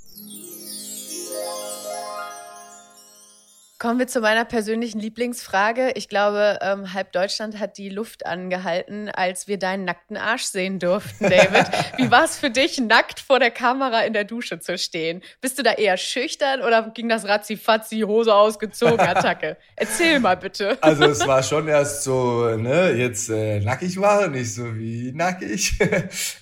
Kommen 3.78 4.00
wir 4.00 4.08
zu 4.08 4.22
meiner 4.22 4.46
persönlichen 4.46 5.00
Lieblingsfrage. 5.00 5.92
Ich 5.96 6.08
glaube, 6.08 6.60
ähm, 6.62 6.94
halb 6.94 7.12
Deutschland 7.12 7.60
hat 7.60 7.78
die 7.78 7.90
Luft 7.90 8.26
angehalten, 8.26 9.10
als 9.10 9.50
wir 9.50 9.60
deinen 9.60 9.84
nackten 9.84 10.16
Arsch 10.16 10.44
sehen 10.44 10.80
durften, 10.80 11.26
David. 11.30 11.68
Wie 11.98 12.10
war 12.10 12.24
es 12.24 12.38
für 12.38 12.50
dich, 12.50 12.80
nackt 12.80 13.20
vor 13.20 13.38
der 13.38 13.52
Kamera 13.52 14.04
in 14.04 14.14
der 14.14 14.24
Dusche 14.24 14.60
zu 14.60 14.78
stehen? 14.78 15.22
Bist 15.42 15.60
du 15.60 15.64
da 15.64 15.74
eher 15.74 15.98
schüchtern 15.98 16.62
oder 16.62 16.90
ging 16.94 17.10
das 17.10 17.26
ratzi-fatzi, 17.26 18.00
Hose 18.08 18.34
ausgezogen, 18.34 19.00
Attacke? 19.02 19.58
Erzähl 19.76 20.22
mal 20.22 20.38
bitte. 20.38 20.78
Also 20.82 21.04
es 21.04 21.28
war 21.28 21.44
schon 21.44 21.68
erst 21.68 22.04
so, 22.04 22.56
ne, 22.56 22.92
jetzt 22.92 23.30
äh, 23.30 23.60
nackig 23.60 24.00
war, 24.00 24.30
nicht 24.30 24.54
so 24.54 24.74
wie 24.78 25.12
nackig. 25.12 25.78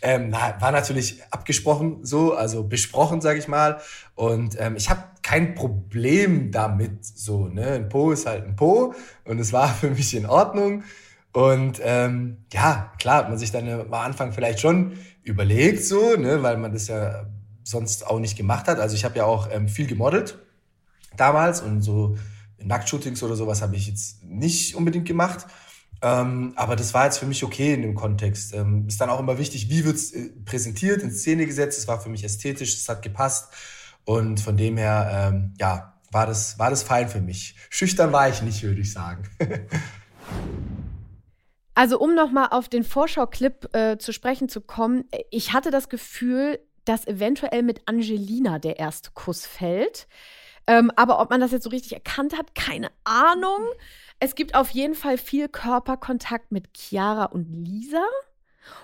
ähm, 0.04 0.30
na, 0.30 0.56
war 0.60 0.72
natürlich 0.72 1.24
abgesprochen 1.32 2.06
so, 2.06 2.36
also 2.36 2.64
besprochen, 2.64 3.22
sag 3.22 3.40
ich 3.40 3.48
mal. 3.48 3.82
Und 4.16 4.60
ähm, 4.60 4.76
ich 4.76 4.90
habe 4.90 5.04
kein 5.22 5.56
Problem 5.56 6.52
damit. 6.52 7.06
So, 7.06 7.48
ne? 7.48 7.74
Ein 7.74 7.90
Po 7.90 8.12
ist 8.12 8.26
halt 8.26 8.46
ein 8.46 8.56
Po 8.56 8.94
und 9.26 9.40
es 9.40 9.54
war 9.54 9.68
für 9.74 9.90
mich 9.90 10.16
in 10.16 10.26
Ordnung. 10.26 10.84
Und 11.32 11.82
ähm, 11.84 12.46
ja, 12.52 12.94
klar, 13.00 13.18
hat 13.18 13.30
man 13.30 13.40
sich 13.40 13.52
dann 13.52 13.68
am 13.68 13.94
Anfang 13.94 14.34
vielleicht 14.34 14.60
schon 14.60 14.94
überlegt, 15.24 15.84
so, 15.84 16.16
ne, 16.16 16.44
weil 16.44 16.58
man 16.58 16.74
das 16.74 16.88
ja 16.88 17.26
sonst 17.64 18.06
auch 18.06 18.20
nicht 18.20 18.38
gemacht 18.38 18.68
hat. 18.68 18.80
Also 18.80 18.96
ich 18.96 19.04
habe 19.04 19.18
ja 19.18 19.26
auch 19.26 19.50
ähm, 19.52 19.68
viel 19.68 19.88
gemodelt 19.88 20.38
damals 21.18 21.62
und 21.62 21.82
so 21.82 22.18
Nacktshootings 22.62 23.24
oder 23.24 23.36
sowas 23.36 23.62
habe 23.62 23.76
ich 23.76 23.88
jetzt 23.88 24.24
nicht 24.24 24.76
unbedingt 24.76 25.08
gemacht. 25.08 25.48
Ähm, 26.02 26.54
aber 26.56 26.76
das 26.76 26.94
war 26.94 27.06
jetzt 27.06 27.18
für 27.18 27.26
mich 27.26 27.44
okay 27.44 27.74
in 27.74 27.82
dem 27.82 27.96
Kontext. 27.96 28.54
Ähm, 28.54 28.86
ist 28.88 29.00
dann 29.00 29.10
auch 29.10 29.20
immer 29.20 29.38
wichtig, 29.38 29.70
wie 29.70 29.86
wird's 29.86 30.12
äh, 30.12 30.30
präsentiert, 30.46 31.02
in 31.02 31.12
Szene 31.12 31.46
gesetzt. 31.46 31.80
Es 31.80 31.88
war 31.88 32.02
für 32.02 32.10
mich 32.10 32.24
ästhetisch, 32.24 32.76
es 32.76 32.90
hat 32.90 33.02
gepasst. 33.02 33.54
Und 34.06 34.40
von 34.40 34.58
dem 34.58 34.78
her, 34.78 35.32
ähm, 35.32 35.54
ja, 35.60 35.94
war 36.12 36.28
das, 36.28 36.60
war 36.60 36.70
das 36.70 36.84
fein 36.84 37.10
für 37.10 37.22
mich. 37.22 37.56
Schüchtern 37.70 38.12
war 38.12 38.30
ich 38.30 38.42
nicht, 38.42 38.62
würde 38.64 38.82
ich 38.82 38.94
sagen. 38.94 39.24
also 41.76 42.00
um 42.00 42.14
nochmal 42.14 42.50
auf 42.52 42.70
den 42.70 42.84
Vorschau-Clip 42.84 43.76
äh, 43.76 43.98
zu 43.98 44.14
sprechen 44.14 44.50
zu 44.50 44.62
kommen, 44.62 45.06
ich 45.32 45.54
hatte 45.54 45.72
das 45.72 45.90
Gefühl, 45.90 46.60
dass 46.86 47.08
eventuell 47.08 47.64
mit 47.64 47.82
Angelina 47.88 48.60
der 48.60 48.78
erste 48.80 49.12
Kuss 49.12 49.46
fällt. 49.46 50.08
Ähm, 50.68 50.92
aber 50.96 51.20
ob 51.20 51.30
man 51.30 51.42
das 51.42 51.52
jetzt 51.52 51.64
so 51.64 51.70
richtig 51.70 51.94
erkannt 51.94 52.38
hat, 52.38 52.56
keine 52.56 52.90
Ahnung. 53.04 53.60
Es 54.20 54.36
gibt 54.36 54.56
auf 54.56 54.70
jeden 54.70 54.96
Fall 54.96 55.18
viel 55.18 55.50
Körperkontakt 55.50 56.52
mit 56.52 56.70
Chiara 56.78 57.26
und 57.26 57.52
Lisa. 57.52 58.04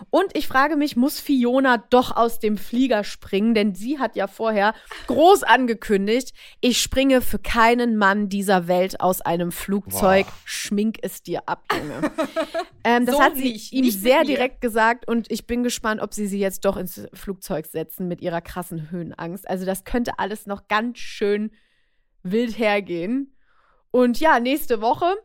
Und 0.09 0.35
ich 0.35 0.47
frage 0.47 0.75
mich, 0.75 0.95
muss 0.95 1.19
Fiona 1.19 1.77
doch 1.77 2.15
aus 2.15 2.39
dem 2.39 2.57
Flieger 2.57 3.03
springen? 3.03 3.53
Denn 3.53 3.75
sie 3.75 3.99
hat 3.99 4.15
ja 4.15 4.27
vorher 4.27 4.73
groß 5.07 5.43
angekündigt, 5.43 6.33
ich 6.61 6.81
springe 6.81 7.21
für 7.21 7.39
keinen 7.39 7.97
Mann 7.97 8.29
dieser 8.29 8.67
Welt 8.67 9.01
aus 9.01 9.21
einem 9.21 9.51
Flugzeug. 9.51 10.25
Boah. 10.25 10.33
Schmink 10.45 10.97
es 11.01 11.23
dir 11.23 11.43
ab, 11.47 11.63
Junge. 11.71 12.11
ähm, 12.83 13.05
das 13.05 13.15
so 13.15 13.21
hat 13.21 13.35
sie 13.35 13.53
nicht, 13.53 13.73
ihm 13.73 13.85
nicht 13.85 13.99
sehr 13.99 14.23
direkt 14.23 14.61
gesagt 14.61 15.07
und 15.07 15.31
ich 15.31 15.47
bin 15.47 15.63
gespannt, 15.63 16.01
ob 16.01 16.13
sie 16.13 16.27
sie 16.27 16.39
jetzt 16.39 16.65
doch 16.65 16.77
ins 16.77 17.07
Flugzeug 17.13 17.65
setzen 17.65 18.07
mit 18.07 18.21
ihrer 18.21 18.41
krassen 18.41 18.91
Höhenangst. 18.91 19.47
Also 19.49 19.65
das 19.65 19.83
könnte 19.83 20.19
alles 20.19 20.45
noch 20.45 20.67
ganz 20.67 20.99
schön 20.99 21.51
wild 22.23 22.57
hergehen. 22.57 23.35
Und 23.91 24.19
ja, 24.19 24.39
nächste 24.39 24.81
Woche 24.81 25.15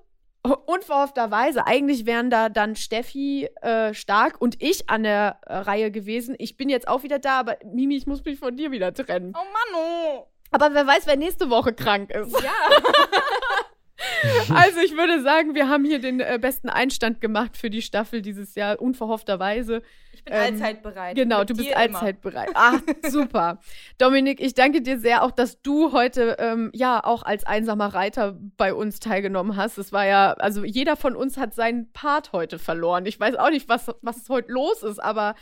unverhoffterweise, 0.67 1.67
eigentlich 1.67 2.07
wären 2.07 2.31
da 2.31 2.49
dann 2.49 2.77
Steffi 2.77 3.49
äh, 3.63 3.95
stark 3.95 4.41
und 4.41 4.63
ich 4.63 4.91
an 4.91 5.03
der 5.03 5.39
äh, 5.47 5.57
Reihe 5.57 5.91
gewesen. 5.91 6.35
Ich 6.39 6.57
bin 6.57 6.69
jetzt 6.69 6.89
auch 6.89 7.03
wieder 7.03 7.19
da, 7.19 7.41
aber 7.41 7.57
Mimi, 7.65 7.97
ich 7.97 8.07
muss 8.07 8.25
mich 8.25 8.39
von 8.39 8.57
dir 8.57 8.71
wieder 8.71 8.93
trennen. 8.93 9.35
Oh 9.35 9.45
Mann, 9.45 9.83
oh. 9.83 10.27
Aber 10.51 10.73
wer 10.73 10.87
weiß, 10.87 11.07
wer 11.07 11.17
nächste 11.17 11.51
Woche 11.51 11.73
krank 11.73 12.11
ist. 12.11 12.41
Ja. 12.43 12.53
also 14.55 14.81
ich 14.81 14.97
würde 14.97 15.23
sagen, 15.23 15.55
wir 15.55 15.69
haben 15.69 15.85
hier 15.85 16.01
den 16.01 16.21
äh, 16.21 16.39
besten 16.41 16.69
Einstand 16.69 17.21
gemacht 17.21 17.57
für 17.57 17.71
die 17.71 17.83
Staffel 17.83 18.23
dieses 18.23 18.55
Jahr, 18.55 18.81
unverhoffterweise. 18.81 19.83
Ich 20.13 20.25
bin 20.25 20.35
ähm, 20.35 20.41
allzeit 20.41 20.83
bereit. 20.83 21.17
Genau, 21.17 21.41
Mit 21.41 21.51
du 21.51 21.57
bist 21.57 21.77
allzeit 21.77 22.21
bereit. 22.21 22.51
Ah, 22.55 22.79
super. 23.09 23.61
Dominik, 23.99 24.41
ich 24.41 24.55
danke 24.55 24.83
dir 24.83 24.99
sehr 24.99 25.23
auch, 25.23 25.31
dass 25.31 25.63
du 25.63 25.93
heute 25.93 26.37
ähm, 26.39 26.71
ja 26.75 27.03
auch 27.05 27.23
als 27.23 27.45
einsamer 27.45 27.95
Reiter 27.95 28.39
bei 28.57 28.75
uns 28.75 28.99
teilgenommen 28.99 29.57
hast. 29.57 29.79
Es 29.79 29.93
war 29.93 30.07
ja, 30.07 30.33
also 30.33 30.65
jeder 30.65 30.97
von 30.97 31.15
uns 31.15 31.37
hat 31.37 31.55
seinen 31.55 31.93
Part 31.93 32.33
heute 32.33 32.59
verloren. 32.59 33.07
Ich 33.07 33.21
weiß 33.21 33.37
auch 33.37 33.51
nicht, 33.51 33.69
was, 33.69 33.91
was 34.03 34.29
heute 34.29 34.51
los 34.51 34.83
ist, 34.83 34.99
aber 34.99 35.35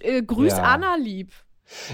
äh, 0.00 0.22
grüß 0.22 0.56
ja. 0.56 0.62
Anna 0.62 0.96
lieb. 0.96 1.32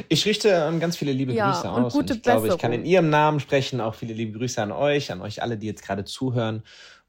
Ich 0.09 0.27
richte 0.27 0.49
ähm, 0.49 0.81
ganz 0.81 0.97
viele 0.97 1.13
liebe 1.13 1.33
ja, 1.33 1.51
Grüße 1.51 1.71
aus. 1.71 1.95
Und, 1.95 2.01
und 2.01 2.11
ich 2.17 2.23
glaube, 2.23 2.49
ich 2.49 2.59
kann 2.59 2.73
in 2.73 2.85
Ihrem 2.85 3.11
Namen 3.11 3.41
sprechen. 3.41 3.81
Auch 3.81 3.95
viele 3.95 4.15
liebe 4.15 4.39
Grüße 4.39 4.61
an 4.63 4.73
euch, 4.73 5.13
an 5.13 5.21
euch 5.21 5.43
alle, 5.43 5.57
die 5.57 5.67
jetzt 5.67 5.85
gerade 5.85 6.05
zuhören. 6.05 6.63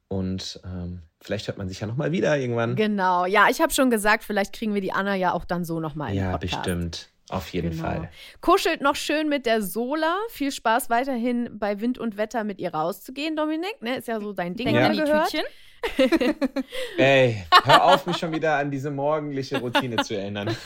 Und 0.08 0.60
ähm, 0.64 1.02
vielleicht 1.22 1.48
hört 1.48 1.58
man 1.58 1.68
sich 1.70 1.80
ja 1.80 1.88
nochmal 1.88 2.12
wieder 2.12 2.38
irgendwann. 2.38 2.76
Genau, 2.76 3.26
ja, 3.26 3.48
ich 3.50 3.62
habe 3.62 3.72
schon 3.72 3.90
gesagt, 3.90 4.24
vielleicht 4.24 4.54
kriegen 4.54 4.74
wir 4.74 4.82
die 4.82 4.92
Anna 4.92 5.16
ja 5.16 5.34
auch 5.34 5.46
dann 5.46 5.66
so 5.66 5.80
nochmal 5.80 6.12
in 6.12 6.18
Ja, 6.18 6.32
Podcast. 6.32 6.64
bestimmt. 6.64 7.10
Auf 7.30 7.50
jeden 7.50 7.70
genau. 7.72 7.84
Fall. 7.84 8.10
Kuschelt 8.42 8.82
noch 8.82 8.96
schön 8.96 9.30
mit 9.30 9.46
der 9.46 9.62
Sola. 9.62 10.18
Viel 10.30 10.52
Spaß 10.52 10.90
weiterhin 10.90 11.60
bei 11.60 11.80
Wind 11.80 12.00
und 12.00 12.18
Wetter 12.18 12.44
mit 12.44 12.60
ihr 12.60 12.74
rauszugehen, 12.74 13.36
Dominik. 13.36 13.82
Ne? 13.82 13.98
Ist 13.98 14.08
ja 14.08 14.20
so 14.20 14.34
dein 14.34 14.56
Ding, 14.56 14.68
ja. 14.70 14.92
gehört. 14.92 15.32
Ey, 16.98 17.44
hör 17.64 17.84
auf, 17.86 18.06
mich 18.06 18.18
schon 18.18 18.32
wieder 18.34 18.58
an 18.58 18.72
diese 18.72 18.92
morgendliche 18.92 19.60
Routine 19.60 19.98
zu 19.98 20.18
erinnern. 20.18 20.56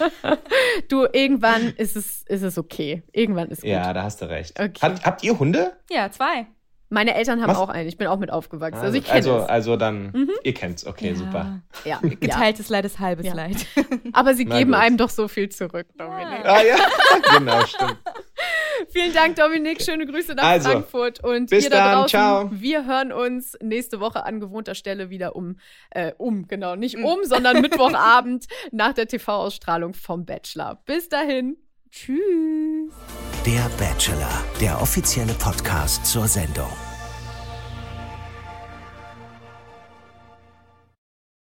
Du, 0.89 1.05
irgendwann 1.11 1.73
ist 1.77 1.95
es, 1.95 2.23
ist 2.23 2.41
es 2.41 2.57
okay. 2.57 3.03
Irgendwann 3.11 3.49
ist 3.49 3.59
es 3.59 3.61
gut. 3.61 3.71
Ja, 3.71 3.93
da 3.93 4.03
hast 4.03 4.21
du 4.21 4.29
recht. 4.29 4.59
Okay. 4.59 4.79
Hat, 4.81 5.05
habt 5.05 5.23
ihr 5.23 5.37
Hunde? 5.37 5.73
Ja, 5.89 6.09
zwei. 6.11 6.47
Meine 6.93 7.15
Eltern 7.15 7.41
haben 7.41 7.49
Was? 7.49 7.57
auch 7.57 7.69
einen. 7.69 7.89
Ich 7.89 7.97
bin 7.97 8.05
auch 8.05 8.19
mit 8.19 8.31
aufgewachsen. 8.31 8.75
Also, 8.75 8.85
also 8.85 8.97
ich 8.99 9.11
also, 9.11 9.37
es. 9.39 9.49
also 9.49 9.77
dann, 9.77 10.11
mhm. 10.11 10.29
ihr 10.43 10.53
kennt's. 10.53 10.85
Okay, 10.85 11.09
ja. 11.09 11.15
super. 11.15 11.61
Ja. 11.85 11.99
Geteiltes 12.03 12.69
Leid 12.69 12.85
ist 12.85 12.99
halbes 12.99 13.25
ja. 13.25 13.33
Leid. 13.33 13.65
Aber 14.13 14.35
sie 14.35 14.45
geben 14.45 14.75
einem 14.75 14.97
doch 14.97 15.09
so 15.09 15.27
viel 15.27 15.49
zurück, 15.49 15.87
Dominik. 15.97 16.45
Ah 16.45 16.61
ja, 16.61 16.77
genau, 17.37 17.65
stimmt. 17.65 17.97
Vielen 18.89 19.11
Dank, 19.11 19.35
Dominik. 19.37 19.81
Schöne 19.81 20.05
Grüße 20.05 20.35
nach 20.35 20.43
also, 20.43 20.69
Frankfurt. 20.69 21.23
Und 21.23 21.49
bis 21.49 21.63
ihr 21.63 21.71
da 21.71 21.77
dann, 21.77 21.93
draußen, 21.93 22.09
ciao. 22.09 22.49
wir 22.51 22.85
hören 22.85 23.11
uns 23.11 23.57
nächste 23.59 23.99
Woche 23.99 24.23
an 24.23 24.39
gewohnter 24.39 24.75
Stelle 24.75 25.09
wieder 25.09 25.35
um, 25.35 25.57
äh, 25.89 26.11
um, 26.19 26.47
genau, 26.47 26.75
nicht 26.75 26.97
um, 26.97 27.23
sondern 27.23 27.61
Mittwochabend 27.61 28.45
nach 28.71 28.93
der 28.93 29.07
TV-Ausstrahlung 29.07 29.95
vom 29.95 30.25
Bachelor. 30.25 30.79
Bis 30.85 31.09
dahin. 31.09 31.57
Tschüss. 31.95 32.91
Der 33.45 33.69
Bachelor, 33.77 34.43
der 34.59 34.81
offizielle 34.81 35.33
Podcast 35.35 36.03
zur 36.07 36.27
Sendung. 36.27 36.71